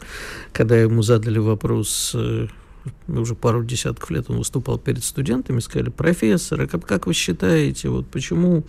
когда 0.53 0.77
ему 0.77 1.03
задали 1.03 1.39
вопрос 1.39 2.13
э, 2.15 2.49
уже 3.09 3.35
пару 3.35 3.65
десятков 3.65 4.11
лет 4.11 4.27
он 4.29 4.39
выступал 4.39 4.79
перед 4.79 5.05
студентами, 5.05 5.61
сказали, 5.61 5.91
профессор, 5.91 6.63
а 6.63 6.67
как, 6.67 6.85
как 6.85 7.07
вы 7.07 7.15
считаете, 7.15 7.89
вот 7.89 8.07
почему 8.07 8.65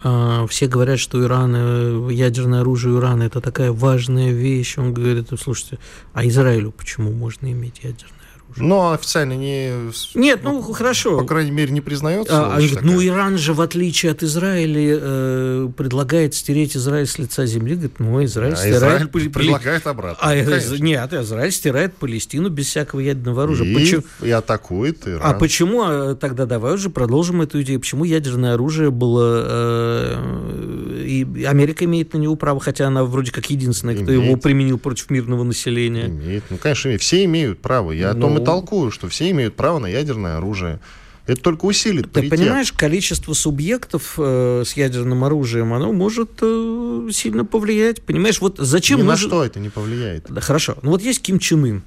все 0.00 0.68
говорят, 0.68 0.98
что 0.98 1.22
Иран, 1.22 1.54
э, 1.56 2.08
ядерное 2.12 2.60
оружие 2.60 2.96
Ирана 2.96 3.24
это 3.24 3.40
такая 3.40 3.72
важная 3.72 4.30
вещь. 4.30 4.78
Он 4.78 4.94
говорит, 4.94 5.28
слушайте, 5.40 5.78
а 6.12 6.26
Израилю 6.26 6.70
почему 6.70 7.12
можно 7.12 7.50
иметь 7.50 7.82
ядерное 7.82 8.27
оружие? 8.48 8.68
Но 8.68 8.92
официально 8.92 9.34
не... 9.34 9.72
Нет, 10.14 10.40
ну, 10.42 10.60
хорошо. 10.72 11.18
По 11.18 11.24
крайней 11.24 11.50
мере, 11.50 11.72
не 11.72 11.80
признается. 11.80 12.46
А, 12.46 12.56
говорит, 12.56 12.82
ну, 12.82 13.04
Иран 13.04 13.38
же, 13.38 13.54
в 13.54 13.60
отличие 13.60 14.12
от 14.12 14.22
Израиля, 14.22 14.98
э, 15.00 15.68
предлагает 15.76 16.34
стереть 16.34 16.76
Израиль 16.76 17.06
с 17.06 17.18
лица 17.18 17.46
земли. 17.46 17.74
Говорит, 17.74 17.98
ну, 17.98 18.24
Израиль 18.24 18.54
а 18.54 18.56
стирает... 18.56 19.02
Израиль 19.02 19.30
предлагает 19.30 19.86
обратно. 19.86 20.18
А, 20.20 20.34
нет, 20.34 21.12
Израиль 21.12 21.52
стирает 21.52 21.94
Палестину 21.96 22.48
без 22.48 22.66
всякого 22.66 23.00
ядерного 23.00 23.44
оружия. 23.44 23.66
И, 23.66 23.74
почему... 23.74 24.02
и 24.22 24.30
атакует 24.30 25.06
Иран. 25.06 25.22
А 25.22 25.34
почему, 25.34 25.82
а, 25.84 26.14
тогда 26.14 26.46
давай 26.46 26.74
уже 26.74 26.90
продолжим 26.90 27.42
эту 27.42 27.62
идею, 27.62 27.80
почему 27.80 28.04
ядерное 28.04 28.54
оружие 28.54 28.90
было... 28.90 29.44
Э, 29.46 31.04
и 31.04 31.44
Америка 31.44 31.84
имеет 31.84 32.12
на 32.12 32.18
него 32.18 32.36
право, 32.36 32.60
хотя 32.60 32.86
она 32.86 33.04
вроде 33.04 33.32
как 33.32 33.50
единственная, 33.50 33.94
кто 33.94 34.14
имеет. 34.14 34.24
его 34.24 34.36
применил 34.36 34.78
против 34.78 35.10
мирного 35.10 35.44
населения. 35.44 36.06
Имеет. 36.06 36.44
Ну, 36.50 36.56
конечно, 36.56 36.96
все 36.98 37.24
имеют 37.24 37.60
право. 37.60 37.92
Я 37.92 38.12
ну, 38.14 38.18
о 38.18 38.20
том 38.20 38.37
и 38.40 38.44
толкую, 38.44 38.90
что 38.90 39.08
все 39.08 39.30
имеют 39.30 39.56
право 39.56 39.78
на 39.78 39.86
ядерное 39.86 40.38
оружие. 40.38 40.80
Это 41.26 41.42
только 41.42 41.66
усилит 41.66 42.10
Ты 42.10 42.30
понимаешь, 42.30 42.72
количество 42.72 43.34
субъектов 43.34 44.14
э, 44.16 44.62
с 44.64 44.72
ядерным 44.72 45.24
оружием, 45.24 45.74
оно 45.74 45.92
может 45.92 46.30
э, 46.40 47.08
сильно 47.12 47.44
повлиять. 47.44 48.02
Понимаешь, 48.02 48.40
вот 48.40 48.56
зачем... 48.56 49.00
Ни 49.00 49.02
нужен... 49.02 49.28
на 49.28 49.28
что 49.28 49.44
это 49.44 49.60
не 49.60 49.68
повлияет. 49.68 50.24
Да, 50.30 50.40
хорошо. 50.40 50.78
Ну 50.80 50.92
вот 50.92 51.02
есть 51.02 51.20
Ким 51.20 51.38
Чен 51.38 51.64
Ын. 51.66 51.82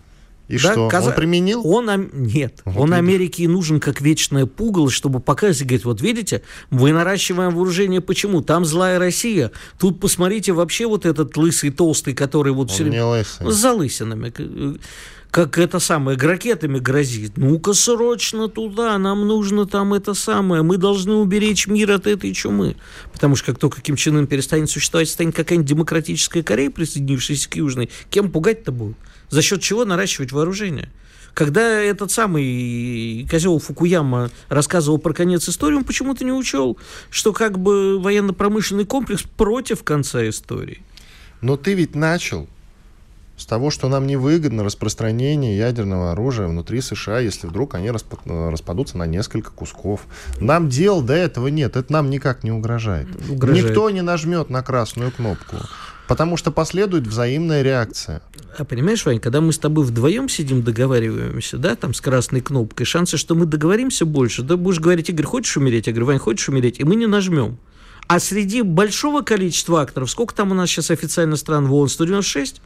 И 0.48 0.60
да, 0.60 0.74
что, 0.74 0.90
Каз... 0.90 1.08
он 1.08 1.14
применил? 1.14 1.66
Он, 1.66 2.10
нет, 2.14 2.62
вот 2.66 2.76
он 2.76 2.90
видишь. 2.90 3.00
Америке 3.00 3.48
нужен 3.48 3.80
как 3.80 4.02
вечное 4.02 4.46
пугало, 4.46 4.92
чтобы 4.92 5.22
показать, 5.22 5.62
говорит, 5.62 5.86
вот 5.86 6.02
видите, 6.02 6.44
мы 6.70 6.92
наращиваем 6.92 7.56
вооружение, 7.56 8.02
почему? 8.02 8.42
Там 8.42 8.66
злая 8.66 9.00
Россия, 9.00 9.52
тут 9.80 10.02
посмотрите 10.02 10.52
вообще 10.52 10.88
вот 10.88 11.06
этот 11.06 11.38
лысый 11.38 11.72
толстый, 11.72 12.14
который 12.14 12.52
вот 12.52 12.64
он 12.64 12.68
все 12.68 12.84
время... 12.84 13.06
лысый. 13.06 13.50
С 13.50 13.56
залысинами 13.56 14.34
как 15.32 15.58
это 15.58 15.80
самое, 15.80 16.18
ракетами 16.18 16.78
грозит. 16.78 17.38
Ну-ка 17.38 17.74
срочно 17.74 18.50
туда, 18.50 18.98
нам 18.98 19.26
нужно 19.26 19.66
там 19.66 19.94
это 19.94 20.14
самое, 20.14 20.62
мы 20.62 20.78
должны 20.78 21.14
уберечь 21.14 21.68
мир 21.68 21.92
от 21.92 22.06
этой 22.06 22.34
чумы. 22.34 22.76
Потому 23.14 23.38
что 23.38 23.48
как 23.48 23.58
только 23.60 23.82
Ким 23.82 23.96
Чен 23.96 24.18
Ын 24.18 24.28
перестанет 24.28 24.70
существовать, 24.70 25.10
станет 25.10 25.34
какая-нибудь 25.34 25.70
демократическая 25.70 26.44
Корея, 26.44 26.70
присоединившаяся 26.70 27.50
к 27.50 27.56
Южной, 27.56 27.90
кем 28.10 28.30
пугать-то 28.30 28.74
будут? 28.74 28.98
За 29.30 29.42
счет 29.42 29.62
чего 29.62 29.86
наращивать 29.86 30.34
вооружение? 30.34 30.92
Когда 31.34 31.62
этот 31.62 32.12
самый 32.12 33.26
козел 33.32 33.58
Фукуяма 33.60 34.32
рассказывал 34.50 34.98
про 34.98 35.14
конец 35.14 35.48
истории, 35.48 35.76
он 35.76 35.86
почему-то 35.86 36.26
не 36.26 36.34
учел, 36.34 36.78
что 37.10 37.32
как 37.32 37.58
бы 37.58 38.00
военно-промышленный 38.02 38.84
комплекс 38.84 39.24
против 39.38 39.86
конца 39.86 40.28
истории. 40.28 40.84
Но 41.40 41.56
ты 41.56 41.74
ведь 41.74 41.96
начал 41.96 42.50
с 43.42 43.46
того, 43.46 43.72
что 43.72 43.90
нам 43.90 44.08
невыгодно 44.08 44.64
распространение 44.64 45.58
ядерного 45.58 46.12
оружия 46.12 46.48
внутри 46.48 46.80
США, 46.82 47.20
если 47.20 47.48
вдруг 47.48 47.76
они 47.76 47.92
распадутся 47.92 48.98
на 48.98 49.08
несколько 49.08 49.52
кусков. 49.52 50.02
Нам 50.40 50.70
дел 50.70 51.02
до 51.02 51.14
этого 51.14 51.48
нет, 51.48 51.76
это 51.76 51.92
нам 51.92 52.10
никак 52.10 52.44
не 52.44 52.52
угрожает. 52.52 53.08
угрожает. 53.30 53.66
Никто 53.66 53.90
не 53.90 54.02
нажмет 54.02 54.50
на 54.50 54.62
красную 54.62 55.12
кнопку. 55.12 55.58
Потому 56.08 56.36
что 56.36 56.52
последует 56.52 57.08
взаимная 57.08 57.62
реакция. 57.62 58.22
А 58.58 58.66
понимаешь, 58.66 59.06
Вань, 59.06 59.20
когда 59.20 59.40
мы 59.40 59.54
с 59.54 59.58
тобой 59.58 59.86
вдвоем 59.86 60.28
сидим, 60.28 60.62
договариваемся, 60.62 61.58
да, 61.58 61.76
там 61.76 61.94
с 61.94 62.02
красной 62.02 62.42
кнопкой, 62.42 62.86
шансы, 62.86 63.18
что 63.18 63.34
мы 63.34 63.46
договоримся 63.46 64.06
больше, 64.06 64.44
да, 64.44 64.58
будешь 64.58 64.80
говорить, 64.80 65.10
Игорь, 65.10 65.26
хочешь 65.26 65.56
умереть? 65.56 65.88
Я 65.88 65.94
говорю, 65.94 66.08
Вань, 66.08 66.20
хочешь 66.20 66.50
умереть? 66.50 66.80
И 66.80 66.84
мы 66.84 66.96
не 66.96 67.08
нажмем. 67.08 67.58
А 68.08 68.20
среди 68.20 68.62
большого 68.62 69.22
количества 69.22 69.82
акторов, 69.82 70.12
сколько 70.12 70.36
там 70.36 70.52
у 70.52 70.54
нас 70.54 70.70
сейчас 70.70 70.92
официально 70.92 71.38
стран 71.38 71.68
в 71.68 71.74
ООН? 71.74 71.88
196? 71.88 72.62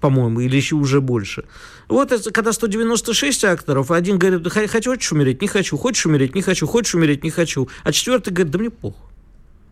По-моему, 0.00 0.40
или 0.40 0.56
еще 0.56 0.76
уже 0.76 1.00
больше. 1.00 1.44
Вот 1.88 2.12
это, 2.12 2.30
когда 2.30 2.52
196 2.52 3.44
акторов, 3.44 3.90
один 3.90 4.18
говорит, 4.18 4.46
хочешь 4.52 5.12
умереть, 5.12 5.40
не 5.40 5.48
хочу, 5.48 5.76
хочешь 5.76 6.06
умереть, 6.06 6.34
не 6.34 6.42
хочу, 6.42 6.66
хочешь 6.66 6.94
умереть, 6.94 7.24
не 7.24 7.30
хочу. 7.30 7.68
А 7.82 7.92
четвертый 7.92 8.32
говорит, 8.32 8.52
да 8.52 8.58
мне 8.58 8.70
пох. 8.70 8.94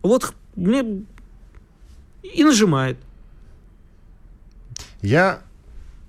Вот 0.03 0.35
мне 0.57 1.05
и 2.23 2.45
нажимает. 2.45 2.99
Я, 5.01 5.41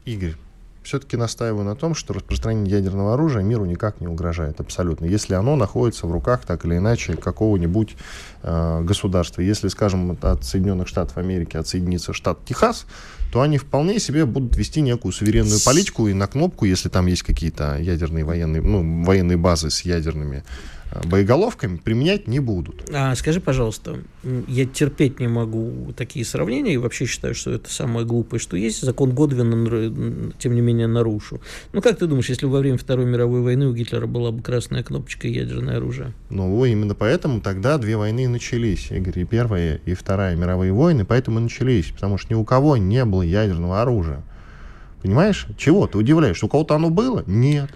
Игорь, 0.05 0.35
все-таки 0.83 1.17
настаиваю 1.17 1.63
на 1.63 1.75
том, 1.75 1.95
что 1.95 2.13
распространение 2.13 2.77
ядерного 2.77 3.13
оружия 3.13 3.41
миру 3.41 3.65
никак 3.65 4.01
не 4.01 4.07
угрожает 4.07 4.59
абсолютно, 4.59 5.05
если 5.05 5.33
оно 5.33 5.55
находится 5.55 6.07
в 6.07 6.11
руках 6.11 6.41
так 6.45 6.65
или 6.65 6.77
иначе 6.77 7.15
какого-нибудь 7.15 7.95
э, 8.43 8.81
государства. 8.81 9.41
Если, 9.41 9.69
скажем, 9.69 10.17
от 10.21 10.43
Соединенных 10.43 10.87
Штатов 10.87 11.17
Америки 11.17 11.57
отсоединится 11.57 12.13
штат 12.13 12.45
Техас, 12.45 12.85
то 13.33 13.41
они 13.41 13.57
вполне 13.57 13.99
себе 13.99 14.27
будут 14.27 14.55
вести 14.57 14.79
некую 14.81 15.11
суверенную 15.11 15.59
политику 15.65 16.07
и 16.07 16.13
на 16.13 16.27
кнопку, 16.27 16.65
если 16.65 16.87
там 16.89 17.07
есть 17.07 17.23
какие-то 17.23 17.79
ядерные 17.79 18.23
военные, 18.23 18.61
ну, 18.61 19.03
военные 19.03 19.37
базы 19.37 19.71
с 19.71 19.81
ядерными 19.81 20.43
боеголовками 21.05 21.77
применять 21.77 22.27
не 22.27 22.39
будут. 22.39 22.89
А, 22.93 23.15
скажи, 23.15 23.39
пожалуйста, 23.39 23.99
я 24.47 24.65
терпеть 24.65 25.19
не 25.19 25.27
могу 25.27 25.93
такие 25.95 26.25
сравнения 26.25 26.73
и 26.73 26.77
вообще 26.77 27.05
считаю, 27.05 27.35
что 27.35 27.51
это 27.51 27.71
самое 27.71 28.05
глупое, 28.05 28.39
что 28.39 28.57
есть. 28.57 28.81
Закон 28.81 29.11
Годвина, 29.11 30.31
тем 30.39 30.55
не 30.55 30.61
менее, 30.61 30.87
нарушу. 30.87 31.41
Ну, 31.71 31.81
как 31.81 31.97
ты 31.97 32.07
думаешь, 32.07 32.29
если 32.29 32.45
во 32.45 32.59
время 32.59 32.77
Второй 32.77 33.05
мировой 33.05 33.41
войны 33.41 33.67
у 33.67 33.73
Гитлера 33.73 34.07
была 34.07 34.31
бы 34.31 34.41
красная 34.41 34.83
кнопочка 34.83 35.27
и 35.27 35.33
ядерное 35.33 35.77
оружие? 35.77 36.13
Ну, 36.29 36.63
именно 36.65 36.95
поэтому 36.95 37.41
тогда 37.41 37.77
две 37.77 37.97
войны 37.97 38.27
начались, 38.27 38.91
Игорь, 38.91 39.19
и 39.19 39.25
Первая, 39.25 39.81
и 39.85 39.93
Вторая 39.93 40.35
мировые 40.35 40.73
войны, 40.73 41.05
поэтому 41.05 41.39
начались, 41.39 41.87
потому 41.87 42.17
что 42.17 42.33
ни 42.33 42.37
у 42.37 42.43
кого 42.43 42.77
не 42.77 43.03
было 43.05 43.21
ядерного 43.21 43.81
оружия. 43.81 44.23
Понимаешь? 45.01 45.47
Чего 45.57 45.85
ты 45.85 45.97
удивляешься? 45.97 46.45
У 46.45 46.49
кого-то 46.49 46.75
оно 46.75 46.89
было? 46.89 47.23
Нет. 47.27 47.69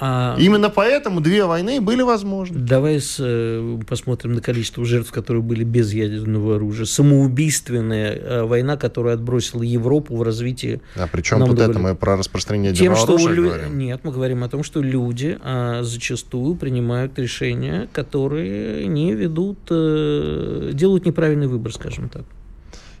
А... 0.00 0.36
Именно 0.38 0.70
поэтому 0.70 1.20
две 1.20 1.44
войны 1.44 1.80
были 1.80 2.02
возможны. 2.02 2.58
Давай 2.58 3.00
с, 3.00 3.16
э, 3.18 3.78
посмотрим 3.88 4.32
на 4.32 4.40
количество 4.40 4.84
жертв, 4.84 5.10
которые 5.10 5.42
были 5.42 5.64
без 5.64 5.92
ядерного 5.92 6.56
оружия. 6.56 6.86
Самоубийственная 6.86 8.12
э, 8.14 8.42
война, 8.44 8.76
которая 8.76 9.14
отбросила 9.14 9.62
Европу 9.62 10.16
в 10.16 10.22
развитии. 10.22 10.80
А 10.96 11.06
при 11.06 11.22
чем 11.22 11.40
тут 11.44 11.56
довольно... 11.56 11.70
это? 11.70 11.78
Мы 11.80 11.94
про 11.94 12.16
распространение 12.16 12.70
ядерного 12.70 12.96
Тем, 12.96 13.04
что 13.04 13.14
оружия 13.14 13.34
лю... 13.34 13.44
говорим? 13.44 13.78
Нет, 13.78 14.00
мы 14.04 14.12
говорим 14.12 14.44
о 14.44 14.48
том, 14.48 14.62
что 14.62 14.80
люди 14.80 15.38
а, 15.42 15.82
зачастую 15.82 16.54
принимают 16.54 17.18
решения, 17.18 17.88
которые 17.92 18.86
не 18.86 19.14
ведут, 19.14 19.58
а, 19.70 20.72
делают 20.72 21.06
неправильный 21.06 21.46
выбор, 21.46 21.72
скажем 21.72 22.08
так. 22.08 22.24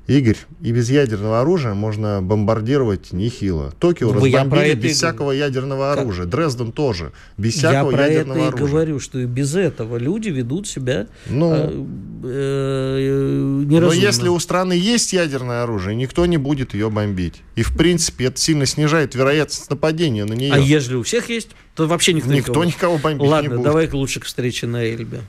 Игорь, 0.08 0.38
и 0.62 0.72
без 0.72 0.88
ядерного 0.88 1.42
оружия 1.42 1.74
можно 1.74 2.22
бомбардировать 2.22 3.12
нехило. 3.12 3.74
Токио 3.78 4.08
Вы 4.08 4.32
разбомбили 4.32 4.72
без 4.72 4.96
всякого 4.96 5.32
ядерного 5.32 5.92
как? 5.94 6.00
оружия. 6.00 6.24
Дрезден 6.24 6.72
тоже. 6.72 7.12
Без 7.36 7.56
всякого 7.56 7.90
я 7.90 7.96
про 7.96 8.06
ядерного 8.06 8.38
это 8.38 8.48
оружия. 8.48 8.66
и 8.66 8.70
говорю, 8.70 9.00
что 9.00 9.18
и 9.18 9.26
без 9.26 9.54
этого 9.54 9.98
люди 9.98 10.30
ведут 10.30 10.66
себя 10.66 11.08
ну, 11.26 11.52
э, 11.52 11.68
э, 12.24 13.64
неразумно. 13.66 13.80
Но 13.80 13.92
если 13.92 14.28
у 14.28 14.38
страны 14.38 14.72
есть 14.72 15.12
ядерное 15.12 15.62
оружие, 15.62 15.94
никто 15.94 16.24
не 16.24 16.38
будет 16.38 16.72
ее 16.72 16.88
бомбить. 16.88 17.42
И, 17.54 17.62
в 17.62 17.76
принципе, 17.76 18.24
это 18.26 18.40
сильно 18.40 18.64
снижает 18.64 19.14
вероятность 19.14 19.68
нападения 19.68 20.24
на 20.24 20.32
нее. 20.32 20.54
А 20.54 20.58
если 20.58 20.94
у 20.94 21.02
всех 21.02 21.28
есть, 21.28 21.50
то 21.74 21.86
вообще 21.86 22.14
никто, 22.14 22.32
никто 22.32 22.64
никого, 22.64 22.64
никого 22.64 22.98
бомбить 22.98 23.28
Ладно, 23.28 23.48
не 23.48 23.54
будет. 23.56 23.64
давай-ка 23.64 23.96
лучше 23.96 24.20
к 24.20 24.24
встрече 24.24 24.66
на 24.66 24.86
Эльбе. 24.86 25.20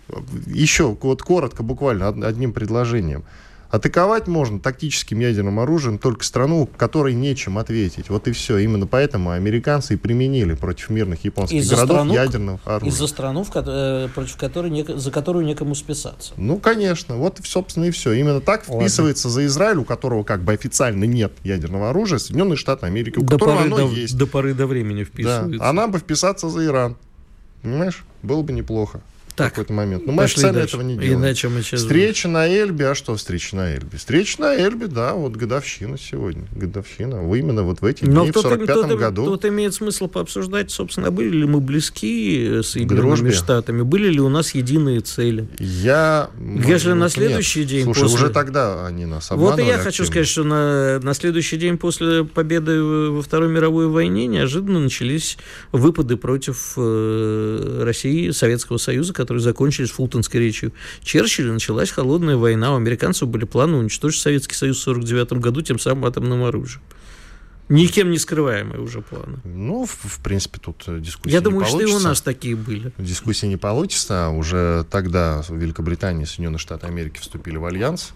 Еще 0.47 0.95
вот 1.01 1.21
коротко, 1.21 1.63
буквально 1.63 2.07
одним 2.07 2.53
предложением. 2.53 3.25
Атаковать 3.69 4.27
можно 4.27 4.59
тактическим 4.59 5.19
ядерным 5.19 5.59
оружием 5.59 5.99
только 5.99 6.25
страну, 6.25 6.67
которой 6.77 7.13
нечем 7.13 7.59
ответить. 7.59 8.09
Вот 8.09 8.27
и 8.27 8.31
все. 8.31 8.57
Именно 8.57 8.87
поэтому 8.87 9.29
американцы 9.29 9.93
и 9.93 9.97
применили 9.97 10.55
против 10.55 10.89
мирных 10.89 11.23
японских 11.23 11.59
из 11.59 11.69
городов 11.69 11.97
страну, 11.97 12.13
ядерного 12.13 12.59
оружия. 12.65 12.89
Из-за 12.89 13.05
страну, 13.05 13.43
в, 13.43 13.51
э, 13.55 14.07
против 14.15 14.37
которой 14.37 14.71
не, 14.71 14.83
за 14.83 15.11
которую 15.11 15.45
некому 15.45 15.75
списаться. 15.75 16.33
Ну, 16.35 16.57
конечно. 16.57 17.17
Вот, 17.17 17.39
собственно, 17.43 17.85
и 17.85 17.91
все. 17.91 18.13
Именно 18.13 18.41
так 18.41 18.63
вписывается 18.63 19.27
Ладно. 19.27 19.41
за 19.41 19.45
Израиль, 19.45 19.77
у 19.77 19.83
которого 19.83 20.23
как 20.23 20.41
бы 20.43 20.51
официально 20.53 21.03
нет 21.03 21.33
ядерного 21.43 21.91
оружия, 21.91 22.17
Соединенные 22.17 22.57
Штаты 22.57 22.87
Америки, 22.87 23.19
у 23.19 23.21
до 23.21 23.37
которого 23.37 23.61
оно 23.61 23.77
до, 23.77 23.87
есть. 23.87 24.17
До 24.17 24.25
поры 24.25 24.55
до 24.55 24.65
времени 24.65 25.03
вписывается. 25.03 25.59
Да. 25.59 25.69
А 25.69 25.73
нам 25.73 25.91
бы 25.91 25.99
вписаться 25.99 26.49
за 26.49 26.65
Иран. 26.65 26.97
Понимаешь? 27.61 28.03
Было 28.23 28.41
бы 28.41 28.51
неплохо 28.51 29.01
так, 29.39 29.47
в 29.47 29.55
какой-то 29.55 29.73
момент. 29.73 30.05
Но 30.05 30.13
мы 30.13 30.23
официально 30.23 30.59
дальше. 30.59 30.75
этого 30.75 30.87
не 30.87 30.95
делаем. 30.95 31.19
Иначе 31.19 31.49
мы 31.49 31.61
сейчас... 31.61 31.81
Встреча 31.81 32.27
на 32.27 32.47
Эльбе. 32.47 32.89
А 32.89 32.95
что 32.95 33.15
встреча 33.15 33.55
на 33.55 33.73
Эльбе? 33.73 33.97
Встреча 33.97 34.39
на 34.41 34.55
Эльбе, 34.55 34.87
да, 34.87 35.13
вот 35.13 35.35
годовщина 35.35 35.97
сегодня. 35.97 36.45
Годовщина. 36.51 37.21
Вы 37.21 37.39
именно 37.39 37.63
вот 37.63 37.81
в 37.81 37.85
эти 37.85 38.05
дни, 38.05 38.13
Но 38.13 38.25
в 38.25 38.29
45-м 38.29 38.97
году. 38.97 39.25
Тут 39.25 39.45
имеет 39.45 39.73
смысл 39.73 40.07
пообсуждать, 40.07 40.71
собственно, 40.71 41.11
были 41.11 41.29
ли 41.29 41.45
мы 41.45 41.59
близки 41.59 42.61
с 42.61 42.69
Соединенными 42.69 43.31
Штатами, 43.31 43.81
были 43.81 44.09
ли 44.09 44.19
у 44.19 44.29
нас 44.29 44.53
единые 44.53 44.99
цели. 45.01 45.47
Я... 45.59 46.29
Если 46.65 46.93
на 46.93 47.09
следующий 47.09 47.61
нет. 47.61 47.69
день 47.69 47.83
Слушай, 47.85 48.01
после... 48.03 48.15
уже 48.15 48.29
тогда 48.29 48.85
они 48.85 49.05
нас 49.05 49.31
обманывали 49.31 49.61
Вот 49.61 49.65
и 49.65 49.67
я 49.67 49.75
активно. 49.75 49.91
хочу 49.91 50.05
сказать, 50.05 50.27
что 50.27 50.43
на, 50.43 50.99
на 50.99 51.13
следующий 51.13 51.57
день 51.57 51.77
после 51.77 52.23
победы 52.23 52.81
во 52.81 53.21
Второй 53.21 53.49
мировой 53.49 53.87
войне 53.87 54.27
неожиданно 54.27 54.79
начались 54.79 55.37
выпады 55.71 56.17
против 56.17 56.73
э, 56.77 57.83
России, 57.83 58.31
Советского 58.31 58.77
Союза, 58.77 59.13
которые 59.13 59.28
закончились 59.37 59.91
фул 59.91 60.05
Фултонской 60.05 60.39
речью 60.39 60.73
Черчилля 61.03 61.53
началась 61.53 61.91
холодная 61.91 62.35
война. 62.35 62.73
У 62.73 62.77
американцев 62.77 63.27
были 63.27 63.45
планы 63.45 63.77
уничтожить 63.77 64.19
Советский 64.19 64.55
Союз 64.55 64.79
в 64.79 64.89
1949 64.89 65.43
году 65.43 65.61
тем 65.61 65.77
самым 65.77 66.05
атомным 66.05 66.43
оружием. 66.43 66.81
Никем 67.69 68.09
не 68.09 68.17
скрываемые 68.17 68.81
уже 68.81 69.01
планы. 69.01 69.37
Ну, 69.43 69.85
в, 69.85 69.91
в 69.91 70.19
принципе, 70.23 70.59
тут 70.59 70.83
дискуссии 70.87 71.31
Я 71.31 71.41
думаю, 71.41 71.65
получится. 71.65 71.87
что 71.87 71.97
и 71.97 72.01
у 72.01 72.03
нас 72.03 72.21
такие 72.21 72.55
были. 72.55 72.91
Дискуссии 72.97 73.45
не 73.45 73.57
получится. 73.57 74.29
Уже 74.29 74.87
тогда 74.89 75.43
Великобритания 75.47 76.23
и 76.23 76.25
Соединенные 76.25 76.57
Штаты 76.57 76.87
Америки 76.87 77.19
вступили 77.19 77.57
в 77.57 77.65
альянс. 77.65 78.13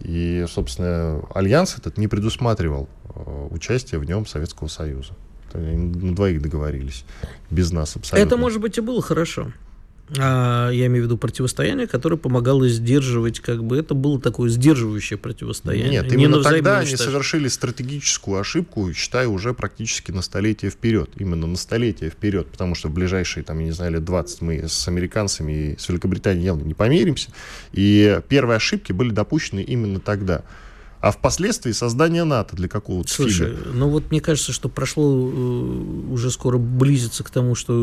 И, 0.00 0.46
собственно, 0.48 1.22
альянс 1.34 1.76
этот 1.76 1.98
не 1.98 2.08
предусматривал 2.08 2.88
э, 3.14 3.48
участие 3.50 4.00
в 4.00 4.04
нем 4.04 4.24
Советского 4.26 4.68
Союза. 4.68 5.12
Они 5.52 5.76
на 5.76 6.14
двоих 6.14 6.40
договорились. 6.42 7.04
Без 7.50 7.70
нас 7.70 7.96
абсолютно. 7.96 8.26
Это, 8.26 8.36
может 8.38 8.60
быть, 8.60 8.78
и 8.78 8.80
было 8.80 9.02
хорошо. 9.02 9.52
А, 10.18 10.70
я 10.70 10.86
имею 10.86 11.04
в 11.04 11.06
виду 11.06 11.16
противостояние, 11.16 11.86
которое 11.86 12.16
помогало 12.16 12.68
сдерживать, 12.68 13.40
как 13.40 13.64
бы 13.64 13.78
это 13.78 13.94
было 13.94 14.20
такое 14.20 14.50
сдерживающее 14.50 15.18
противостояние. 15.18 16.02
Нет, 16.02 16.12
именно 16.12 16.42
тогда 16.42 16.80
они 16.80 16.94
совершили 16.96 17.48
стратегическую 17.48 18.38
ошибку, 18.38 18.92
считаю, 18.92 19.32
уже 19.32 19.54
практически 19.54 20.10
на 20.10 20.20
столетие 20.20 20.70
вперед. 20.70 21.10
Именно 21.16 21.46
на 21.46 21.56
столетие 21.56 22.10
вперед, 22.10 22.48
потому 22.48 22.74
что 22.74 22.88
в 22.88 22.92
ближайшие, 22.92 23.44
там, 23.44 23.58
я 23.60 23.64
не 23.64 23.72
знаю, 23.72 23.92
лет 23.92 24.04
20 24.04 24.42
мы 24.42 24.68
с 24.68 24.86
американцами 24.88 25.52
и 25.72 25.78
с 25.78 25.88
Великобританией 25.88 26.44
явно 26.44 26.64
не 26.64 26.74
помиримся. 26.74 27.30
И 27.72 28.20
первые 28.28 28.56
ошибки 28.56 28.92
были 28.92 29.10
допущены 29.10 29.60
именно 29.60 30.00
тогда. 30.00 30.42
а 31.00 31.10
впоследствии 31.10 31.72
создание 31.72 32.24
НАТО 32.24 32.56
для 32.56 32.66
какого-то 32.66 33.10
Слушай, 33.12 33.50
фига. 33.50 33.68
ну 33.74 33.90
вот 33.90 34.10
мне 34.10 34.22
кажется, 34.22 34.52
что 34.52 34.70
прошло 34.70 35.04
э, 35.04 36.12
уже 36.12 36.30
скоро 36.30 36.56
близится 36.56 37.22
к 37.24 37.28
тому, 37.28 37.54
что 37.54 37.74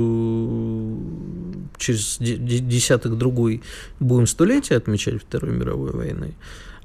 через 1.81 2.17
десяток 2.19 3.17
другой 3.17 3.61
будем 3.99 4.27
столетие 4.27 4.77
отмечать 4.77 5.21
Второй 5.21 5.51
мировой 5.51 5.91
войны. 5.91 6.35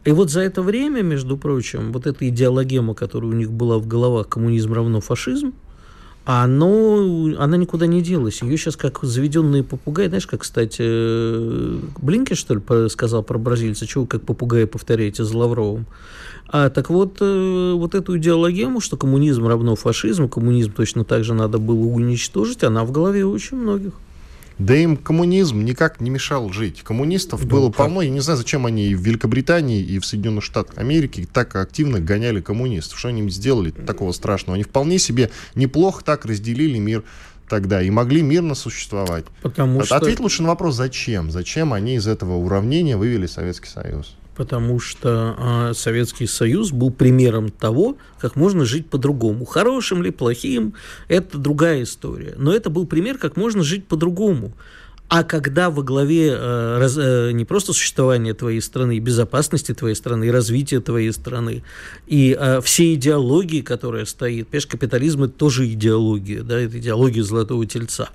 И 0.04 0.12
вот 0.12 0.30
за 0.30 0.40
это 0.40 0.62
время, 0.62 1.02
между 1.02 1.36
прочим, 1.36 1.92
вот 1.92 2.06
эта 2.06 2.28
идеологема, 2.28 2.94
которая 2.94 3.30
у 3.30 3.34
них 3.34 3.50
была 3.50 3.78
в 3.78 3.86
головах, 3.86 4.28
коммунизм 4.28 4.72
равно 4.72 5.00
фашизм, 5.00 5.52
оно, 6.24 7.36
она 7.38 7.56
никуда 7.56 7.86
не 7.86 8.02
делась. 8.02 8.42
Ее 8.42 8.56
сейчас 8.56 8.76
как 8.76 8.98
заведенные 9.02 9.62
попугаи, 9.62 10.08
знаешь, 10.08 10.26
как, 10.26 10.40
кстати, 10.40 10.82
Блинки, 12.00 12.34
что 12.34 12.54
ли, 12.54 12.88
сказал 12.88 13.22
про 13.22 13.38
бразильца, 13.38 13.86
чего 13.86 14.02
вы 14.02 14.08
как 14.08 14.22
попугаи 14.22 14.64
повторяете 14.64 15.24
за 15.24 15.38
Лавровым. 15.38 15.86
А 16.48 16.70
так 16.70 16.90
вот, 16.90 17.18
э, 17.20 17.72
вот 17.74 17.94
эту 17.94 18.18
идеологему, 18.18 18.80
что 18.80 18.96
коммунизм 18.96 19.46
равно 19.46 19.74
фашизм, 19.74 20.28
коммунизм 20.28 20.72
точно 20.72 21.04
так 21.04 21.24
же 21.24 21.34
надо 21.34 21.58
было 21.58 21.84
уничтожить, 21.86 22.62
она 22.62 22.84
в 22.84 22.92
голове 22.92 23.26
очень 23.26 23.56
многих. 23.56 23.92
Да 24.58 24.74
им 24.74 24.96
коммунизм 24.96 25.64
никак 25.64 26.00
не 26.00 26.08
мешал 26.08 26.50
жить. 26.50 26.82
Коммунистов 26.82 27.42
да, 27.42 27.48
было 27.48 27.68
как? 27.68 27.76
полно. 27.76 28.00
Я 28.00 28.10
не 28.10 28.20
знаю, 28.20 28.38
зачем 28.38 28.64
они 28.64 28.86
и 28.86 28.94
в 28.94 29.00
Великобритании, 29.00 29.82
и 29.82 29.98
в 29.98 30.06
Соединенных 30.06 30.44
Штатах 30.44 30.78
Америки 30.78 31.28
так 31.30 31.54
активно 31.56 32.00
гоняли 32.00 32.40
коммунистов. 32.40 32.98
Что 32.98 33.08
они 33.08 33.20
им 33.20 33.30
сделали 33.30 33.70
такого 33.70 34.12
страшного? 34.12 34.54
Они 34.54 34.64
вполне 34.64 34.98
себе 34.98 35.30
неплохо 35.54 36.02
так 36.04 36.24
разделили 36.24 36.78
мир 36.78 37.04
тогда 37.48 37.82
и 37.82 37.90
могли 37.90 38.22
мирно 38.22 38.54
существовать. 38.54 39.24
Потому 39.42 39.74
Ответь 39.74 39.86
что... 39.86 39.96
Ответь 39.96 40.20
лучше 40.20 40.42
на 40.42 40.48
вопрос, 40.48 40.74
зачем? 40.74 41.30
Зачем 41.30 41.72
они 41.72 41.96
из 41.96 42.06
этого 42.08 42.36
уравнения 42.36 42.96
вывели 42.96 43.26
Советский 43.26 43.68
Союз? 43.68 44.16
Потому 44.36 44.78
что 44.78 45.36
э, 45.70 45.74
Советский 45.74 46.26
Союз 46.26 46.70
был 46.70 46.90
примером 46.90 47.48
того, 47.48 47.96
как 48.20 48.36
можно 48.36 48.64
жить 48.64 48.88
по-другому. 48.88 49.44
Хорошим 49.44 50.02
ли, 50.02 50.10
плохим, 50.10 50.74
это 51.08 51.38
другая 51.38 51.82
история. 51.82 52.34
Но 52.36 52.52
это 52.52 52.70
был 52.70 52.86
пример, 52.86 53.18
как 53.18 53.36
можно 53.36 53.62
жить 53.62 53.86
по-другому. 53.86 54.52
А 55.08 55.22
когда 55.22 55.70
во 55.70 55.82
главе 55.82 56.32
э, 56.32 56.78
раз, 56.78 56.96
э, 56.98 57.30
не 57.32 57.44
просто 57.44 57.72
существования 57.72 58.34
твоей 58.34 58.60
страны, 58.60 58.98
безопасности 58.98 59.72
твоей 59.72 59.94
страны, 59.94 60.32
развития 60.32 60.80
твоей 60.80 61.12
страны, 61.12 61.62
и 62.08 62.36
э, 62.38 62.60
все 62.60 62.94
идеологии, 62.94 63.60
которая 63.60 64.04
стоит, 64.04 64.48
понимаешь, 64.48 64.66
капитализм 64.66 65.22
это 65.22 65.34
тоже 65.34 65.68
идеология, 65.68 66.42
да, 66.42 66.58
это 66.58 66.78
идеология 66.78 67.22
золотого 67.22 67.64
тельца. 67.66 68.10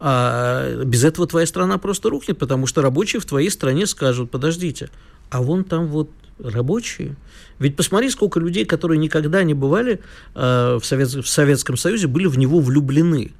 А 0.00 0.84
без 0.84 1.02
этого 1.02 1.26
твоя 1.26 1.46
страна 1.46 1.78
просто 1.78 2.10
рухнет, 2.10 2.36
потому 2.38 2.66
что 2.66 2.82
рабочие 2.82 3.20
в 3.20 3.24
твоей 3.24 3.48
стране 3.48 3.86
скажут, 3.86 4.30
подождите, 4.30 4.90
а 5.30 5.42
вон 5.42 5.64
там 5.64 5.88
вот 5.88 6.10
рабочие. 6.38 7.16
Ведь 7.58 7.76
посмотри, 7.76 8.10
сколько 8.10 8.40
людей, 8.40 8.64
которые 8.64 8.98
никогда 8.98 9.42
не 9.44 9.54
бывали 9.54 10.00
э, 10.34 10.78
в, 10.80 10.84
Совет, 10.84 11.10
в 11.10 11.26
Советском 11.26 11.76
Союзе, 11.76 12.08
были 12.08 12.26
в 12.26 12.38
него 12.38 12.60
влюблены. 12.60 13.32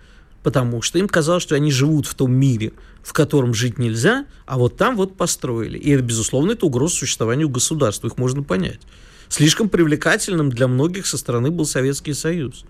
Потому 0.43 0.83
что 0.83 0.99
им 0.99 1.09
казалось, 1.09 1.43
что 1.43 1.55
они 1.55 1.71
живут 1.71 2.07
в 2.07 2.15
том 2.15 2.33
мире, 2.33 2.73
в 3.03 3.13
котором 3.13 3.55
жить 3.55 3.79
нельзя, 3.79 4.27
а 4.47 4.59
вот 4.59 4.77
там 4.77 4.97
вот 4.97 5.17
построили. 5.17 5.79
И, 5.79 5.97
безусловно, 5.97 6.53
это 6.53 6.67
угроза 6.67 6.97
существованию 6.97 7.49
государства, 7.49 8.09
их 8.09 8.19
можно 8.19 8.43
понять. 8.43 8.81
Слишком 9.29 9.69
привлекательным 9.69 10.51
для 10.51 10.69
многих 10.69 11.07
со 11.07 11.17
стороны 11.17 11.51
был 11.51 11.65
Советский 11.65 12.13
Союз. 12.13 12.65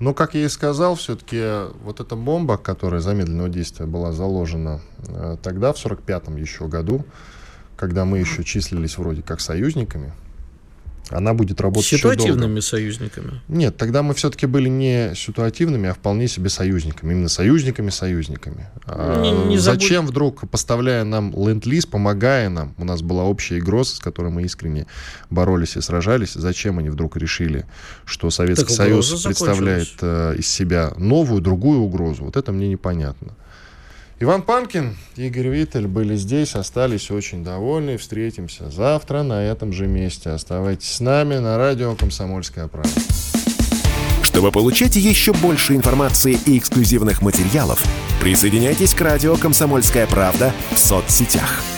Но, 0.00 0.14
как 0.14 0.34
я 0.34 0.44
и 0.44 0.48
сказал, 0.48 0.94
все-таки 0.96 1.72
вот 1.82 2.00
эта 2.00 2.16
бомба, 2.16 2.56
которая 2.56 3.00
замедленного 3.00 3.48
действия 3.48 3.86
была 3.86 4.12
заложена 4.12 4.80
э, 5.08 5.36
тогда, 5.42 5.72
в 5.72 5.84
45-м 5.84 6.36
еще 6.36 6.68
году, 6.68 7.04
когда 7.78 8.04
мы 8.04 8.18
еще 8.18 8.44
числились 8.44 8.98
вроде 8.98 9.22
как 9.22 9.40
союзниками, 9.40 10.12
она 11.10 11.32
будет 11.32 11.60
работать 11.60 11.88
Ситуативными 11.88 12.60
союзниками? 12.60 13.40
Нет, 13.48 13.76
тогда 13.76 14.02
мы 14.02 14.12
все-таки 14.14 14.46
были 14.46 14.68
не 14.68 15.14
ситуативными, 15.14 15.88
а 15.88 15.94
вполне 15.94 16.28
себе 16.28 16.50
союзниками. 16.50 17.12
Именно 17.12 17.28
союзниками-союзниками. 17.28 18.68
А 18.84 19.22
не, 19.22 19.32
не 19.48 19.58
Зачем 19.58 20.06
вдруг, 20.06 20.48
поставляя 20.50 21.04
нам 21.04 21.32
ленд-лиз, 21.34 21.86
помогая 21.86 22.50
нам, 22.50 22.74
у 22.76 22.84
нас 22.84 23.00
была 23.00 23.24
общая 23.24 23.60
угроза, 23.62 23.96
с 23.96 24.00
которой 24.00 24.30
мы 24.30 24.42
искренне 24.42 24.86
боролись 25.30 25.76
и 25.76 25.80
сражались, 25.80 26.34
зачем 26.34 26.78
они 26.78 26.90
вдруг 26.90 27.16
решили, 27.16 27.64
что 28.04 28.28
Советский 28.30 28.66
так 28.66 28.76
Союз 28.76 29.22
представляет 29.24 29.88
э, 30.02 30.34
из 30.36 30.48
себя 30.48 30.92
новую, 30.96 31.40
другую 31.40 31.80
угрозу? 31.80 32.24
Вот 32.24 32.36
это 32.36 32.52
мне 32.52 32.68
непонятно. 32.68 33.34
Иван 34.20 34.42
Панкин, 34.42 34.96
Игорь 35.14 35.46
Виттель 35.46 35.86
были 35.86 36.16
здесь, 36.16 36.56
остались 36.56 37.12
очень 37.12 37.44
довольны. 37.44 37.96
Встретимся 37.98 38.68
завтра 38.68 39.22
на 39.22 39.44
этом 39.44 39.72
же 39.72 39.86
месте. 39.86 40.30
Оставайтесь 40.30 40.90
с 40.90 41.00
нами 41.00 41.36
на 41.36 41.56
радио 41.56 41.94
«Комсомольская 41.94 42.66
правда». 42.66 42.90
Чтобы 44.24 44.50
получать 44.50 44.96
еще 44.96 45.32
больше 45.34 45.76
информации 45.76 46.36
и 46.46 46.58
эксклюзивных 46.58 47.22
материалов, 47.22 47.84
присоединяйтесь 48.20 48.92
к 48.92 49.00
радио 49.00 49.36
«Комсомольская 49.36 50.08
правда» 50.08 50.52
в 50.72 50.78
соцсетях– 50.78 51.62